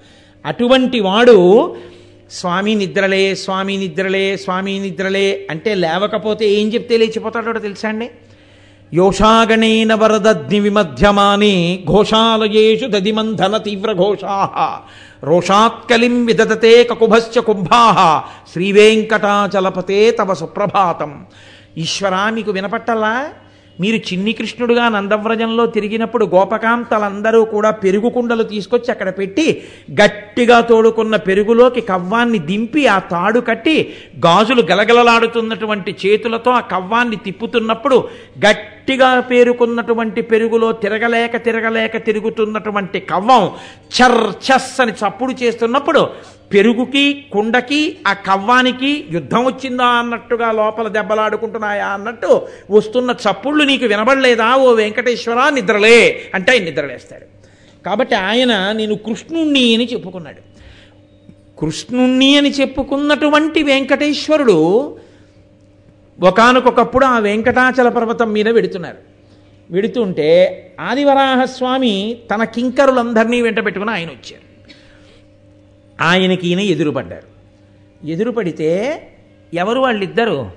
అటువంటి 0.47 1.01
వాడు 1.01 1.77
స్వామి 2.31 2.75
నిద్రలే 2.75 3.35
స్వామి 3.35 3.77
నిద్రలే 3.77 4.37
స్వామి 4.37 4.79
నిద్రలే 4.79 5.47
అంటే 5.51 5.75
లేవకపోతే 5.75 6.49
ఏం 6.49 6.75
చెప్తే 6.75 6.97
లేచిపోతాడో 6.97 7.59
తెలుసా 7.59 7.89
అండి? 7.89 8.11
యోషాగణేన 8.95 9.95
వరదగ్ని 9.95 10.61
విమధ్యమానే 10.61 11.85
ఘోషాలయేషు 11.87 12.87
దదిమంధన 12.87 13.57
తీవ్ర 13.57 13.93
ఘోషా. 13.93 14.49
రోషాత్కలిం 15.25 16.27
విదదతే 16.27 16.85
కకుభశ్చ 16.85 17.41
కుంభా. 17.41 18.23
శ్రీవేంకటాచలపతే 18.53 20.11
తవ 20.11 20.35
సుప్రభాతం. 20.35 21.27
ఈశ్వరా 21.79 22.31
మీకు 22.31 22.51
వినపట్టలా? 22.51 23.29
మీరు 23.79 23.99
చిన్ని 24.07 24.33
కృష్ణుడుగా 24.33 24.85
నందవ్రజంలో 24.89 25.65
తిరిగినప్పుడు 25.67 26.25
గోపకాంతలందరూ 26.27 27.41
కూడా 27.45 27.71
పెరుగు 27.83 28.09
కుండలు 28.11 28.45
తీసుకొచ్చి 28.45 28.91
అక్కడ 28.91 29.11
పెట్టి 29.19 29.47
గట్టిగా 30.01 30.59
తోడుకున్న 30.61 31.17
పెరుగులోకి 31.27 31.83
కవ్వాన్ని 31.89 32.41
దింపి 32.47 32.85
ఆ 32.87 32.99
తాడు 33.11 33.41
కట్టి 33.41 33.77
గాజులు 34.27 34.65
గలగలలాడుతున్నటువంటి 34.71 35.93
చేతులతో 36.05 36.53
ఆ 36.53 36.63
కవ్వాన్ని 36.73 37.19
తిప్పుతున్నప్పుడు 37.25 37.99
గట్టిగా 38.47 39.11
పేరుకున్నటువంటి 39.31 40.21
పెరుగులో 40.23 40.71
తిరగలేక 40.81 41.37
తిరగలేక 41.45 41.97
తిరుగుతున్నటువంటి 42.07 43.01
కవ్వం 43.09 43.45
చర్చస్ 43.97 44.73
అని 44.81 44.95
చప్పుడు 44.95 45.33
చేస్తున్నప్పుడు 45.43 46.03
పెరుగుకి 46.53 47.27
కుండకి 47.33 47.97
ఆ 48.07 48.13
కవ్వానికి 48.13 49.05
యుద్ధం 49.11 49.45
వచ్చిందా 49.45 49.85
అన్నట్టుగా 49.85 50.53
లోపల 50.53 50.89
దెబ్బలాడుకుంటున్నాయా 50.89 51.87
అన్నట్టు 51.87 52.47
వస్తున్న 52.71 53.11
చప్పుళ్ళు 53.11 53.65
నీకు 53.65 53.87
వినబడలేదా? 53.87 54.57
ఓ 54.57 54.73
వెంకటేశ్వర 54.73 55.49
నిద్రలే 55.49 56.23
అంటే 56.35 56.53
ఆయన 56.53 56.65
నిద్రలేస్తాడు. 56.65 57.25
కాబట్టి 57.85 58.15
ఆయన 58.15 58.73
నేను 58.73 58.95
కృష్ణుణ్ణి 58.95 59.75
అని 59.75 59.89
చెప్పుకున్నాడు. 59.93 60.57
కృష్ణుణ్ణి 61.59 62.37
అని 62.37 62.51
చెప్పుకున్నటువంటి 62.51 63.63
వెంకటేశ్వరుడు 63.63 64.99
ఒకనకొకప్పుడు 66.23 67.05
ఆ 67.05 67.19
వెంకటాచల 67.19 67.89
పర్వతం 67.89 68.33
మీద 68.33 68.49
వెడుతున్నారు. 68.49 68.97
వెడుతుంటే 69.71 70.29
ఆదివరాహస్వామి 70.81 72.19
తన 72.35 72.45
కింకరులందరినీ 72.45 73.43
వెంట 73.43 73.65
పెట్టుకుని 73.65 73.91
ఆయన 73.91 74.09
వచ్చారు. 74.09 74.56
ఆయనకి 76.01 76.49
ఈయన 76.49 76.61
ఎదురుపడ్డారు. 76.61 77.37
ఎదురుపడితే 78.07 79.03
ఎవరు 79.55 79.81
వాళ్ళిద్దరు? 79.81 80.51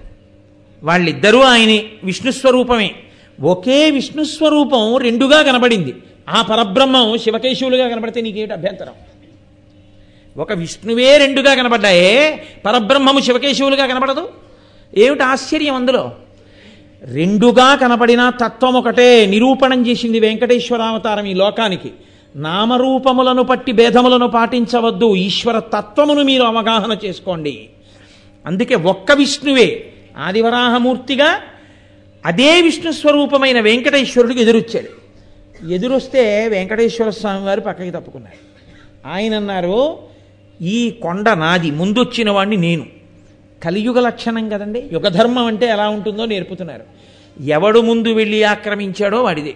వాళ్ళిద్దరూ 0.84 1.40
ఆయనే 1.40 1.86
విష్ణుస్వరూపమే 2.04 2.96
ఒకే 3.42 3.92
విష్ణుస్వరూపం 3.92 4.98
రెండుగా 4.98 5.42
కనబడింది. 5.42 5.96
ఆ 6.30 6.42
పరబ్రహ్మం 6.42 7.18
శివకేశవులుగా 7.18 7.88
కనబడితే 7.88 8.22
నీకేమిటి 8.22 8.54
అభ్యంతరం? 8.54 8.94
ఒక 10.38 10.54
విష్ణువే 10.54 11.18
రెండుగా 11.18 11.54
కనబడ్డాయే 11.54 12.44
పరబ్రహ్మము 12.66 13.20
శివకేశవులుగా 13.20 13.86
కనబడదు? 13.86 14.30
ఏమిటి 14.98 15.24
ఆశ్చర్యం 15.24 15.76
అందులో? 15.76 16.12
రెండుగా 17.04 17.76
కనబడిన 17.76 18.30
తత్వం 18.30 18.74
ఒకటే 18.74 19.26
నిరూపణం 19.26 19.88
చేసింది 19.88 20.20
వెంకటేశ్వరావతారం 20.20 21.26
ఈ 21.26 21.34
లోకానికి. 21.34 21.92
నామరూపములను 22.36 23.44
పట్టి 23.44 23.72
భేదములను 23.72 24.28
పాటించవద్దు. 24.28 25.16
ఈశ్వర 25.16 25.60
తత్వమును 25.60 26.24
మీరు 26.24 26.44
అవగాహన 26.44 26.98
చేసుకోండి. 27.06 27.70
అందుకే 28.46 28.76
ఒక్క 28.76 29.12
విష్ణువే 29.12 29.86
ఆదివరాహమూర్తిగా 30.18 31.42
అదే 32.26 32.62
విష్ణు 32.62 32.92
స్వరూపమైన 32.92 33.60
వెంకటేశ్వరుడికి 33.60 34.42
ఎదురొచ్చాడు. 34.42 35.00
ఎదురొస్తే 35.72 36.48
వెంకటేశ్వర 36.48 37.10
స్వామి 37.10 37.46
వారు 37.46 37.62
పక్కకి 37.62 37.92
తప్పుకున్నారు. 37.92 38.50
ఆయన 39.08 39.36
అన్నారు 39.36 39.98
ఈ 40.62 41.00
కొండ 41.02 41.30
నాది 41.30 41.72
ముందొచ్చిన 41.72 42.32
వాడిని 42.32 42.58
నేను. 42.58 42.86
కలియుగ 43.64 44.00
లక్షణం 44.00 44.50
కదండి. 44.50 44.90
యుగధర్మం 44.94 45.46
అంటే 45.46 45.66
ఎలా 45.66 45.90
ఉంటుందో 45.90 46.26
నేర్పుతున్నారు. 46.26 46.84
ఎవడు 47.44 47.80
ముందు 47.80 48.08
వెళ్ళి 48.08 48.44
ఆక్రమించాడో 48.44 49.24
వాడిదే. 49.24 49.56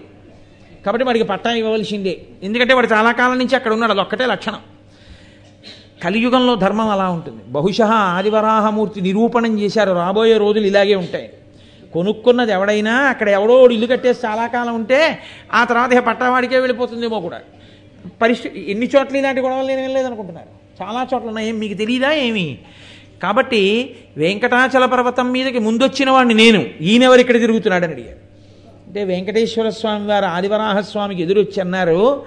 కాబట్టి 0.86 1.06
వాడికి 1.06 1.26
పట్టా 1.26 1.52
ఇవ్వవలసిందే. 1.52 2.20
ఎందుకంటే 2.44 2.74
వాడు 2.74 2.88
చాలా 2.94 3.12
కాలం 3.12 3.38
నుంచి 3.38 3.56
అక్కడ 3.56 3.74
ఉన్నాడు. 3.74 3.92
అదొక్కటే 3.92 4.26
లక్షణం. 4.26 4.60
కలియుగంలో 6.04 6.56
ధర్మం 6.56 6.90
అలా 6.90 7.10
ఉంటుంది. 7.10 7.44
బహుశా 7.48 7.86
ఆదివరాహమూర్తి 7.86 9.02
నిరూపణం 9.02 9.60
చేశారు. 9.60 9.92
రాబోయే 9.92 10.38
రోజులు 10.38 10.66
ఇలాగే 10.66 10.96
ఉంటాయి. 10.96 11.30
కొనుక్కున్నది 11.94 12.52
ఎవడైనా 12.52 12.94
అక్కడ 12.94 13.30
ఎవడో 13.30 13.70
ఇల్లు 13.70 13.88
కట్టేసి 13.88 14.28
చాలా 14.28 14.48
కాలం 14.48 14.76
ఉంటే 14.76 15.20
ఆ 15.54 15.64
తర్వాత 15.64 15.94
ఇక 15.94 16.00
పట్టవాడికే 16.00 16.58
వెళ్ళిపోతుందేమో 16.58 17.20
కూడా. 17.20 17.40
పరిస్థితి 18.22 18.72
ఎన్ని 18.72 18.90
చోట్ల 18.96 19.16
ఇలాంటి 19.16 19.42
గొడవలు 19.42 19.68
నేను 19.68 19.82
వెళ్ళలేదనుకుంటున్నారు 19.82 20.84
చాలా 20.84 21.08
చోట్ల 21.14 21.28
ఉన్నాయి. 21.28 21.52
మీకు 21.52 21.74
తెలియదా 21.74 22.12
ఏమి? 22.12 22.58
కాబట్టి 23.24 23.96
వెంకటాచల 24.18 24.86
పర్వతం 24.86 25.32
మీదకి 25.32 25.60
ముందొచ్చిన 25.60 26.10
వాడిని 26.10 26.34
నేను. 26.34 26.66
ఈయనెవరు 26.82 27.20
ఇక్కడ 27.20 27.40
తిరుగుతున్నాడని 27.40 27.94
అడిగారు. 27.94 28.33
అంటే 28.94 29.04
వెంకటేశ్వర 29.04 29.70
స్వామి 29.70 30.08
వారు 30.08 30.26
ఆదివరాహస్వామికి 30.26 31.22
ఎదురొచ్చి 31.22 31.62
అన్నారు 31.62 32.24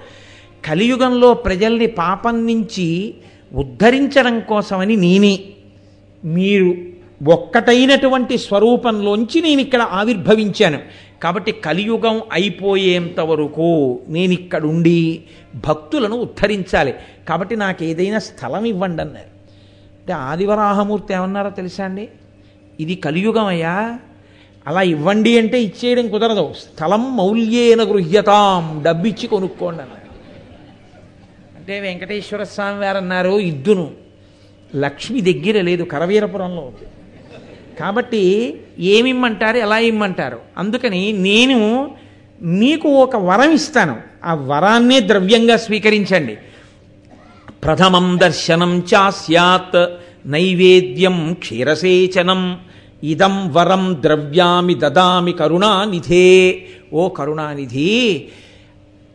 కలియుగంలో 0.65 1.33
ప్రజల్ని 1.33 1.87
పాపం 1.87 2.47
నుంచి 2.47 3.13
ఉద్ధరించడం 3.53 4.39
కోసమని 4.39 4.95
నేనే. 4.95 5.39
మీరు 6.25 6.75
ఒక్కటైనటువంటి 7.27 8.37
స్వరూపంలోంచి 8.37 9.41
నేను 9.41 9.61
ఇక్కడ 9.61 9.81
ఆవిర్భవించాను. 9.81 10.79
కాబట్టి 11.23 11.51
కలియుగం 11.51 12.21
అయిపోయేంత 12.31 13.19
వరకు 13.19 13.99
నేను 14.09 14.31
ఇక్కడ 14.31 14.65
ఉండి 14.65 15.23
భక్తులను 15.55 16.15
ఉద్ధరించాలి. 16.15 16.93
కాబట్టి 17.29 17.55
నాకు 17.55 17.83
ఏదైనా 17.83 18.19
స్థలం 18.19 18.65
ఇవ్వండి 18.65 19.01
అన్నారు. 19.01 19.31
అంటే 19.99 20.13
ఆదివరాహమూర్తి 20.13 21.13
ఏమన్నారో 21.13 21.49
తెలుసా 21.49 21.83
అండి? 21.83 22.09
ఇది 22.79 22.95
కలియుగం 22.95 23.45
అయ్యా 23.45 23.99
అలా 24.67 24.81
ఇవ్వండి 24.81 25.39
అంటే 25.39 25.63
ఇచ్చేయడం 25.63 26.09
కుదరదు. 26.09 26.53
స్థలం 26.57 27.17
మౌల్యేన 27.17 27.83
గృహ్యతాం. 27.83 28.83
డబ్బిచ్చి 28.85 29.27
కొనుక్కోండి 29.27 29.81
అన్నారు 29.81 30.07
అంటే 31.55 31.79
వెంకటేశ్వర 31.79 32.43
స్వామి 32.43 32.79
వారు 32.79 32.97
అన్నారు 32.97 33.39
ఇద్దును. 33.39 33.91
లక్ష్మి 34.75 35.21
దగ్గర 35.21 35.61
లేదు 35.61 35.83
కరవీరపురంలో 35.83 36.61
ఉంది. 36.61 36.87
కాబట్టి 37.79 38.53
ఏమిమ్మంటారు 38.79 39.57
ఎలా 39.57 39.77
ఇమ్మంటారు? 39.77 40.39
అందుకని 40.57 41.11
నేను 41.11 41.91
మీకు 42.41 42.89
ఒక 42.89 43.15
వరం 43.15 43.51
ఇస్తాను. 43.51 43.97
ఆ 44.25 44.33
వరాన్నే 44.33 44.99
ద్రవ్యంగా 44.99 45.57
స్వీకరించండి. 45.57 46.37
ప్రథమం 47.63 48.19
దర్శనం 48.21 48.79
చాస్యాత్ 48.79 49.87
నైవేద్యం 50.25 51.33
క్షీరసేచనం. 51.39 52.66
ఇదం 53.03 53.35
వరం 53.55 53.83
ద్రవ్యామి 54.05 54.75
దదామి 54.83 55.33
కరుణానిధే. 55.41 56.29
ఓ 56.93 57.01
కరుణానిధి 57.19 57.89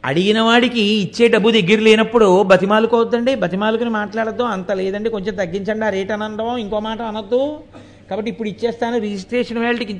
అడిగిన 0.04 0.40
వాడికి 0.40 0.82
ఇచ్చే 1.04 1.24
డబ్బు 1.28 1.48
దగ్గర 1.56 1.80
లేనప్పుడు 1.86 2.28
బతిమాలుకోవద్దండి 2.52 3.32
బతిమాలుకుని 3.42 3.90
మాట్లాడద్దు 3.90 4.44
అంత 4.54 4.70
లేదండి 4.72 5.08
కొంచెం 5.14 5.34
తగ్గించండి 5.40 5.84
ఆ 5.88 5.90
రేట్ 5.96 6.12
అని 6.14 6.24
అనడం 6.26 6.48
ఇంకో 6.64 6.78
మాట 6.88 7.00
అనొద్దు. 7.10 7.42
కాబట్టి 8.08 8.30
ఇప్పుడు 8.30 8.48
ఇచ్చేస్తాను 8.48 8.96
రిజిస్ట్రేషన్ 8.98 9.60
వేళకి 9.64 9.94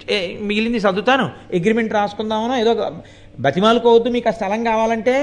మిగిలింది 0.48 0.78
చదువుతాను 0.78 1.26
అగ్రిమెంట్ 1.58 1.92
రాసుకుందామనో 1.98 2.54
ఏదో 2.62 2.72
బతిమాలుకోవద్దు 3.40 4.08
మీకు 4.16 4.28
ఆ 4.28 4.34
స్థలం 4.38 4.64
కావాలంటే 4.64 5.16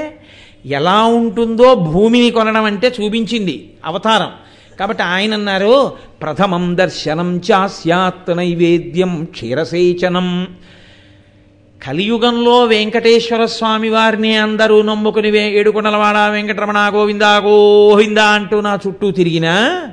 ఎలా 0.77 0.99
ఉంటుందో 1.19 1.67
భూమిని 1.75 2.29
కొనడం 2.37 2.65
అంటే 2.71 2.87
చూపించింది 2.97 3.55
అవతారం. 3.85 4.31
కాబట్టి 4.79 5.03
ఆయన 5.03 5.33
అన్నారు 5.33 5.91
ప్రథమం 6.21 6.77
దర్శనం 6.77 7.41
చాస్యాత్ 7.51 8.37
నైవేద్యం 8.37 9.27
క్షీరసేచనం. 9.31 10.47
కలియుగంలో 11.87 12.63
వెంకటేశ్వర 12.63 13.45
స్వామి 13.45 13.89
వారిని 13.89 14.37
అందరూ 14.37 14.81
నమ్ముకుని 14.81 15.31
వే- 15.31 15.51
ఏడుకొండలవాడ 15.51 16.31
వెంకటరమణ 16.31 16.91
గోవిందా 16.93 17.37
గోవిందా 17.37 18.25
అంటూ 18.25 18.61
నా 18.61 18.79
చుట్టూ 18.87 19.11
తిరిగినా 19.11 19.87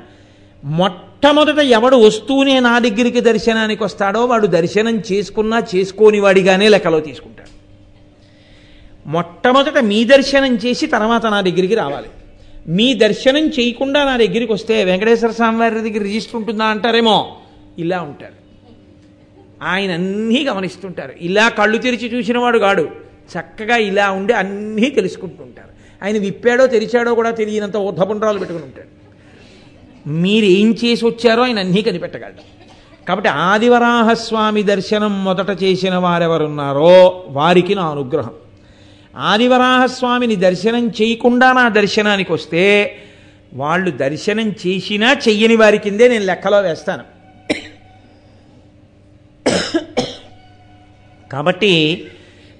మొట్టమొదట 0.63 1.59
ఎవడు 1.59 1.95
వస్తూనే 1.95 2.59
నా 2.59 2.79
దగ్గరికి 2.79 3.21
దర్శనానికి 3.21 3.83
వస్తాడో 3.83 4.25
వాడు 4.25 4.47
దర్శనం 4.47 5.01
చేసుకున్నా 5.11 5.63
చేసుకోని 5.75 6.19
వాడిగానే 6.19 6.69
లెక్కలో 6.69 6.99
తీసుకుంటాడు. 6.99 7.57
మొట్టమొదట 9.09 9.77
మీ 9.77 10.03
దర్శనం 10.03 10.55
చేసి 10.55 10.87
తర్వాత 10.87 11.25
నా 11.25 11.41
దగ్గరికి 11.41 11.75
రావాలి. 11.75 12.07
మీ 12.69 12.93
దర్శనం 12.93 13.47
చేయకుండా 13.47 14.03
నా 14.03 14.17
దగ్గరికి 14.17 14.53
వస్తే 14.53 14.83
వెంకటేశ్వర 14.83 15.31
స్వామి 15.31 15.57
వారి 15.57 15.75
దగ్గర 15.75 16.01
రిజిస్టర్ 16.03 16.35
ఉంటుందా 16.35 16.65
అంటారేమో? 16.65 17.37
ఇలా 17.77 18.01
ఉంటారు. 18.01 18.33
ఆయన 19.63 19.91
అన్నీ 19.91 20.45
గమనిస్తుంటారు. 20.45 21.13
ఇలా 21.21 21.49
కళ్ళు 21.49 21.77
తెరిచి 21.77 22.17
చూసినవాడు 22.17 22.57
గాడు 22.57 22.89
చక్కగా 23.39 23.75
ఇలా 23.75 24.11
ఉండి 24.11 24.33
అన్నీ 24.33 24.89
తెలుసుకుంటుంటారు. 24.89 26.05
ఆయన 26.05 26.17
విప్పాడో 26.17 26.67
తెరిచాడో 26.67 27.15
కూడా 27.15 27.31
తెలియనంత 27.31 27.77
ఊర్ధపుండ్రాలు 27.77 28.39
పెట్టుకుని 28.39 28.65
ఉంటాడు. 28.65 28.97
మీరు 30.09 30.45
ఏం 30.45 30.75
చేసి 30.85 31.05
వచ్చారో 31.05 31.43
ఆయన 31.43 31.59
అన్నీ 31.59 31.81
కనిపెట్టగలడు. 31.81 32.57
కాబట్టి 33.07 33.29
ఆదివరాహస్వామి 33.29 34.63
దర్శనం 34.63 35.23
మొదట 35.23 35.63
చేసిన 35.63 35.95
వారెవరున్నారో 35.95 37.23
వారికి 37.27 37.75
నా 37.75 37.89
అనుగ్రహం. 37.89 38.31
ఆదివరాహస్వామిని 39.17 40.35
దర్శనం 40.35 40.87
చేయకుండా 40.89 41.53
నా 41.53 41.69
దర్శనానికి 41.69 42.33
వస్తే 42.33 42.97
వాళ్ళు 43.53 43.91
దర్శనం 43.91 44.49
చేసినా 44.49 45.15
చెయ్యని 45.27 45.55
వారి 45.55 45.77
కిందే 45.77 46.07
నేను 46.07 46.25
లెక్కలో 46.25 46.61
వేస్తాను. 46.61 47.03
కాబట్టి 51.31 52.07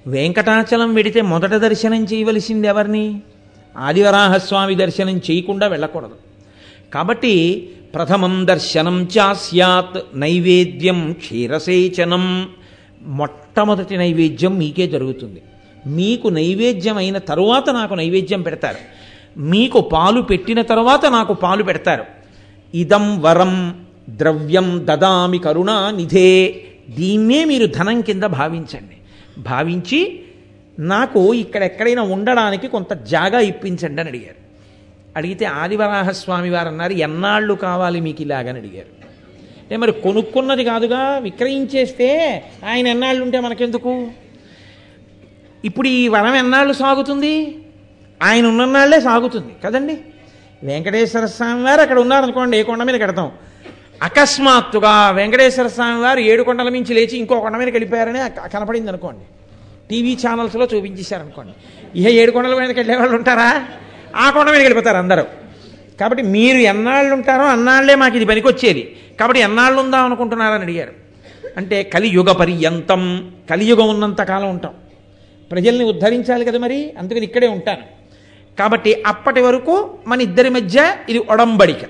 వెంకటాచలం 0.06 0.94
వెడితే 0.94 1.20
మొదట 1.20 1.54
దర్శనం 1.54 2.04
చేయవలసింది 2.04 2.66
ఎవరిని? 2.66 3.20
ఆదివరాహస్వామి 3.76 4.74
దర్శనం 4.74 5.16
చేయకుండా 5.16 5.66
వెళ్ళకూడదు. 5.66 6.16
కాబట్టి 6.94 7.68
ప్రథమం 7.94 8.46
దర్శనం 8.46 9.08
చాస్యాత్ 9.18 10.20
నైవేద్యం 10.20 11.12
క్షీరసేచనం. 11.12 12.48
మొట్టమొదటి 13.02 13.96
నైవేద్యం 13.96 14.58
మీకే 14.58 14.86
జరుగుతుంది. 14.86 15.42
మీకు 15.88 16.28
నైవేద్యం 16.28 16.96
అయిన 16.96 17.18
తరువాత 17.18 17.70
నాకు 17.70 17.94
నైవేద్యం 17.94 18.42
పెడతారు. 18.42 18.76
మీకు 19.40 19.80
పాలు 19.80 20.20
పెట్టిన 20.20 20.62
తరువాత 20.62 21.06
నాకు 21.06 21.32
పాలు 21.32 21.62
పెడతారు. 21.62 22.04
ఇదం 22.74 23.20
వరం 23.20 23.86
ద్రవ్యం 24.08 24.80
దదామి 24.84 25.38
కరుణా 25.38 25.90
నిధే. 25.90 26.64
దీన్నే 26.90 27.44
మీరు 27.44 27.66
ధనం 27.66 28.00
కింద 28.00 28.22
భావించండి. 28.22 28.96
భావించి 29.40 30.20
నాకు 30.78 31.34
ఇక్కడ 31.34 31.62
ఎక్కడైనా 31.62 32.02
ఉండడానికి 32.02 32.68
కొంత 32.68 32.92
జాగా 32.92 33.38
ఇప్పించండి 33.38 34.00
అని 34.00 34.10
అడిగారు. 34.10 34.48
అడిగితే 35.16 35.44
ఆదివరాహస్వామి 35.44 36.50
వారు 36.50 36.68
అన్నారు 36.68 36.92
ఎన్నాళ్ళు 36.92 37.54
కావాలి 37.54 38.00
మీకు 38.00 38.22
ఇలాగని 38.22 38.58
అడిగారు. 38.58 38.98
అంటే 39.62 39.76
మరి 39.76 39.92
కొనుక్కున్నది 39.92 40.64
కాదుగా 40.64 41.18
విక్రయించేస్తే 41.18 42.42
ఆయన 42.68 42.86
ఎన్నాళ్ళు 42.86 43.24
ఉంటే 43.24 43.40
మనకెందుకు? 43.40 44.08
ఇప్పుడు 45.64 45.88
ఈ 45.88 46.08
వరం 46.08 46.34
ఎన్నాళ్ళు 46.34 46.72
సాగుతుంది? 46.72 47.58
ఆయన 48.22 48.46
ఉన్ననాళ్ళే 48.46 49.00
సాగుతుంది. 49.00 49.52
కదండి? 49.64 49.98
వెంకటేశ్వర 50.62 51.26
స్వామి 51.26 51.62
వారు 51.62 51.80
అక్కడ 51.80 51.98
ఉన్నారనుకోండి 51.98 52.56
ఏ 52.56 52.62
కొండ 52.62 52.82
మీద 52.82 53.00
కడతాం. 53.00 53.32
అకస్మాత్తుగా 54.02 55.10
వెంకటేశ్వర 55.10 55.66
స్వామి 55.66 56.00
వారు 56.00 56.20
ఏడు 56.20 56.42
కొండల 56.42 56.68
మించి 56.68 56.94
లేచి 56.94 57.18
ఇంకో 57.18 57.40
కొండ 57.40 57.56
మీద 57.56 57.68
వెళ్ళిపోయారని 57.68 58.48
కనపడింది 58.48 58.88
అనుకోండి 58.88 59.24
టీవీ 59.90 60.18
ఛానల్స్లో 60.26 60.68
చూపించేశారనుకోండి. 60.74 61.52
ఇహ 62.00 62.08
ఏడు 62.08 62.30
కొండల 62.30 62.54
మీదకి 62.54 62.80
వెళ్ళే 62.80 62.96
వాళ్ళు 62.96 63.16
ఉంటారా? 63.16 63.68
ఆ 64.16 64.30
కొండ 64.30 64.46
మీదకి 64.46 64.62
వెళ్ళిపోతారు 64.62 64.96
అందరూ. 64.96 65.22
కాబట్టి 66.00 66.24
మీరు 66.24 66.56
ఎన్నాళ్ళు 66.56 67.14
ఉంటారో 67.14 67.44
అన్నాళ్ళే 67.44 67.94
మాకు 67.94 68.16
ఇది 68.16 68.24
పనికొచ్చేది. 68.24 68.96
కాబట్టి 69.20 69.40
ఎన్నాళ్ళు 69.40 69.80
ఉందాం 69.80 70.04
అనుకుంటున్నారని 70.04 70.62
అడిగారు. 70.62 70.92
అంటే 71.56 71.82
కలియుగ 71.82 72.32
పర్యంతం 72.32 73.32
కలియుగం 73.50 73.88
ఉన్నంతకాలం 73.88 74.50
ఉంటాం. 74.50 74.74
ప్రజల్ని 75.50 75.84
ఉద్ధరించాలి 75.84 76.44
కదా 76.44 76.58
మరి? 76.58 76.92
అందుకని 76.98 77.24
ఇక్కడే 77.24 77.48
ఉంటాను. 77.48 77.98
కాబట్టి 78.58 79.02
అప్పటి 79.06 79.40
వరకు 79.40 79.90
మన 80.06 80.20
ఇద్దరి 80.20 80.48
మధ్య 80.48 80.96
ఇది 81.08 81.18
ఒడంబడిక. 81.18 81.84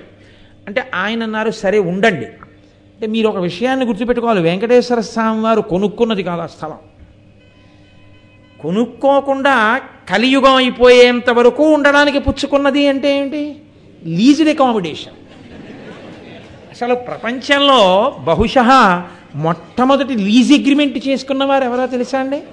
అంటే 0.67 0.83
ఆయన 0.95 1.23
అన్నారు 1.23 1.51
సరే 1.51 1.79
ఉండండి. 1.79 2.25
అంటే 2.25 3.07
మీరు 3.07 3.27
ఒక 3.27 3.37
విషయాన్ని 3.37 3.85
గుర్తుపెట్టుకోవాలి. 3.85 4.41
వెంకటేశ్వర 4.41 4.99
స్వామి 4.99 5.41
వారు 5.41 5.61
కొనుక్కున్నది 5.61 6.23
కాదు 6.23 6.41
ఆ 6.41 6.45
స్థలం. 6.45 6.77
కొనుక్కోకుండా 8.61 9.81
కలియుగం 10.09 10.55
అయిపోయేంత 10.55 11.29
వరకు 11.29 11.63
ఉండడానికి 11.63 12.19
పుచ్చుకున్నది 12.19 12.87
అంటే 12.87 13.17
ఏంటి? 13.17 13.55
Leased 14.05 14.49
accommodation. 14.49 15.13
అసలు 16.71 16.95
ప్రపంచంలో 16.95 18.15
బహుశా 18.23 19.07
మొట్టమొదటి 19.35 20.15
లీజ్ 20.15 20.53
అగ్రిమెంట్ 20.53 21.07
చేసుకున్నవారు 21.07 21.63
ఎవరో 21.63 21.87
తెలుసా 21.87 22.19
అండి? 22.19 22.43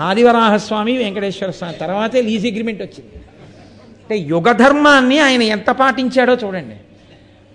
ఆదివరాహస్వామి 0.00 0.96
వెంకటేశ్వర 0.96 1.50
స్వామి. 1.50 1.74
తర్వాతే 1.74 2.22
లీజ్ 2.22 2.46
అగ్రిమెంట్ 2.46 2.82
వచ్చింది. 2.82 3.24
అంటే 4.02 4.18
యుగధర్మాన్ని 4.18 5.18
ఆయన 5.18 5.42
ఎంత 5.42 5.70
పాటించాడో 5.70 6.34
చూడండి. 6.34 6.74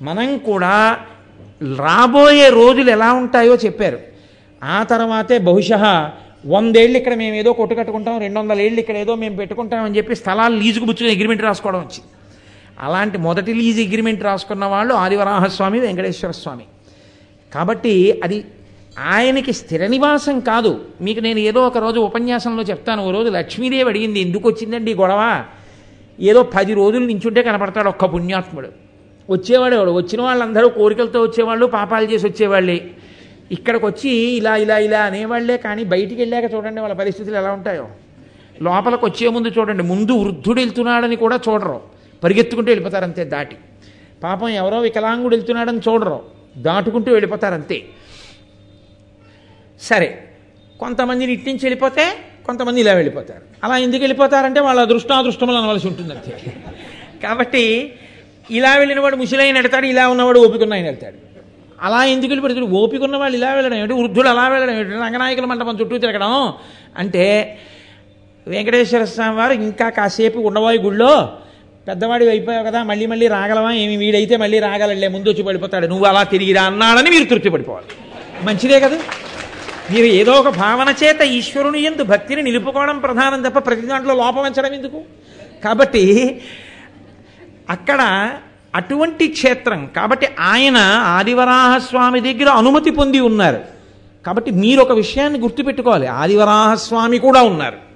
మనం 0.01 0.37
కూడా 0.37 0.97
రాబోయే 1.77 2.49
రోజులు 2.49 2.89
ఎలా 2.89 3.13
ఉంటాయో 3.13 3.55
చెప్పారు. 3.55 3.99
ఆ 4.63 4.83
తర్వాతే 4.83 5.37
బహుశः 5.37 6.11
వందేళ్ళు 6.45 6.97
ఇక్కడ 6.97 7.13
మేము 7.13 7.35
ఏదో 7.35 7.53
కొట్టు 7.53 7.75
కట్టుకుంటాం 7.75 8.19
రెండు 8.19 8.39
వందల 8.39 8.61
ఏళ్ళు 8.61 8.79
ఇక్కడ 8.79 8.97
ఏదో 8.97 9.15
మేము 9.15 9.35
పెట్టుకుంటాం 9.35 9.83
అని 9.83 9.97
చెప్పి 9.97 10.15
స్థలాలు 10.15 10.55
లీజుకు 10.55 10.85
పుచ్చుకుని 10.85 11.11
అగ్రిమెంట్ 11.11 11.43
రాసుకోవడం 11.43 11.79
వచ్చింది. 11.79 12.09
అలాంటి 12.79 13.17
మొదటి 13.17 13.53
లీజ్ 13.53 13.79
అగ్రిమెంట్ 13.79 14.23
రాసుకున్న 14.23 14.65
వాళ్ళు 14.65 14.93
ఆదివరాహస్వామి 14.93 15.79
వెంకటేశ్వర 15.79 16.31
స్వామి. 16.31 16.63
కాబట్టి 17.53 18.21
అది 18.23 18.45
ఆయనకి 18.97 19.53
స్థిర 19.53 19.87
నివాసం 19.87 20.39
కాదు. 20.39 20.85
మీకు 21.01 21.19
నేను 21.19 21.39
ఏదో 21.39 21.67
ఒక 21.67 21.77
రోజు 21.77 21.99
ఉపన్యాసంలో 21.99 22.63
చెప్తాను. 22.63 23.07
ఓ 23.07 23.11
రోజు 23.11 23.29
లక్ష్మీదేవి 23.29 23.89
అడిగింది 23.89 24.19
ఎందుకు 24.19 24.49
వచ్చిందండి 24.49 24.93
గొడవ? 24.93 25.43
ఏదో 26.19 26.43
పది 26.43 26.73
రోజులు 26.73 27.05
నించుంటే 27.05 27.43
కనపడతాడు 27.43 27.89
ఒక్క 27.89 28.05
పుణ్యాత్ముడు. 28.05 28.69
వచ్చేవాడు 29.29 29.75
ఎవడు? 29.75 29.91
వచ్చిన 29.91 30.21
వాళ్ళందరూ 30.21 30.69
కోరికలతో 30.69 31.21
వచ్చేవాళ్ళు 31.21 31.65
పాపాలు 31.65 32.05
చేసి 32.05 32.27
వచ్చేవాళ్ళే. 32.27 32.91
ఇక్కడికి 33.51 33.85
వచ్చి 33.85 34.09
ఇలా 34.09 34.55
ఇలా 34.55 34.77
ఇలా 34.77 35.01
అనేవాళ్ళే 35.01 35.57
కానీ 35.57 35.83
బయటికి 35.83 36.15
వెళ్ళాక 36.15 36.53
చూడండి 36.53 36.81
వాళ్ళ 36.81 36.95
పరిస్థితులు 36.95 37.35
ఎలా 37.35 37.51
ఉంటాయో. 37.51 37.87
లోపలికి 38.61 39.05
వచ్చే 39.05 39.29
ముందు 39.29 39.47
చూడండి 39.47 39.83
ముందు 39.83 40.11
వృద్ధుడు 40.11 40.59
వెళ్తున్నాడని 40.59 41.15
కూడా 41.15 41.39
చూడరు. 41.49 41.81
పరిగెత్తుకుంటూ 42.23 42.71
వెళ్ళిపోతారంతే 42.71 43.23
దాటి. 43.23 43.55
పాపం 44.23 44.49
ఎవరో 44.49 44.79
వికలాంగుడు 44.79 45.35
వెళ్తున్నాడని 45.35 45.77
చూడరు. 45.77 46.19
దాటుకుంటూ 46.57 47.11
వెళ్ళిపోతారంతే 47.11 47.83
సరే 49.81 50.23
కొంతమందిని 50.79 51.33
ఇట్టించి 51.33 51.59
వెళ్ళిపోతే 51.63 52.17
కొంతమంది 52.45 52.81
ఇలా 52.81 52.93
వెళ్ళిపోతారు. 52.93 53.41
అలా 53.63 53.77
ఎందుకు 53.77 54.01
వెళ్ళిపోతారంటే 54.01 54.59
వాళ్ళ 54.59 54.81
అదృష్టాదృష్టములు 54.81 55.57
అనవలసి 55.57 55.87
ఉంటుంది 55.87 56.13
అంతే. 56.13 56.53
కాబట్టి 57.23 57.93
ఇలా 58.49 58.75
వెళ్ళినవాడు 58.75 59.15
ముసిలైన 59.15 59.57
ముసలైన 59.57 59.85
ఇలా 59.85 60.09
ఉన్నవాడు 60.09 60.39
ఓపిక 60.39 60.73
ఆయన 60.73 60.85
వెళ్తాడు. 60.85 61.17
అలా 61.81 62.05
ఎందుకు 62.05 62.27
వెళ్ళిపోతాడు? 62.27 62.65
ఓపికన్న 62.65 63.17
వాళ్ళు 63.17 63.37
ఇలా 63.37 63.53
వెళ్ళడం 63.53 63.77
ఏమిటి? 63.77 63.93
వృద్ధులు 63.93 64.29
అలా 64.29 64.47
వెళ్ళడం 64.47 64.73
ఏమిటి? 64.73 64.91
రంగనాయకుల 64.91 65.45
మండపం 65.45 65.79
చుట్టూ 65.79 65.97
తిరగడం. 65.97 66.53
అంటే 66.97 67.57
వెంకటేశ్వర 68.47 69.03
స్వామి 69.03 69.37
వారు 69.37 69.53
ఇంకా 69.53 69.89
కాసేపు 69.89 70.39
ఉండబోయే 70.39 70.77
గుళ్ళో 70.77 71.37
పెద్దవాడి 71.87 72.29
అయిపోయావు 72.29 72.65
కదా 72.65 72.83
మళ్ళీ 72.83 73.05
మళ్ళీ 73.05 73.27
రాగలవా? 73.27 73.71
ఏమి 73.71 73.97
వీడైతే 73.97 74.37
మళ్ళీ 74.37 74.59
రాగలలే 74.59 75.07
ముందు 75.07 75.29
వచ్చి 75.29 75.43
పడిపోతాడు. 75.43 75.87
నువ్వు 75.87 76.05
అలా 76.05 76.23
తిరిగిరా 76.23 76.63
అన్నాడని 76.63 77.09
మీరు 77.09 77.23
తృప్తి 77.23 77.49
పడిపోవాలి 77.49 77.87
మంచిదే 78.45 78.79
కదా? 78.79 78.99
మీరు 79.91 80.05
ఏదో 80.05 80.31
ఒక 80.31 80.49
భావన 80.49 80.93
చేత 81.03 81.21
ఈశ్వరుని 81.21 81.81
ఎందు 81.81 82.03
భక్తిని 82.03 82.41
నిలుపుకోవడం 82.41 82.99
ప్రధానం 82.99 83.41
తప్ప 83.41 83.57
ప్రతి 83.57 83.81
దాంట్లో 83.81 84.15
లోపం 84.15 84.65
ఎందుకు? 84.73 85.03
కాబట్టి 85.63 86.41
అక్కడ 87.69 88.31
అటువంటి 88.75 89.27
క్షేత్రం 89.27 89.89
కాబట్టి 89.95 90.27
ఆయన 90.39 90.77
ఆదివరాహస్వామి 91.03 92.19
దగ్గర 92.19 92.49
అనుమతి 92.49 92.91
పొంది 92.91 93.19
ఉన్నారు. 93.19 93.59
కాబట్టి 94.25 94.51
మీరు 94.51 94.81
ఒక 94.81 94.91
విషయాన్ని 94.91 95.39
గుర్తుపెట్టుకోవాలి. 95.39 96.07
ఆదివరాహస్వామి 96.07 97.17
కూడా 97.17 97.41
ఉన్నారు. 97.41 97.86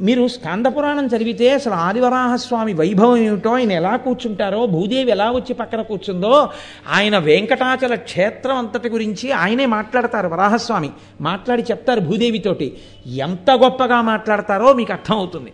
మీరు 0.00 0.28
స్కాంద 0.28 0.66
పురాణం 0.66 1.06
చదివితే 1.06 1.52
అసలు 1.52 1.72
ఆదివరాహస్వామి 1.72 2.72
వైభవం 2.72 3.16
ఏమిటో 3.16 3.50
ఆయన 3.50 3.72
ఎలా 3.72 3.96
కూర్చుంటారో 3.96 4.66
భూదేవి 4.66 5.10
ఎలా 5.10 5.30
వచ్చి 5.30 5.54
పక్కన 5.54 5.82
కూర్చుందో 5.82 6.48
ఆయన 6.92 7.18
వెంకటాచల 7.18 7.94
క్షేత్రం 7.94 8.56
అంతటి 8.56 8.88
గురించి 8.88 9.32
ఆయనే 9.32 9.66
మాట్లాడతారు 9.66 10.28
వరాహస్వామి. 10.28 10.90
మాట్లాడి 11.20 11.62
చెప్తారు 11.62 12.00
భూదేవితోటి 12.00 12.76
ఎంత 13.06 13.50
గొప్పగా 13.50 14.00
మాట్లాడతారో 14.00 14.72
మీకు 14.72 14.92
అర్థమవుతుంది. 14.92 15.52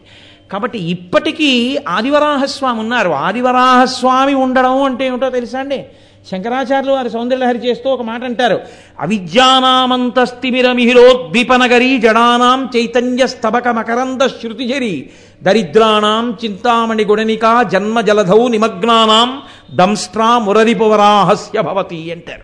కాబట్టి 0.53 0.79
ఇప్పటికీ 0.79 1.79
ఆదివరాహస్వామి 1.89 2.81
ఉన్నారు. 2.81 3.11
ఆదివరాహస్వామి 3.11 4.35
ఉండడం 4.35 4.83
అంటే 4.83 5.07
ఏమిటో 5.07 5.31
తెలుసా 5.31 5.59
అండి? 5.59 5.87
శంకరాచార్యులు 6.31 6.93
వారి 6.93 7.11
సౌందర్యలహరి 7.11 7.59
చేస్తూ 7.59 7.91
ఒక 7.91 8.03
మాట 8.03 8.25
అంటారు. 8.25 8.61
అవిద్యానామంతస్తిమిరమిహిరోద్దీపనగరీ 9.01 11.99
జడానాం 11.99 12.71
చైతన్య 12.77 13.27
స్తబక 13.27 13.69
మకరంద 13.69 14.27
శృతిజరి 14.27 15.11
దరిద్రాణం 15.43 16.39
చింతామణి 16.45 17.05
గుణనికా 17.05 17.63
జన్మ 17.63 18.01
జలధౌ 18.01 18.49
నిమగ్నానాం 18.49 19.43
దంస్ట్రా 19.77 20.39
మురరిపువరాహస్య 20.39 21.61
భవతి 21.61 22.13
అంటారు. 22.13 22.43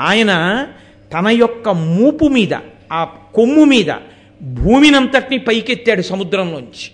ఆయన 0.00 0.66
తన 1.12 1.28
యొక్క 1.28 1.68
మూపు 1.68 2.24
మీద 2.24 2.54
ఆ 2.92 3.06
కొమ్ము 3.34 3.64
మీద 3.64 3.94
భూమినంతటిని 4.42 5.38
పైకెత్తాడు 5.38 6.02
సముద్రంలోంచి. 6.02 6.90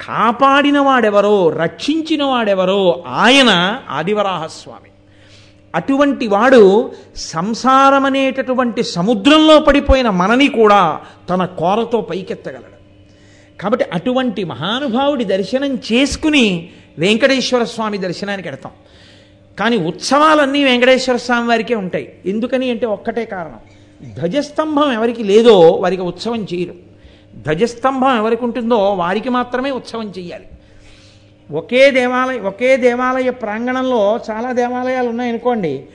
కాపాడిన 0.00 0.78
వాడెవరో 0.78 1.50
రక్షించిన 1.50 2.24
వాడెవరో 2.24 3.04
ఆయన 3.08 3.80
ఆదివరాహస్వామి. 3.90 4.90
అటువంటి 5.74 6.26
వాడు 6.26 6.92
సంసారం 7.16 8.04
అనేటటువంటి 8.04 8.82
సముద్రంలో 8.82 9.58
పడిపోయిన 9.58 10.10
మనని 10.10 10.48
కూడా 10.48 11.00
తన 11.30 11.44
కోరతో 11.44 12.00
పైకెత్తగలడు. 12.00 12.74
కాబట్టి 13.62 13.84
అటువంటి 13.92 14.44
మహానుభావుడి 14.44 15.24
దర్శనం 15.24 15.78
చేసుకుని 15.92 16.70
వెంకటేశ్వర 16.98 17.64
స్వామి 17.64 17.98
దర్శనానికి 17.98 18.48
వెడతాం 18.48 18.72
కానీ 19.58 19.76
ఉత్సవాలన్నీ 19.76 20.64
వెంకటేశ్వర 20.64 21.16
స్వామి 21.16 21.48
వారికే 21.48 21.74
ఉంటాయి. 21.74 22.14
ఎందుకని 22.26 22.70
అంటే 22.70 22.86
ఒక్కటే 22.86 23.24
కారణం. 23.24 23.58
ధ్వజస్తంభం 24.18 24.92
ఎవరికి 24.92 25.22
లేదో 25.22 25.60
వారికి 25.60 26.02
ఉత్సవం 26.02 26.46
చేయరు. 26.54 26.74
ధ్వజస్తంభం 27.36 28.16
ఎవరికి 28.16 28.44
ఉంటుందో 28.44 28.94
వారికి 28.94 29.28
మాత్రమే 29.28 29.70
ఉత్సవం 29.70 30.12
చెయ్యాలి. 30.18 30.44
ఒకే 31.50 31.90
దేవాలయ 31.90 32.38
ఒకే 32.38 32.76
దేవాలయ 32.76 33.30
ప్రాంగణంలో 33.30 34.20
చాలా 34.30 34.52
దేవాలయాలు 34.52 35.08
ఉన్నాయనుకోండి 35.08 35.86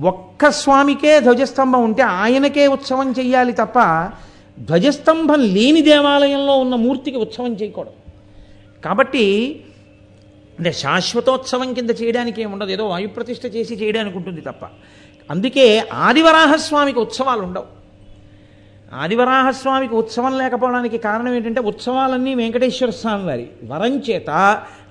ఒక్క 0.00 0.50
స్వామికే 0.50 1.20
ధ్వజస్తంభం 1.20 1.84
ఉంటే 1.84 2.02
ఆయనకే 2.02 2.66
ఉత్సవం 2.66 3.12
చెయ్యాలి 3.12 3.52
తప్ప 3.52 3.78
ధ్వజస్తంభం 4.58 5.54
లేని 5.54 5.80
దేవాలయంలో 5.80 6.56
ఉన్న 6.56 6.74
మూర్తికి 6.74 7.16
ఉత్సవం 7.16 7.54
చేయకూడదు. 7.54 7.92
కాబట్టి 8.84 9.60
అంటే 10.58 10.72
శాశ్వతోత్సవం 10.72 11.74
కింద 11.74 11.90
చేయడానికి 11.90 12.42
ఏముండదు 12.42 12.64
ఉండదు. 12.64 12.82
ఏదో 12.82 12.88
వాయుప్రతిష్ఠ 12.88 13.46
చేసి 13.46 13.74
చేయడానికి 13.74 14.16
ఉంటుంది 14.16 14.40
తప్ప. 14.40 14.64
అందుకే 15.30 15.84
ఆదివరాహస్వామికి 15.92 16.98
ఉత్సవాలు 16.98 17.42
ఉండవు. 17.42 17.83
ఆదివరాహస్వామికి 18.94 19.94
ఉత్సవం 19.94 20.38
లేకపోవడానికి 20.38 20.98
కారణం 20.98 21.34
ఏంటంటే 21.34 21.60
ఉత్సవాలన్నీ 21.60 22.34
వెంకటేశ్వర 22.34 22.90
స్వామి 22.90 23.24
వారి 23.24 23.46
వరం 23.64 23.98
చేత 23.98 24.30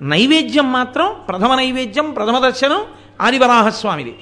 నైవేద్యం 0.01 0.71
మాత్రం 0.71 1.15
ప్రథమ 1.27 1.55
నైవేద్యం 1.55 2.11
ప్రథమ 2.11 2.39
దర్శనం 2.39 2.81
ఆదివరాహస్వామిది. 3.21 4.15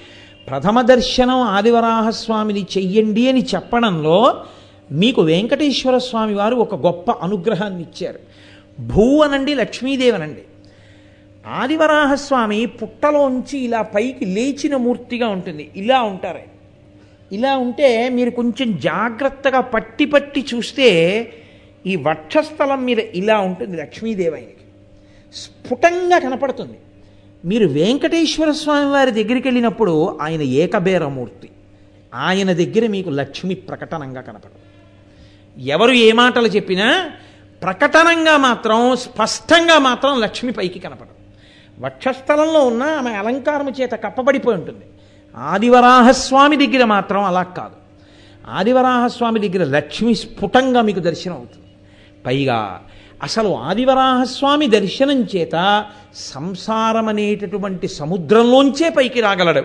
ప్రథమ 0.48 0.82
దర్శనం 0.82 1.42
ఆదివరాహస్వామిది 1.42 2.68
చెయ్యండి 2.78 3.30
అని 3.30 3.46
చెప్పడంలో 3.56 4.44
మీకు 4.92 5.22
వెంకటేశ్వర 5.22 5.98
స్వామి 5.98 6.34
వారు 6.34 6.56
ఒక 6.56 6.76
గొప్ప 6.76 7.12
అనుగ్రహాన్ని 7.12 7.82
ఇచ్చారు. 7.82 8.20
భూ 8.82 9.22
అనండి 9.22 9.54
లక్ష్మీదేవనండి 9.54 10.42
ఆదివరాహస్వామి 11.48 12.66
పుట్టలోంచి 12.66 13.60
ఇలా 13.60 13.82
పైకి 13.82 14.26
లేచిన 14.26 14.76
మూర్తిగా 14.76 15.28
ఉంటుంది. 15.28 15.72
ఇలా 15.76 16.02
ఉంటారు 16.02 16.51
ఇలా 17.32 17.58
ఉంటే 17.58 18.10
మీరు 18.10 18.30
కొంచెం 18.30 18.80
జాగ్రత్తగా 18.80 19.62
పట్టి 19.62 20.06
పట్టి 20.06 20.46
చూస్తే 20.54 20.88
ఈ 21.86 21.96
వక్షస్థలం 21.96 22.86
మీద 22.86 23.00
ఇలా 23.00 23.40
ఉంటుంది 23.40 23.78
లక్ష్మీదేవి 23.78 24.36
ఆయనకి 24.36 24.66
స్ఫుటంగా 25.34 26.20
కనపడుతుంది. 26.20 26.78
మీరు 27.46 27.68
వెంకటేశ్వర 27.68 28.52
స్వామి 28.52 28.86
వారి 28.86 29.12
దగ్గరికి 29.12 29.48
వెళ్ళినప్పుడు 29.48 30.18
ఆయన 30.22 30.42
ఏకబేరమూర్తి. 30.42 31.50
ఆయన 32.14 32.54
దగ్గర 32.54 32.88
మీకు 32.88 33.10
లక్ష్మి 33.10 33.56
ప్రకటనంగా 33.56 34.22
కనపడదు. 34.22 34.60
ఎవరు 35.62 35.92
ఏ 35.92 36.12
మాటలు 36.12 36.48
చెప్పినా 36.48 37.12
ప్రకటనంగా 37.62 38.38
మాత్రం 38.38 38.96
స్పష్టంగా 38.96 39.80
మాత్రం 39.80 40.20
లక్ష్మి 40.20 40.52
పైకి 40.52 40.80
కనపడదు. 40.80 41.16
వక్షస్థలంలో 41.80 42.66
ఉన్న 42.66 42.84
ఆమె 42.84 43.12
అలంకారము 43.12 43.74
చేత 43.82 43.92
కప్పబడిపోయి 43.92 44.58
ఉంటుంది. 44.58 44.86
ఆదివరాహస్వామి 45.38 46.68
దగ్గర 46.68 46.86
మాత్రం 46.86 47.24
అలా 47.24 47.44
కాదు. 47.44 47.76
ఆదివరాహస్వామి 48.52 49.50
దగ్గర 49.50 49.64
లక్ష్మి 49.64 50.16
స్ఫుటంగా 50.16 50.82
మీకు 50.82 51.00
దర్శనం 51.00 51.36
అవుతుంది. 51.36 51.68
పైగా 52.26 52.82
అసలు 53.24 53.56
ఆదివరాహస్వామి 53.56 54.68
దర్శనం 54.68 55.22
చేత 55.24 55.86
సంసారం 56.16 57.08
అనేటటువంటి 57.08 57.88
సముద్రంలోంచే 57.88 58.90
పైకి 58.90 59.22
రాగలడు. 59.22 59.64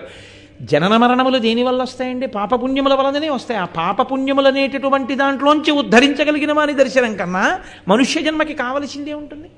జనన 0.63 0.97
మరణములు 0.97 1.39
దేనివల్ల 1.39 1.83
వస్తాయండి? 1.83 2.27
పాపపుణ్యముల 2.27 2.95
వలననే 2.95 3.31
వస్తాయి. 3.31 3.61
ఆ 3.61 3.65
పాపపుణ్యములు 3.65 4.49
అనేటటువంటి 4.49 5.15
దాంట్లోంచి 5.15 5.71
ఉద్ధరించగలిగిన 5.71 6.53
వారి 6.53 6.73
దర్శనం 6.73 7.17
కన్నా 7.17 7.61
మనుష్య 7.89 8.23
జన్మకి 8.23 8.55
కావలసిందే 8.55 9.13
ఉంటుంది. 9.13 9.51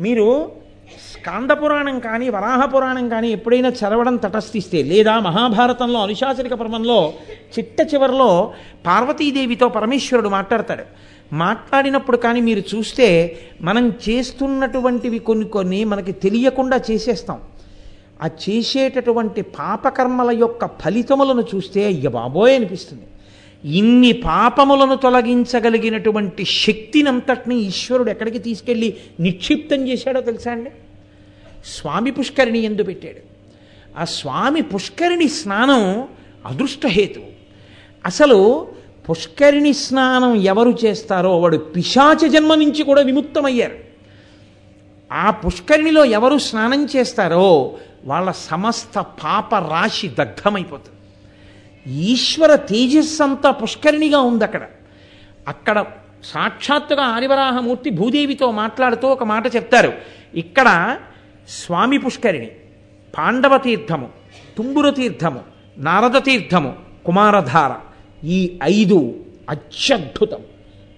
మీరు 0.00 0.52
స్కాంద 1.24 1.50
పురాణం 1.50 1.98
కానీ 2.04 2.28
వరాహ 2.28 2.62
పురాణం 2.64 3.08
కానీ 3.08 3.28
ఎప్పుడైనా 3.30 3.68
చదవడం 3.68 4.16
తటస్థిస్తే 4.24 4.82
లేదా 4.82 5.12
మహాభారతంలో 5.26 6.00
అనుశాసనిక 6.06 6.54
పర్వంలో 6.54 6.96
చిట్ట 7.54 7.76
చివరిలో 7.92 8.28
పార్వతీదేవితో 8.86 9.68
పరమేశ్వరుడు 9.76 10.28
మాట్లాడతాడు. 10.28 10.84
మాట్లాడినప్పుడు 11.32 12.16
కానీ 12.16 12.40
మీరు 12.40 12.62
చూస్తే 12.72 13.08
మనం 13.60 13.88
చేస్తున్నటువంటివి 14.08 15.18
కొన్ని 15.18 15.48
కొన్ని 15.56 15.80
మనకి 15.84 16.12
తెలియకుండా 16.26 16.80
చేసేస్తాం. 16.90 17.40
ఆ 18.22 18.26
చేసేటటువంటి 18.44 19.42
పాపకర్మల 19.58 20.30
యొక్క 20.44 20.70
ఫలితములను 20.84 21.46
చూస్తే 21.54 21.80
అయ్య 21.84 22.08
బాబోయ్ 22.20 22.54
అనిపిస్తుంది. 22.54 23.06
ఇన్ని 23.80 24.12
పాపములను 24.12 24.96
తొలగించగలిగినటువంటి 25.08 26.44
శక్తినంతటిని 26.44 27.58
ఈశ్వరుడు 27.72 28.10
ఎక్కడికి 28.10 28.38
తీసుకెళ్ళి 28.38 28.96
నిక్షిప్తం 29.20 29.82
చేశాడో 29.88 30.20
తెలుసా 30.30 30.52
అండి? 30.52 30.72
స్వామి 31.64 32.10
పుష్కరిణి 32.10 32.58
ఎందు 32.58 32.82
పెట్టాడు. 32.82 33.34
ఆ 33.98 34.04
స్వామి 34.04 34.62
పుష్కరిణి 34.62 35.28
స్నానం 35.28 36.08
అదృష్టహేతువు 36.46 37.26
అసలు 38.06 38.68
పుష్కరిణి 39.10 39.72
స్నానం 39.72 40.34
ఎవరు 40.34 40.78
చేస్తారో 40.84 41.40
వాడు 41.40 41.56
పిశాచ 41.56 42.28
జన్మ 42.28 42.54
నుంచి 42.54 42.82
కూడా 42.82 43.02
విముక్తమయ్యారు. 43.02 43.78
ఆ 45.12 45.30
పుష్కరిణిలో 45.30 46.04
ఎవరు 46.04 46.38
స్నానం 46.38 46.88
చేస్తారో 46.96 47.76
వాళ్ళ 48.04 48.30
సమస్త 48.30 48.98
పాప 48.98 49.54
రాశి 49.54 50.08
దగ్ధమైపోతుంది. 50.08 50.94
ఈశ్వర 52.04 52.54
తేజస్సు 52.54 53.22
అంతా 53.22 53.50
పుష్కరిణిగా 53.50 54.20
ఉంది 54.20 54.44
అక్కడ. 54.44 54.62
అక్కడ 55.48 55.84
సాక్షాత్తుగా 56.24 57.02
ఆదివరాహమూర్తి 57.02 57.90
భూదేవితో 57.90 58.50
మాట్లాడుతూ 58.50 59.08
ఒక 59.08 59.24
మాట 59.24 59.56
చెప్తారు. 59.56 59.92
ఇక్కడ 60.34 60.98
స్వామి 61.48 61.98
పుష్కరిణి 61.98 62.50
పాండవ 63.18 63.58
తీర్థము 63.58 64.08
తుంబుర 64.56 64.90
తీర్థము 64.90 65.40
నారద 65.78 66.22
తీర్థము 66.24 66.76
కుమారధార 67.04 67.72
ఈ 68.26 68.58
ఐదు 68.62 69.14
అత్యద్భుతం. 69.50 70.42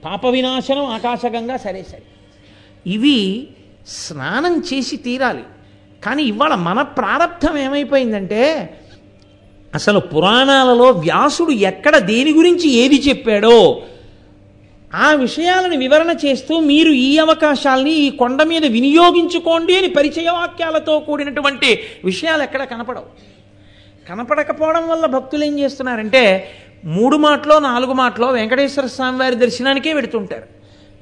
పాప 0.04 0.26
వినాశనం 0.26 0.84
ఆకాశగంగా 0.84 1.56
సరే 1.56 1.82
సరే. 1.82 2.02
ఇవి 2.86 3.48
స్నానం 3.86 4.62
చేసి 4.74 4.96
తీరాలి. 4.96 5.42
కానీ 6.04 6.22
ఇవాళ 6.22 6.54
మన 6.54 6.82
ప్రారంధం 6.82 7.56
ఏమైపోయిందంటే 7.56 8.74
అసలు 9.74 9.98
పురాణాలలో 9.98 10.84
వ్యాసుడు 10.84 11.50
ఎక్కడ 11.50 11.98
దేని 11.98 12.32
గురించి 12.32 12.70
ఏది 12.70 12.96
చెప్పాడో 13.08 13.82
ఆ 14.96 15.12
విషయాలను 15.14 15.76
వివరణ 15.76 16.10
చేస్తూ 16.24 16.60
మీరు 16.60 16.92
ఈ 16.92 17.18
అవకాశాల్ని 17.18 17.92
ఈ 17.92 18.10
కొండ 18.10 18.42
మీద 18.42 18.64
వినియోగించుకోండి 18.66 19.76
అని 19.76 19.88
పరిచయ 19.88 20.30
వాక్యాలతో 20.30 20.98
కూడినటువంటి 20.98 21.80
విషయాలు 22.04 22.42
ఎక్కడ 22.42 22.64
కనపడవు. 22.64 23.08
కనపడకపోవడం 24.08 24.88
వల్ల 24.88 25.06
భక్తులు 25.06 25.44
ఏం 25.44 25.58
చేస్తున్నారంటే 25.58 26.22
మూడు 26.84 27.16
మాటలో 27.16 27.58
నాలుగు 27.58 27.92
మాటలో 27.92 28.26
వెంకటేశ్వర 28.26 28.86
స్వామి 28.86 29.18
వారి 29.18 29.36
దర్శనానికే 29.36 29.92
వెడుతుంటారు. 29.92 30.46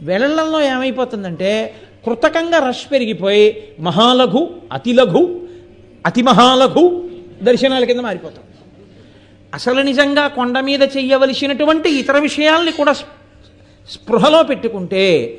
వెళ్ళడంలో 0.01 0.61
ఏమైపోతుందంటే 0.63 1.75
కృతకంగా 2.07 2.69
రష్ 2.69 2.93
పెరిగిపోయి 2.93 3.45
మహాలఘు 3.81 4.49
అతి 4.73 4.93
లఘు 4.93 5.41
అతి 6.07 6.23
మహాలఘు 6.23 6.85
దర్శనాల 7.43 7.85
కింద 7.85 8.01
మారిపోతాం. 8.01 8.45
అసలు 9.55 9.81
నిజంగా 9.81 10.29
కొండ 10.29 10.59
మీద 10.61 10.83
చెయ్యవలసినటువంటి 10.83 11.89
ఇతర 11.91 12.19
విషయాల్ని 12.19 12.73
కూడా 12.73 12.95
స్పృహలో 13.91 14.43
పెట్టుకుంటే 14.43 15.39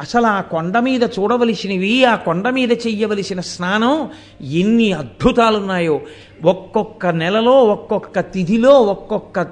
అసలు 0.00 0.26
ఆ 0.26 0.40
కొండ 0.40 0.78
మీద 0.78 1.02
చూడవలసినవి 1.02 2.04
ఆ 2.04 2.14
కొండ 2.14 2.48
మీద 2.48 2.72
చెయ్యవలసిన 2.72 3.40
స్నానం 3.40 4.10
ఎన్ని 4.44 4.92
అద్భుతాలున్నాయో. 4.92 6.00
ఒక్కొక్క 6.44 7.06
నెలలో 7.06 7.64
ఒక్కొక్క 7.64 8.20
తిథిలో 8.20 8.82
ఒక్కొక్క 8.82 9.42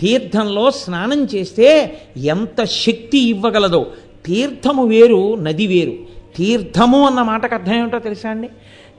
తీర్థంలో 0.00 0.70
స్నానం 0.70 1.24
చేస్తే 1.24 1.98
ఎంత 2.16 2.64
శక్తి 2.64 3.18
ఇవ్వగలదో. 3.18 3.86
తీర్థము 4.26 4.86
వేరు 4.86 5.34
నది 5.34 5.66
వేరు. 5.66 5.92
తీర్థము 6.36 7.06
అన్న 7.06 7.22
మాటకు 7.22 7.54
అర్థం 7.54 7.74
ఏమిటో 7.74 7.98
తెలుసా 7.98 8.30
అండి? 8.30 8.48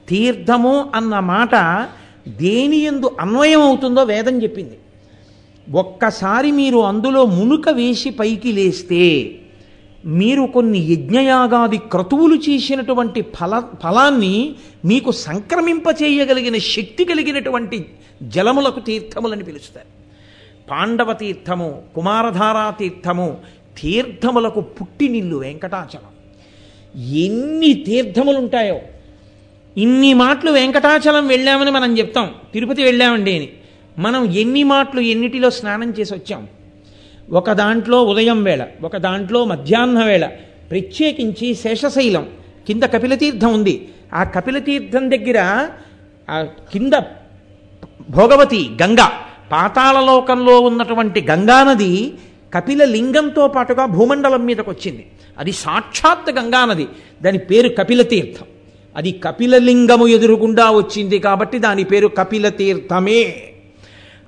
తీర్థము 0.10 0.90
అన్న 0.96 1.20
మాట 1.20 1.56
దేని 2.28 2.78
ఎందు 2.78 3.16
అన్వయం 3.20 3.62
అవుతుందో 3.62 4.04
వేదం 4.04 4.44
చెప్పింది. 4.44 4.78
ఒక్కసారి 5.70 6.52
మీరు 6.52 6.78
అందులో 6.78 7.26
మునుక 7.26 7.70
వేసి 7.70 8.10
పైకి 8.10 8.52
లేస్తే 8.52 9.36
మీరు 10.06 10.46
కొన్ని 10.46 10.80
యజ్ఞయాగాది 10.80 11.78
క్రతువులు 11.78 12.36
చేసినటువంటి 12.36 13.22
ఫల 13.22 13.64
ఫలాన్ని 13.84 14.56
మీకు 14.86 15.12
సంక్రమింపచేయగలిగిన 15.12 16.58
శక్తి 16.58 17.06
కలిగినటువంటి 17.06 17.86
జలములకు 18.24 18.80
తీర్థములని 18.80 19.44
పిలుస్తారు. 19.44 19.88
పాండవ 20.72 21.14
తీర్థము 21.14 21.82
కుమారధారా 21.96 22.70
తీర్థము 22.70 23.38
తీర్థములకు 23.78 24.62
పుట్టినిల్లు 24.62 25.38
వెంకటాచలం. 25.38 26.18
ఎన్ని 27.14 27.74
తీర్థములు 27.74 28.38
ఉంటాయో 28.38 28.80
ఇన్ని 29.78 30.14
మాటలు 30.14 30.52
వెంకటాచలం 30.52 31.28
వెళ్ళామని 31.28 31.72
మనం 31.72 31.98
చెప్తాం. 31.98 32.32
తిరుపతి 32.54 32.84
వెళ్ళామండి 32.84 33.36
అని. 33.36 33.50
మనం 34.00 34.26
ఎన్ని 34.26 34.64
మాటలు 34.64 35.02
ఎన్నిటిలో 35.02 35.50
స్నానం 35.50 35.94
చేసి 36.00 36.14
వచ్చాం? 36.14 36.48
ఒక 37.32 37.52
దాంట్లో 37.52 38.04
ఉదయం 38.04 38.44
వేళ 38.44 38.66
ఒక 38.84 38.98
దాంట్లో 38.98 39.46
మధ్యాహ్న 39.46 40.04
వేళ 40.04 40.26
ప్రత్యేకించి 40.72 41.56
శేషశైలం 41.56 42.28
కింద 42.68 42.84
కపిలతీర్థం 42.84 43.54
ఉంది. 43.54 43.88
ఆ 44.14 44.24
కపిలతీర్థం 44.24 45.12
దగ్గర 45.12 45.70
ఆ 46.30 46.42
కింద 46.74 46.94
భోగవతి 48.10 48.70
గంగ 48.82 48.98
పాతాళలోకంలో 49.52 50.60
ఉన్నటువంటి 50.60 51.22
గంగానది 51.22 52.14
కపిల 52.54 52.86
లింగంతో 52.86 53.48
పాటుగా 53.48 53.86
భూమండలం 53.86 54.46
మీదకు 54.46 54.72
వచ్చింది 54.72 55.06
అది 55.38 55.52
సాక్షాత్ 55.52 56.32
గంగానది. 56.32 56.88
దాని 57.22 57.38
పేరు 57.38 57.70
కపిలతీర్థం. 57.70 58.46
అది 58.96 59.12
కపిలలింగము 59.12 60.08
ఎదురుగుండా 60.08 60.72
వచ్చింది 60.72 61.20
కాబట్టి 61.20 61.60
దాని 61.60 61.84
పేరు 61.84 62.08
కపిలతీర్థమే. 62.08 63.36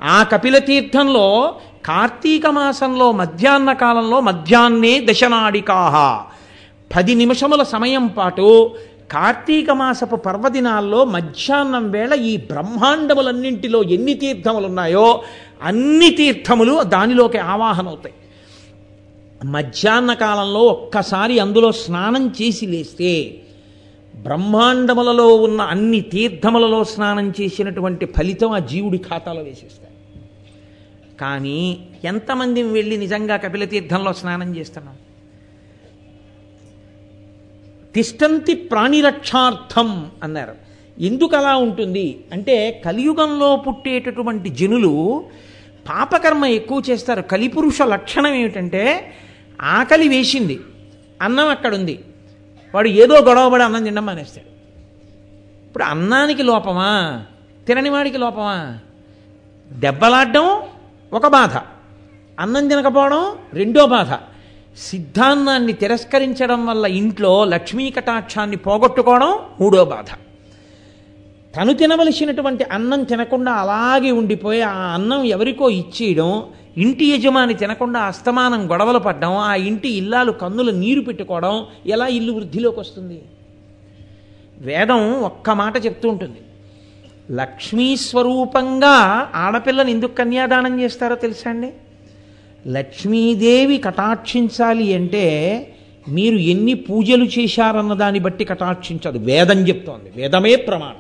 ఆ 0.04 0.24
కపిల 0.24 0.58
తీర్థంలో 0.58 1.56
కార్తీక 1.86 2.48
మాసంలో 2.48 3.12
మధ్యాహ్న 3.12 3.74
కాలంలో 3.74 4.20
మధ్యాహ్నే 4.20 5.06
దశనాడికాహ. 5.10 6.26
పది 6.96 7.16
నిమిషముల 7.16 7.64
సమయం 7.64 8.08
పాటు 8.08 8.72
కార్తీక 9.12 9.72
మాసపు 9.72 10.16
పర్వదినాల్లో 10.16 11.06
మధ్యాహ్నం 11.06 11.92
వేళ 11.92 12.14
ఈ 12.14 12.38
బ్రహ్మాండములన్నింటిలో 12.38 13.84
ఎన్ని 13.84 14.14
తీర్థములు 14.14 14.66
ఉన్నాయో 14.66 15.22
అన్ని 15.64 16.10
తీర్థములు 16.10 16.84
దానిలోకి 16.84 17.38
ఆవాహనవుతాయి. 17.38 18.16
మధ్యాహ్న 19.46 20.14
కాలంలో 20.14 20.60
ఒక్కసారి 20.60 21.40
అందులో 21.40 21.72
స్నానం 21.72 22.28
చేసి 22.42 22.66
లేస్తే 22.66 23.36
బ్రహ్మాండములలో 24.16 25.36
ఉన్న 25.36 25.62
అన్ని 25.62 26.02
తీర్థములలో 26.02 26.84
స్నానం 26.84 27.34
చేసినటువంటి 27.42 28.06
ఫలితం 28.06 28.52
ఆ 28.52 28.60
జీవుడి 28.60 28.98
ఖాతాలో 28.98 29.42
వేసేస్తారు 29.42 29.89
కానీ 31.20 31.88
ఎంతమంది 32.04 32.64
వెళ్ళి 32.64 32.98
నిజంగా 32.98 33.36
కపిల 33.38 33.64
తీర్థంలో 33.64 34.14
స్నానం 34.14 34.58
చేస్తున్నాం? 34.58 34.96
తిష్టంతి 37.96 38.54
ప్రాణిరక్షార్థం 38.54 40.12
అన్నారు. 40.24 40.56
ఎందుకు 41.00 41.36
అలా 41.36 41.56
ఉంటుంది? 41.56 42.24
అంటే 42.32 42.82
కలియుగంలో 42.86 43.56
పుట్టేటటువంటి 43.56 44.50
జనులు 44.50 45.26
పాపకర్మ 45.90 46.46
ఎక్కువ 46.46 46.82
చేస్తారు. 46.90 47.22
కలిపురుష 47.22 47.82
లక్షణం 47.82 48.34
ఏమిటంటే 48.34 49.14
ఆకలి 49.62 50.08
వేసింది 50.08 50.60
అన్నం 51.22 51.48
అక్కడుంది. 51.48 52.00
వాడు 52.76 52.88
ఏదో 52.88 53.20
గొడవబడి 53.20 53.64
అన్నం 53.64 53.84
తినడం 53.84 54.06
మానేస్తాడు. 54.06 54.48
ఇప్పుడు 55.68 55.84
అన్నానికి 55.84 56.44
లోపమా? 56.44 57.26
తినని 57.68 57.90
వాడికి 57.90 58.18
లోపమా? 58.18 58.80
దెబ్బలాడడం 59.72 60.62
ఒక 61.14 61.28
బాధ. 61.28 61.58
అన్నం 62.40 62.68
తినకపోవడం 62.68 63.32
రెండో 63.54 63.86
బాధ. 63.86 64.14
సిద్ధాన్నాన్ని 64.78 65.74
తిరస్కరించడం 65.74 66.66
వల్ల 66.66 66.86
ఇంట్లో 66.86 67.46
లక్ష్మీ 67.46 67.92
కటాక్షాన్ని 67.92 68.58
పోగొట్టుకోవడం 68.58 69.40
మూడో 69.62 69.86
బాధ. 69.86 70.06
తను 71.58 71.74
తినవలసినటువంటి 71.74 72.64
అన్నం 72.64 73.04
తినకుండా 73.04 73.52
అలాగే 73.52 74.12
ఉండిపోయి 74.12 74.62
ఆ 74.62 74.74
అన్నం 74.74 75.24
ఎవరికో 75.24 75.70
ఇచ్చేయడం 75.70 76.44
ఇంటి 76.78 77.06
యజమాని 77.06 77.54
తినకుండా 77.54 78.00
అస్తమానం 78.00 78.72
గొడవలు 78.72 79.00
పడ్డం 79.00 79.38
ఆ 79.38 79.56
ఇంటి 79.56 79.90
ఇల్లాలు 79.90 80.32
కన్నుల 80.32 80.72
నీరు 80.72 81.02
పెట్టుకోవడం 81.02 81.66
ఎలా 81.88 82.08
ఇల్లు 82.08 82.34
వృద్ధిలోకి 82.34 82.80
వస్తుంది? 82.80 83.22
వేదం 84.58 85.22
ఒక్క 85.22 85.50
మాట 85.50 85.86
చెప్తూ 85.86 86.10
ఉంటుంది. 86.10 86.42
లక్ష్మీ 87.32 87.96
స్వరూపంగా 87.96 89.28
ఆడపిల్లని 89.36 89.92
ఎందుకు 89.92 90.16
కన్యాదానం 90.16 90.82
చేస్తారో 90.82 91.16
తెలుసా 91.16 91.50
అండి? 91.50 91.74
లక్ష్మీదేవి 92.68 93.78
కటాక్షించాలి 93.78 94.94
అంటే 94.94 95.26
మీరు 96.10 96.36
ఎన్ని 96.36 96.74
పూజలు 96.74 97.26
చేశారన్న 97.26 97.94
దాన్ని 97.94 98.20
బట్టి 98.20 98.46
కటాక్షించదు 98.46 99.18
వేదం 99.18 99.68
చెప్తోంది. 99.68 100.12
వేదమే 100.16 100.56
ప్రమాణం. 100.56 100.96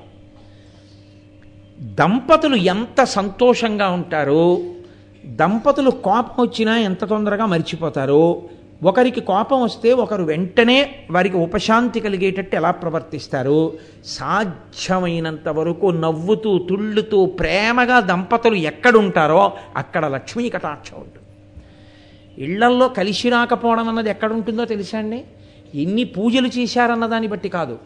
దంపతులు 1.95 2.55
ఎంత 2.55 3.03
సంతోషంగా 3.03 3.89
ఉంటారో 3.89 4.63
దంపతులు 5.25 5.89
కోపం 5.89 6.43
వచ్చినా 6.43 6.77
ఎంత 6.77 7.05
తొందరగా 7.05 7.45
మర్చిపోతారో 7.45 8.41
ఒకరికి 8.83 9.21
కోపం 9.21 9.61
వస్తే 9.61 9.93
ఒకరు 9.93 10.23
వెంటనే 10.23 10.95
వారికి 11.11 11.37
ఉపశాంతి 11.37 11.99
కలిగేటట్టు 11.99 12.55
ఎలా 12.55 12.71
ప్రవర్తిస్తారు? 12.71 13.77
సాధ్యమైనంత 14.05 15.49
వరకు 15.49 15.87
నవ్వుతూ 15.87 16.57
తుళ్ళుతూ 16.57 17.25
ప్రేమగా 17.25 17.99
దంపతులు 17.99 18.55
ఎక్కడుంటారో 18.55 19.53
అక్కడ 19.77 20.05
లక్ష్మీ 20.05 20.49
కటాక్షం 20.49 20.97
ఉంటుంది. 20.97 21.27
ఇళ్ళల్లో 22.43 22.87
కలిసి 22.87 23.29
రాకపోవడం 23.29 23.89
అన్నది 23.89 24.09
ఎక్కడుంటుందో 24.09 24.65
తెలుసా 24.65 24.97
అండి? 24.97 25.23
ఎన్ని 25.75 26.03
పూజలు 26.03 26.47
చేశారన్న 26.47 27.05
దాన్ని 27.05 27.27
బట్టి 27.27 27.49
కాదు. 27.49 27.79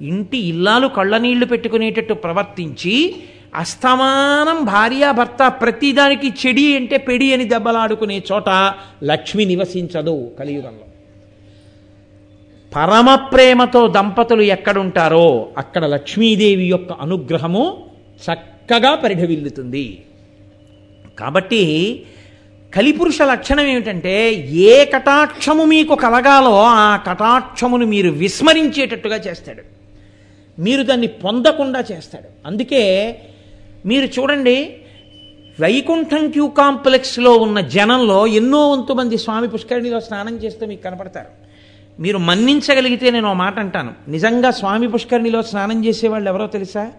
ఇంటి 0.00 0.38
ఇల్లాలు 0.38 0.88
కళ్ళనీళ్ళు 0.88 1.46
పెట్టుకునేటట్టు 1.46 2.14
ప్రవర్తించి 2.14 3.22
అస్తమానం 3.54 4.64
భార్యాభర్త 4.64 5.48
ప్రతిదానికి 5.48 6.28
చెడి 6.28 6.76
అంటే 6.76 6.96
పెడి 6.96 7.34
అని 7.34 7.44
దెబ్బలాడుకునే 7.44 8.22
చోట 8.32 8.74
లక్ష్మి 9.04 9.44
నివసించదు 9.44 10.30
కలియుగంలో. 10.38 10.86
పరమ 12.76 13.14
ప్రేమతో 13.14 13.88
దంపతులు 13.88 14.42
ఎక్కడుంటారో 14.42 15.48
అక్కడ 15.58 15.86
లక్ష్మీదేవి 15.86 16.64
యొక్క 16.64 16.92
అనుగ్రహము 16.92 17.86
చక్కగా 18.26 18.94
పరిఢవిల్లుతుంది 18.94 20.04
కాబట్టి 21.18 21.62
కలిపురుష 22.74 23.22
లక్షణం 23.22 23.66
ఏమిటంటే 23.66 24.34
ఏ 24.50 24.84
కటాక్షము 24.84 25.64
మీకు 25.64 25.94
కలగాలో 25.94 26.62
ఆ 26.62 26.96
కటాక్షమును 26.96 27.86
మీరు 27.86 28.10
విస్మరించేటట్టుగా 28.10 29.16
చేస్తాడు. 29.16 29.62
మీరు 30.60 30.82
దాన్ని 30.82 31.06
పొందకుండా 31.06 31.84
చేస్తాడు. 31.92 32.46
అందుకే 32.46 32.82
మీరు 33.86 34.20
చూడండి 34.20 34.76
వైకుంఠం 35.60 36.30
క్యూ 36.30 36.48
కాంప్లెక్స్లో 36.48 37.36
ఉన్న 37.36 37.60
జనంలో 37.60 38.26
ఎన్నో 38.26 38.70
వంతు 38.70 38.92
మంది 38.92 39.18
స్వామి 39.18 39.48
పుష్కరిణిలో 39.48 40.00
స్నానం 40.00 40.36
చేస్తూ 40.36 40.66
మీకు 40.66 40.82
కనపడతారు. 40.82 41.28
మీరు 42.02 42.18
మన్నించగలిగితే 42.18 43.10
నేను 43.10 43.28
ఒక 43.28 43.36
మాట 43.36 43.58
అంటాను. 43.58 43.92
నిజంగా 44.08 44.50
స్వామి 44.50 44.88
పుష్కరిణిలో 44.88 45.42
స్నానం 45.42 45.84
చేసేవాళ్ళు 45.84 46.30
ఎవరో 46.30 46.46
తెలుసా? 46.46 46.92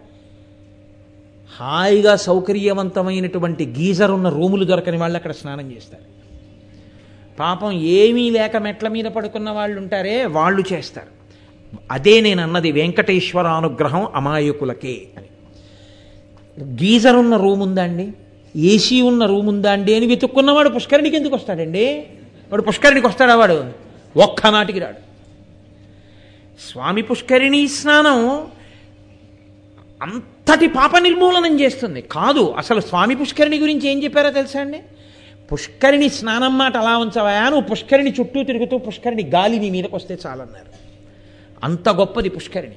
హాయిగా 1.59 2.15
సౌకర్యవంతమైనటువంటి 2.15 3.65
గీజర్ 3.65 4.11
ఉన్న 4.11 4.29
రూములు 4.29 4.65
దొరకని 4.65 4.97
వాళ్ళు 4.97 5.17
అక్కడ 5.17 5.31
స్నానం 5.31 5.71
చేస్తారు. 5.71 6.03
పాపం 7.39 7.71
ఏమీ 7.71 8.29
లేక 8.29 8.57
మెట్ల 8.57 8.87
మీద 8.87 9.05
పడుకున్న 9.05 9.49
వాళ్ళు 9.49 9.81
ఉంటారే 9.81 10.25
వాళ్ళు 10.25 10.63
చేస్తారు. 10.73 11.07
అదే 11.91 12.21
నేను 12.21 12.43
అన్నది 12.43 12.71
వెంకటేశ్వర 12.71 13.47
అనుగ్రహం 13.47 14.07
అమాయకులకే 14.15 15.07
అని. 15.17 15.27
గీజర్ 16.63 17.15
ఉన్న 17.15 17.37
రూమ్ 17.37 17.61
ఉందా 17.61 17.83
అండి 17.83 18.13
ఏసీ 18.55 19.01
ఉన్న 19.01 19.25
రూమ్ 19.25 19.47
ఉందా 19.47 19.71
అండి 19.71 19.95
అని 19.95 20.05
వెతుక్కున్నవాడు 20.05 20.69
పుష్కరిణికి 20.69 21.15
ఎందుకు 21.15 21.35
వస్తాడండి? 21.35 22.05
వాడు 22.51 22.61
పుష్కరిణికి 22.61 23.07
వస్తాడా 23.07 23.35
వాడు? 23.35 23.71
ఒక్క 24.17 24.47
నాటికి 24.47 24.79
రాడు. 24.79 25.11
స్వామి 26.71 27.01
పుష్కరిణి 27.01 27.67
స్నానం 27.67 28.47
అంతటి 30.01 30.67
పాప 30.67 30.97
నిర్మూలనం 30.97 31.59
చేస్తుంది. 31.59 32.01
కాదు 32.01 32.53
అసలు 32.57 32.79
స్వామి 32.79 33.15
పుష్కరిణి 33.15 33.59
గురించి 33.59 33.89
ఏం 33.89 34.03
చెప్పారో 34.03 34.29
తెలుసా 34.29 34.59
అండి? 34.59 34.81
పుష్కరిణి 35.51 36.09
స్నానం 36.09 36.57
మాట 36.57 36.77
అలా 36.77 36.97
ఉంచవా 36.97 37.31
నువ్వు 37.31 37.61
పుష్కరిణి 37.61 38.13
చుట్టూ 38.19 38.43
తిరుగుతూ 38.43 38.77
పుష్కరిణి 38.77 39.23
గాలి 39.23 39.59
నీ 39.59 39.69
మీదకి 39.69 39.95
వస్తే 39.95 40.17
చాలన్నారు. 40.27 40.71
అంత 41.63 41.89
గొప్పది 41.89 42.29
పుష్కరిణి. 42.29 42.75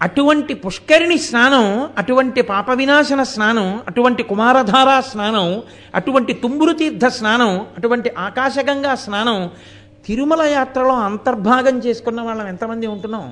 అటువంటి 0.00 0.54
పుష్కరిణి 0.54 1.18
స్నానం 1.18 1.64
అటువంటి 1.98 2.42
పాప 2.42 2.70
వినాశన 2.70 3.22
స్నానం 3.22 3.80
అటువంటి 3.88 4.22
కుమారధారా 4.22 5.00
స్నానం 5.00 5.48
అటువంటి 5.94 6.32
తుంబురు 6.34 6.72
తీర్థ 6.72 7.06
స్నానం 7.08 7.52
అటువంటి 7.76 8.10
ఆకాశగంగా 8.18 8.94
స్నానం 8.96 9.38
తిరుమల 10.06 10.42
యాత్రలో 10.52 10.94
అంతర్భాగం 11.00 11.78
చేసుకున్న 11.78 12.20
వాళ్ళం 12.20 12.46
ఎంతమంది 12.46 12.86
ఉంటున్నాం? 12.86 13.26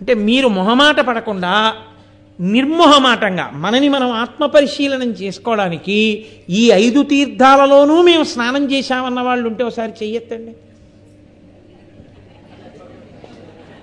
అంటే 0.00 0.14
మీరు 0.24 0.48
మొహమాట 0.48 1.00
పడకుండా 1.00 1.52
నిర్మోహమాటంగా 2.38 3.50
మనని 3.54 3.88
మనం 3.88 4.10
ఆత్మపరిశీలనం 4.16 5.10
చేసుకోవడానికి 5.20 5.98
ఈ 6.50 6.70
ఐదు 6.76 7.02
తీర్థాలలోనూ 7.04 8.02
మేము 8.02 8.24
స్నానం 8.24 8.64
చేశామన్న 8.72 9.20
వాళ్ళు 9.20 9.46
ఉంటే 9.48 9.64
ఒకసారి 9.64 9.92
చెయ్యొద్దండి 10.02 10.52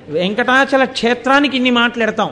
వెంకటాచల 0.09 0.83
క్షేత్రానికి 0.83 1.55
ఇన్ని 1.55 1.71
మాట్లాడతాం. 1.71 2.29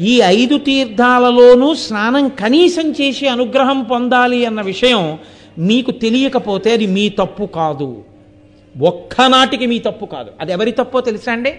ఈ 0.00 0.20
ఐదు 0.20 0.58
తీర్థాలలోనూ 0.58 1.74
స్నానం 1.74 2.28
కనీసం 2.28 2.90
చేసి 2.90 3.28
అనుగ్రహం 3.28 3.82
పొందాలి 3.82 4.44
అన్న 4.44 4.60
విషయం 4.60 5.18
మీకు 5.58 5.90
తెలియకపోతే 5.90 6.72
అది 6.72 6.86
మీ 6.86 7.08
తప్పు 7.08 7.44
కాదు. 7.44 8.04
ఒక్కనాటికి 8.80 9.66
మీ 9.66 9.78
తప్పు 9.78 10.06
కాదు. 10.06 10.30
అది 10.40 10.52
ఎవరి 10.52 10.70
తప్పో 10.70 11.00
తెలుసా 11.00 11.32
అండి? 11.32 11.54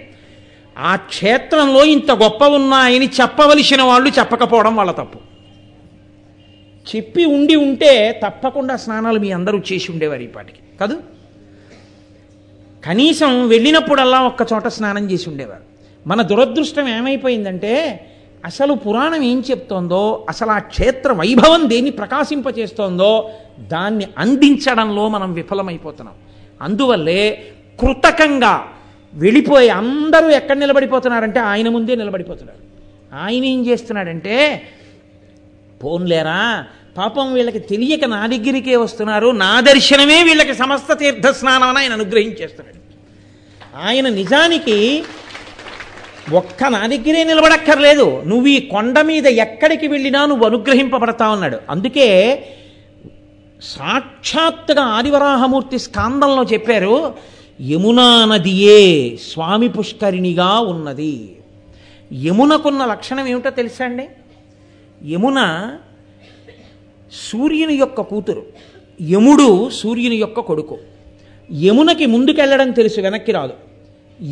ఆ 0.78 0.96
క్షేత్రంలో 0.96 1.86
ఇంత 1.86 2.12
గొప్ప 2.12 2.44
ఉన్నాయని 2.44 3.06
చెప్పవలసిన 3.06 3.82
వాళ్ళు 3.82 4.10
చెప్పకపోవడం 4.10 4.76
వాళ్ళ 4.76 4.92
తప్పు. 4.92 5.20
చెప్పి 6.96 7.26
ఉండి 7.26 7.56
ఉంటే 7.56 8.22
తప్పకుండా 8.28 8.76
స్నానాలు 8.76 9.20
మీ 9.20 9.32
అందరూ 9.32 9.62
చేసి 9.74 9.92
ఉండేవారు 9.92 10.22
ఈ 10.22 10.28
పాటికి. 10.28 10.60
కాదు? 10.80 11.15
కనీసం 12.86 13.48
వెళ్ళినప్పుడల్లా 13.48 14.22
ఒక్క 14.22 14.54
చోట 14.54 14.68
స్నానం 14.68 15.12
చేసి 15.12 15.30
ఉండేవారు. 15.30 15.64
మన 16.08 16.22
దురదృష్టం 16.22 16.88
ఏమైపోయిందంటే 16.88 18.06
అసలు 18.46 18.74
పురాణం 18.74 19.24
ఏం 19.24 19.44
చెప్తోందో 19.52 20.26
అసలు 20.30 20.52
ఆ 20.52 20.60
క్షేత్ర 20.60 21.12
వైభవం 21.12 21.70
దేన్ని 21.70 21.92
ప్రకాశింపచేస్తోందో 21.92 23.30
దాన్ని 23.60 24.08
అందించడంలో 24.18 25.10
మనం 25.10 25.34
విఫలమైపోతున్నాం. 25.34 26.16
అందువల్లే 26.62 27.52
కృతకంగా 27.80 28.68
వెళ్ళిపోయి 29.14 29.70
అందరూ 29.70 30.30
ఎక్కడ 30.30 30.58
నిలబడిపోతున్నారంటే 30.58 31.40
ఆయన 31.40 31.70
ముందే 31.70 31.96
నిలబడిపోతున్నారు. 31.96 32.60
ఆయన 33.16 33.46
ఏం 33.46 33.66
చేస్తున్నాడంటే 33.66 34.62
పోన్లేరా 35.84 36.66
పాపం 36.98 37.34
వీళ్ళకి 37.34 37.60
తెలియక 37.60 38.06
నా 38.06 38.28
దగ్గరికే 38.28 38.76
వస్తున్నారు. 38.76 39.28
నా 39.28 39.60
దర్శనమే 39.60 40.24
వీళ్ళకి 40.24 40.54
సమస్త 40.54 40.94
తీర్థ 40.94 41.28
స్నానం 41.28 41.68
అని 41.68 41.78
ఆయన 41.78 41.94
అనుగ్రహించేస్తున్నాడు. 41.94 42.80
ఆయన 43.88 44.10
నిజానికి 44.10 45.04
ఒక్క 46.34 46.64
నా 46.64 46.88
దగ్గరే 46.88 47.24
నిలబడక్కర్లేదు. 47.24 48.24
నువ్వు 48.26 48.48
ఈ 48.48 48.60
కొండ 48.60 49.02
మీద 49.02 49.28
ఎక్కడికి 49.28 49.88
వెళ్ళినా 49.88 50.26
నువ్వు 50.26 50.46
అనుగ్రహింపబడతా 50.46 51.30
ఉన్నాడు. 51.30 51.58
అందుకే 51.70 52.08
సాక్షాత్తుగా 53.64 54.82
ఆదివరాహమూర్తి 54.82 55.80
స్కాందంలో 55.80 56.44
చెప్పారు 56.44 57.16
యమునా 57.72 58.26
నదియే 58.26 59.18
స్వామి 59.18 59.68
పుష్కరిణిగా 59.68 60.60
ఉన్నది. 60.60 61.36
యమునకున్న 62.24 62.86
లక్షణం 62.86 63.28
ఏమిటో 63.28 63.50
తెలుసా 63.50 63.86
అండి? 63.86 64.08
యమున 65.12 65.40
సూర్యుని 67.12 67.74
యొక్క 67.74 68.02
కూతురు. 68.02 68.46
యముడు 69.10 69.70
సూర్యుని 69.70 70.16
యొక్క 70.16 70.40
కొడుకు. 70.40 70.78
యమునకి 71.64 72.06
ముందుకెళ్ళడం 72.06 72.72
తెలుసు 72.72 73.02
వెనక్కి 73.02 73.32
రాదు. 73.32 73.54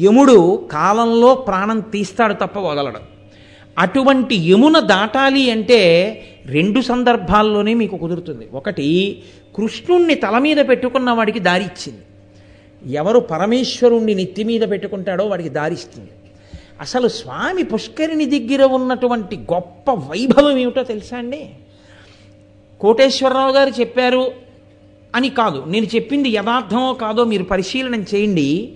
యముడు 0.02 0.70
కాలంలో 0.72 1.36
ప్రాణం 1.36 1.80
తీస్తాడు 1.80 2.34
తప్ప 2.34 2.60
వదలడు. 2.60 3.00
అటువంటి 3.78 4.36
యమున 4.36 4.80
దాటాలి 4.80 5.52
అంటే 5.52 5.80
రెండు 6.46 6.82
సందర్భాల్లోనే 6.82 7.74
మీకు 7.74 7.98
కుదురుతుంది. 7.98 8.48
ఒకటి 8.54 9.24
కృష్ణుణ్ణి 9.56 10.16
తల 10.16 10.38
మీద 10.38 10.58
పెట్టుకున్న 10.58 11.12
వాడికి 11.12 11.40
దారి 11.40 11.64
ఇచ్చింది. 11.64 12.02
ఎవరు 12.94 13.20
పరమేశ్వరుణ్ణి 13.20 14.16
నెత్తి 14.16 14.44
మీద 14.44 14.62
పెట్టుకుంటాడో 14.70 15.26
వాడికి 15.26 15.50
దారిస్తుంది 15.50 16.10
అసలు 16.82 17.08
స్వామి 17.08 17.64
పుష్కరిణి 17.64 18.40
దగ్గర 18.40 18.64
ఉన్నటువంటి 18.64 19.38
గొప్ప 19.38 19.92
వైభవం 19.92 20.58
ఏమిటో 20.58 20.84
తెలుసా 20.84 21.18
అండి? 21.18 21.50
కోటేశ్వరరావు 22.84 23.52
గారు 23.52 23.70
చెప్పారు 23.70 24.32
అని 25.16 25.30
కాదు. 25.30 25.64
నేను 25.68 25.86
చెప్పింది 25.86 26.30
యథార్థమో 26.30 26.94
కాదో 26.94 27.24
మీరు 27.24 27.44
పరిశీలన 27.44 27.96
చేయండి. 27.96 28.74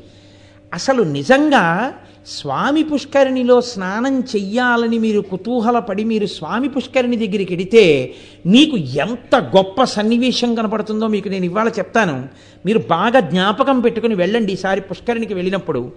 అసలు 0.74 1.04
నిజంగా 1.04 1.94
స్వామి 2.28 2.84
పుష్కరిణిలో 2.84 3.62
స్నానం 3.62 4.20
చెయ్యాలని 4.20 4.98
మీరు 5.00 5.22
కుతూహలపడి 5.22 6.04
మీరు 6.04 6.26
స్వామి 6.26 6.70
పుష్కరిణి 6.70 7.18
దగ్గరికి 7.18 7.54
వెడితే 7.54 8.14
మీకు 8.46 8.78
ఎంత 8.78 9.36
గొప్ప 9.36 9.84
సన్నివేశం 9.84 10.56
కనపడుతుందో 10.56 11.08
మీకు 11.08 11.30
నేను 11.30 11.46
ఇవాళ 11.46 11.68
చెప్తాను. 11.68 12.28
మీరు 12.66 12.80
బాగా 12.80 13.20
జ్ఞాపకం 13.20 13.80
పెట్టుకుని 13.80 14.16
వెళ్ళండి 14.16 14.54
ఈసారి 14.54 14.82
పుష్కరిణికి 14.82 15.34
వెళ్ళినప్పుడు. 15.34 15.92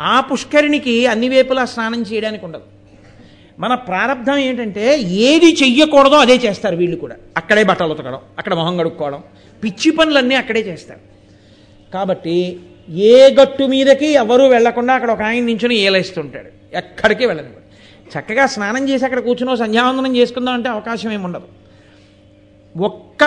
ఆ 0.00 0.20
పుష్కరిణికి 0.20 1.06
అన్ని 1.06 1.28
వేపులా 1.28 1.64
స్నానం 1.64 2.02
చేయడానికి 2.02 2.44
ఉండదు. 2.44 2.83
మన 3.58 3.74
ప్రారంధం 3.74 4.36
ఏంటంటే 4.36 4.98
ఏది 5.00 5.54
చెయ్యకూడదో 5.54 6.16
అదే 6.16 6.36
చేస్తారు 6.36 6.76
వీళ్ళు 6.76 6.96
కూడా. 6.96 7.16
అక్కడే 7.36 7.62
బట్టలు 7.64 7.92
ఉతకడం 7.92 8.18
అక్కడ 8.38 8.54
మొహం 8.54 8.76
కడుక్కోవడం 8.76 9.22
పిచ్చి 9.64 9.90
పనులన్నీ 9.90 10.34
అక్కడే 10.34 10.60
చేస్తారు. 10.60 11.00
కాబట్టి 11.94 12.60
ఏ 12.88 13.34
గట్టు 13.34 13.64
మీదకి 13.64 14.06
ఎవరూ 14.06 14.48
వెళ్ళకుండా 14.48 14.94
అక్కడ 14.94 15.10
ఒక 15.10 15.22
ఆయన 15.22 15.44
నించుని 15.44 15.76
ఏలేస్తుంటాడు. 15.76 16.76
ఎక్కడికి 16.76 17.26
వెళ్ళదు 17.26 17.48
చక్కగా 18.18 18.46
స్నానం 18.46 18.88
చేసి 18.88 19.04
అక్కడ 19.04 19.20
కూర్చుని 19.20 19.56
సంధ్యావందనం 19.56 20.16
చేసుకుందాం 20.16 20.54
అంటే 20.54 20.68
అవకాశం 20.68 21.12
ఏమి 21.12 21.24
ఉండదు. 21.24 21.48
ఒక్క 22.76 23.24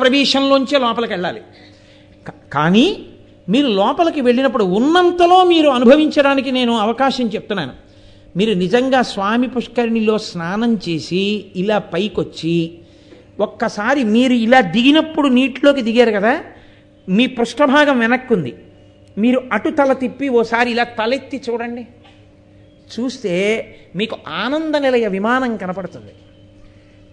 ప్రవేశంలోంచే 0.00 0.78
లోపలికి 0.78 1.12
వెళ్ళాలి. 1.12 1.42
కానీ 2.52 3.06
మీరు 3.48 3.66
లోపలికి 3.66 4.20
వెళ్ళినప్పుడు 4.20 4.64
ఉన్నంతలో 4.64 5.44
మీరు 5.44 5.68
అనుభవించడానికి 5.68 6.50
నేను 6.50 6.78
అవకాశం 6.78 7.26
చెప్తున్నాను. 7.26 7.85
మీరు 8.36 8.52
నిజంగా 8.52 9.02
స్వామి 9.02 9.48
పుష్కరిణిలో 9.48 10.18
స్నానం 10.18 10.80
చేసి 10.88 11.44
ఇలా 11.56 11.78
పైకొచ్చి 11.78 12.78
ఒక్కసారి 13.40 14.04
మీరు 14.04 14.32
ఇలా 14.32 14.60
దిగినప్పుడు 14.60 15.28
నీటిలోకి 15.28 15.82
దిగారు 15.82 16.10
కదా 16.10 16.42
మీ 17.08 17.26
పృష్ఠభాగం 17.26 17.98
వెనక్కుంది. 17.98 18.54
మీరు 19.18 19.42
అటు 19.52 19.70
తల 19.70 19.92
తిప్పి 19.92 20.28
ఓసారి 20.28 20.70
ఇలా 20.70 20.84
తలెత్తి 20.84 21.42
చూడండి. 21.50 21.86
చూస్తే 23.00 23.74
మీకు 23.96 24.16
ఆనంద 24.28 24.74
నిలయ 24.74 25.06
విమానం 25.06 25.56
కనపడుతుంది. 25.56 26.12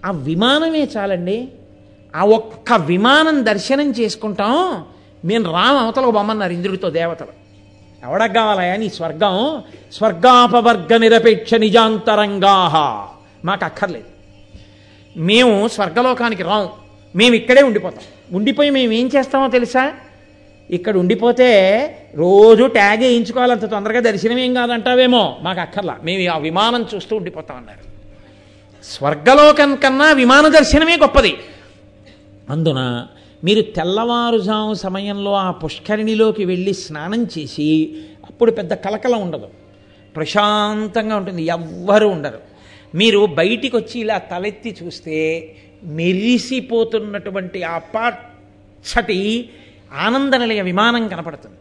ఆ 0.05 0.11
విమానమే 0.11 0.87
చాలండి. 0.97 1.47
ఆ 2.15 2.25
ఒక్క 2.25 2.73
విమానం 2.73 3.45
దర్శనం 3.45 3.91
చేసుకుంటాం. 3.91 4.85
మేము 5.25 5.45
రామ 5.45 5.75
అవతలకు 5.77 6.11
బొమ్మన్నారు 6.11 6.53
ఇంద్రుడితో 6.53 6.89
దేవతలు. 6.89 7.42
ఎవడకు 8.03 8.33
కావాలయా 8.33 8.75
నీ 8.75 8.89
స్వర్గం? 8.89 9.63
స్వర్గాపవర్గ 9.93 10.97
నిరపేక్ష 10.97 11.53
నిజాంతరంగాహ. 11.53 12.75
మాకు 13.45 13.65
అక్కర్లేదు. 13.65 14.05
మేము 15.19 15.67
స్వర్గలోకానికి 15.67 16.43
రాం. 16.43 16.69
మేము 17.15 17.35
ఇక్కడే 17.35 17.61
ఉండిపోతాం. 17.61 18.35
ఉండిపోయి 18.35 18.69
మేము 18.69 18.93
ఏం 18.93 19.09
చేస్తామో 19.17 19.47
తెలుసా? 19.47 19.93
ఇక్కడ 20.69 20.97
ఉండిపోతే 20.97 21.47
రోజు 22.15 22.63
ట్యాగ్ 22.63 22.99
వేయించుకోవాలంత 22.99 23.65
తొందరగా 23.65 23.99
దర్శనం 23.99 24.39
ఏం 24.39 24.53
కాదంటావేమో? 24.53 25.37
మాకు 25.41 25.59
అక్కర్లా. 25.59 25.97
మేము 26.03 26.33
ఆ 26.33 26.37
విమానం 26.37 26.85
చూస్తూ 26.95 27.15
ఉండిపోతాం 27.15 27.57
అన్నారు. 27.57 27.93
స్వర్గలోకం 28.83 29.75
కన్నా 29.75 30.11
విమాన 30.11 30.47
దర్శనమే 30.47 30.97
గొప్పది. 30.97 31.37
అందున 32.49 33.07
మీరు 33.43 33.61
తెల్లవారుజాము 33.61 34.73
సమయంలో 34.73 35.33
ఆ 35.33 35.51
పుష్కరిణిలోకి 35.51 36.45
వెళ్ళి 36.45 36.73
స్నానం 36.73 37.23
చేసి 37.23 38.01
అప్పుడు 38.29 38.51
పెద్ద 38.51 38.73
కలకలం 38.73 39.21
ఉండదు. 39.21 39.47
ప్రశాంతంగా 40.15 41.15
ఉంటుంది. 41.15 41.43
ఎవ్వరూ 41.43 42.07
ఉండరు. 42.07 42.39
మీరు 42.95 43.25
బయటికి 43.25 43.75
వచ్చి 43.75 43.99
ఇలా 43.99 44.17
తలెత్తి 44.17 44.77
చూస్తే 44.83 45.55
మెరిసిపోతున్నటువంటి 45.83 47.63
ఆ 47.63 47.77
పచ్చటి 47.77 49.49
ఆనందనిలయ 49.93 50.61
విమానం 50.61 51.07
కనపడుతుంది. 51.07 51.55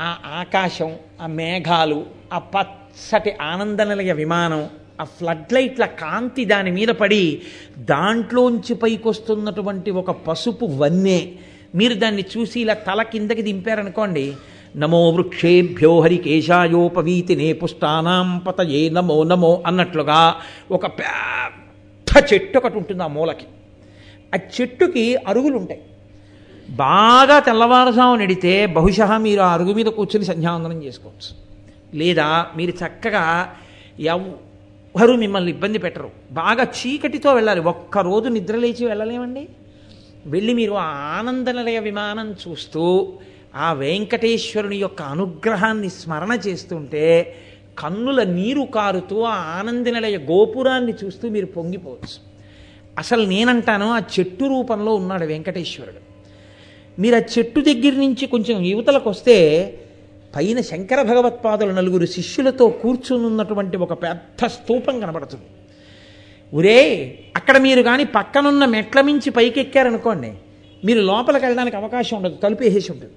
ఆ 0.00 0.16
ఆకాశం 0.26 0.96
ఆ 1.20 1.26
మేఘాలు 1.26 2.06
ఆ 2.32 2.38
పచ్చటి 2.38 3.32
ఆనందనిలయ 3.42 4.12
విమానం 4.12 4.68
ఆ 5.02 5.04
ఫ్లడ్ 5.04 5.52
లైట్ల 5.52 5.84
కాంతి 5.84 6.44
దాని 6.44 6.70
మీద 6.70 6.88
పడి 6.88 7.42
దాంట్లోంచి 7.78 8.74
పైకొస్తున్నటువంటి 8.74 9.90
ఒక 9.90 10.10
పసుపు 10.10 10.64
వన్నె. 10.64 11.20
మీరు 11.74 11.94
దాన్ని 11.94 12.24
చూసి 12.38 12.60
ఇలా 12.60 12.74
తల 12.74 13.02
కిందకి 13.02 13.42
దింపారనుకోండి. 13.42 14.34
నమో 14.76 15.10
వృక్షేభ్యో 15.10 16.00
హరికేశాయోపవీతినే 16.00 17.52
పుష్టానాం 17.52 18.38
పతయే 18.38 18.88
నమో 18.88 19.22
నమో 19.22 19.62
అన్నట్లుగా 19.66 20.34
ఒక 20.70 20.86
పెద్ద 20.86 22.34
చెట్టు 22.34 22.58
ఒకటి 22.58 22.76
ఉంటుంది 22.76 23.02
ఆ 23.02 23.06
మూలకి. 23.06 23.46
ఆ 24.34 24.38
చెట్టుకి 24.60 25.16
అరుగులు 25.16 25.56
ఉంటాయి. 25.56 25.80
బాగా 26.70 27.38
తెల్లవారుజాము 27.38 28.16
నడితే 28.16 28.66
బహుశా 28.66 29.18
మీరు 29.18 29.40
ఆ 29.40 29.52
అరుగు 29.52 29.72
మీద 29.72 29.86
కూర్చొని 29.86 30.24
సంధ్యావందనం 30.24 30.84
చేసుకోవచ్చు. 30.84 31.32
లేదా 31.98 32.46
మీరు 32.56 32.70
చక్కగా 32.70 33.54
ఎవ్వరూ 34.96 35.16
మిమ్మల్ని 35.16 35.50
ఇబ్బంది 35.50 35.78
పెట్టరు. 35.78 36.10
బాగా 36.32 36.64
చీకటితో 36.64 37.34
వెళ్ళాలి. 37.34 37.60
ఒక్కరోజు 37.60 38.28
నిద్రలేచి 38.28 38.86
వెళ్ళలేమండి? 38.86 39.48
వెళ్ళి 40.26 40.54
మీరు 40.54 40.72
ఆ 40.72 40.84
ఆనందనిలయ 41.18 41.78
విమానం 41.78 42.34
చూస్తూ 42.48 43.12
ఆ 43.54 43.72
వెంకటేశ్వరుని 43.72 44.76
యొక్క 44.76 45.02
అనుగ్రహాన్ని 45.02 45.90
స్మరణ 45.90 46.38
చేస్తుంటే 46.46 47.36
కన్నుల 47.78 48.22
నీరు 48.22 48.62
కారుతూ 48.62 49.22
ఆ 49.22 49.34
ఆనందనిలయ 49.34 50.18
గోపురాన్ని 50.18 50.94
చూస్తూ 51.04 51.28
మీరు 51.28 51.46
పొంగిపోవచ్చు. 51.46 52.32
అసలు 52.98 53.26
నేనంటాను 53.26 53.90
ఆ 53.90 53.98
చెట్టు 53.98 54.44
రూపంలో 54.44 54.94
ఉన్నాడు 54.94 55.24
వెంకటేశ్వరుడు. 55.24 56.00
మీరు 57.00 57.16
ఆ 57.16 57.20
చెట్టు 57.38 57.60
దగ్గర 57.60 57.92
నుంచి 57.92 58.26
కొంచెం 58.26 58.62
యువతలకు 58.62 59.10
వస్తే 59.10 59.36
పైన 60.36 60.60
శంకర 60.60 61.02
భగవత్పాదుల 61.02 61.72
నలుగురు 61.72 62.06
శిష్యులతో 62.06 62.68
కూర్చుని 62.68 63.26
ఉన్నటువంటి 63.26 63.76
ఒక 63.76 63.92
పెద్ద 64.02 64.46
స్తూపం 64.46 65.00
కనబడుతుంది. 65.00 65.44
ఒరే 66.54 66.78
అక్కడ 67.36 67.56
మీరు 67.58 67.82
కానీ 67.82 68.04
పక్కనున్న 68.04 68.64
మెట్ల 68.64 69.00
మించి 69.00 69.30
పైకెక్కారనుకోండి 69.30 70.32
మీరు 70.84 71.00
లోపలికి 71.00 71.44
వెళ్ళడానికి 71.44 71.76
అవకాశం 71.76 72.16
ఉండదు 72.16 72.34
తలుపేసేసి 72.34 72.92
ఉంటుంది. 72.92 73.12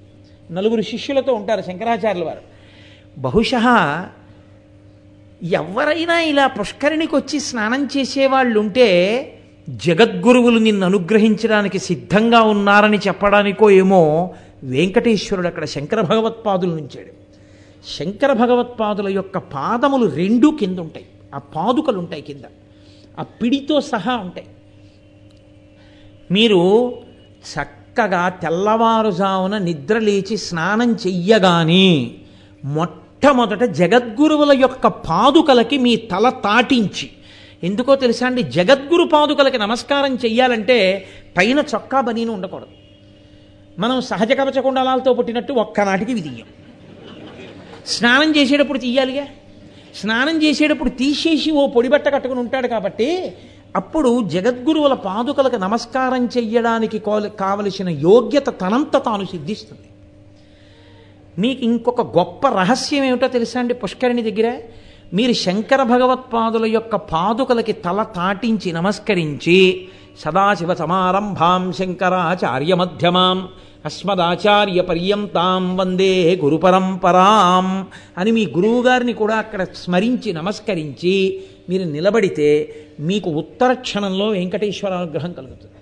నలుగురు 0.54 0.82
శిష్యులతో 0.82 1.34
ఉంటారు 1.34 1.62
శంకరాచార్యుల 1.62 2.26
వారు. 2.26 2.44
బహుశా 3.18 3.62
ఎవరైనా 5.44 6.22
ఇలా 6.22 6.48
పుష్కరిణికి 6.48 7.16
వచ్చి 7.16 7.40
స్నానం 7.40 7.90
చేసేవాళ్ళు 7.98 8.60
ఉంటే 8.60 8.88
జగద్గురువులు 9.70 10.60
నిన్ను 10.60 10.86
అనుగ్రహించడానికి 10.86 11.80
సిద్ధంగా 11.80 12.42
ఉన్నారని 12.42 12.98
చెప్పడానికో 12.98 13.70
ఏమో 13.70 14.34
వెంకటేశ్వరుడు 14.66 15.48
అక్కడ 15.48 15.66
శంకర 15.66 16.02
భగవత్పాదులు 16.02 16.72
నుంచాడు 16.72 17.26
శంకర 17.98 18.34
భగవత్పాదుల 18.34 19.08
యొక్క 19.08 19.38
పాదములు 19.38 20.06
రెండు 20.06 20.58
కింద 20.60 20.80
ఉంటాయి 20.80 21.06
ఆ 21.36 21.38
పాదుకలు 21.38 22.00
ఉంటాయి 22.00 22.22
కింద. 22.22 22.42
ఆ 23.20 23.24
పిడితో 23.24 23.82
సహా 23.82 24.16
ఉంటాయి. 24.16 24.48
మీరు 26.32 26.92
చక్కగా 27.54 28.30
తెల్లవారుజామున 28.30 29.58
నిద్ర 29.58 30.00
లేచి 30.00 30.38
స్నానం 30.38 30.94
చెయ్యగానే 30.94 32.12
మొట్టమొదట 32.66 33.64
జగద్గురువుల 33.64 34.52
యొక్క 34.52 34.88
పాదుకలకి 34.88 35.78
మీ 35.78 35.96
తల 35.96 36.30
తాటించి. 36.30 37.10
ఎందుకో 37.64 37.96
తెలుసా 37.96 38.26
అండి? 38.26 38.44
జగద్గురు 38.44 39.04
పాదుకలకి 39.04 39.58
నమస్కారం 39.58 40.16
చెయ్యాలంటే 40.16 41.06
పైన 41.38 41.60
చొక్కా 41.60 42.02
బనీను 42.02 42.32
ఉండకూడదు. 42.34 42.85
మనం 43.80 44.02
సహజ 44.02 44.32
కవచ 44.32 44.60
కుండలాలతో 44.62 45.14
పుట్టినట్టు 45.14 45.54
ఒక్కనాటికి 45.54 46.14
విధియం 46.14 46.48
స్నానం 47.86 48.36
చేసేటప్పుడు 48.36 48.80
తీయాలిగా? 48.80 49.26
స్నానం 49.96 50.44
చేసేటప్పుడు 50.44 50.90
తీసేసి 50.90 51.52
ఓ 51.52 51.68
పొడిబట్ట 51.68 52.08
కట్టుకుని 52.14 52.40
ఉంటాడు 52.40 52.68
కాబట్టి 52.68 53.34
అప్పుడు 53.76 54.28
జగద్గురువుల 54.30 54.94
పాదుకలకు 54.94 55.56
నమస్కారం 55.56 56.26
చెయ్యడానికి 56.26 57.00
కావలసిన 57.40 57.90
యోగ్యత 57.90 58.50
తనంత 58.62 58.98
తాను 59.06 59.26
సిద్ధిస్తుంది. 59.26 59.88
మీకు 61.42 61.64
ఇంకొక 61.64 62.02
గొప్ప 62.02 62.48
రహస్యం 62.48 63.04
ఏమిటో 63.04 63.28
తెలుసా 63.28 63.60
అండి 63.60 63.74
పుష్కరిణి 63.74 64.22
దగ్గర? 64.22 64.58
మీరు 65.14 65.34
శంకర 65.34 65.84
భగవత్పాదుల 65.84 66.66
యొక్క 66.66 66.96
పాదుకలకి 66.96 67.74
తల 67.74 68.04
తాటించి 68.04 68.72
నమస్కరించి 68.72 69.88
సదాశివ 70.20 70.74
సమారంభాం 70.74 71.74
శంకరాచార్య 71.74 72.76
మధ్యమాం 72.76 73.50
అస్మదాచార్య 73.86 74.82
పర్యంతాం 74.82 75.64
వందే 75.78 76.14
గురు 76.44 76.58
పరంపరాం 76.58 77.68
అని 78.18 78.32
మీ 78.32 78.44
గురువుగారిని 78.46 79.14
కూడా 79.14 79.36
అక్కడ 79.36 79.64
స్మరించి 79.84 80.34
నమస్కరించి 80.34 81.16
మీరు 81.70 81.86
నిలబడితే 81.90 82.50
మీకు 83.00 83.30
ఉత్తర 83.42 83.74
క్షణంలో 83.74 84.28
వెంకటేశ్వర 84.28 84.94
అనుగ్రహం 84.94 85.34
కలుగుతుంది. 85.34 85.75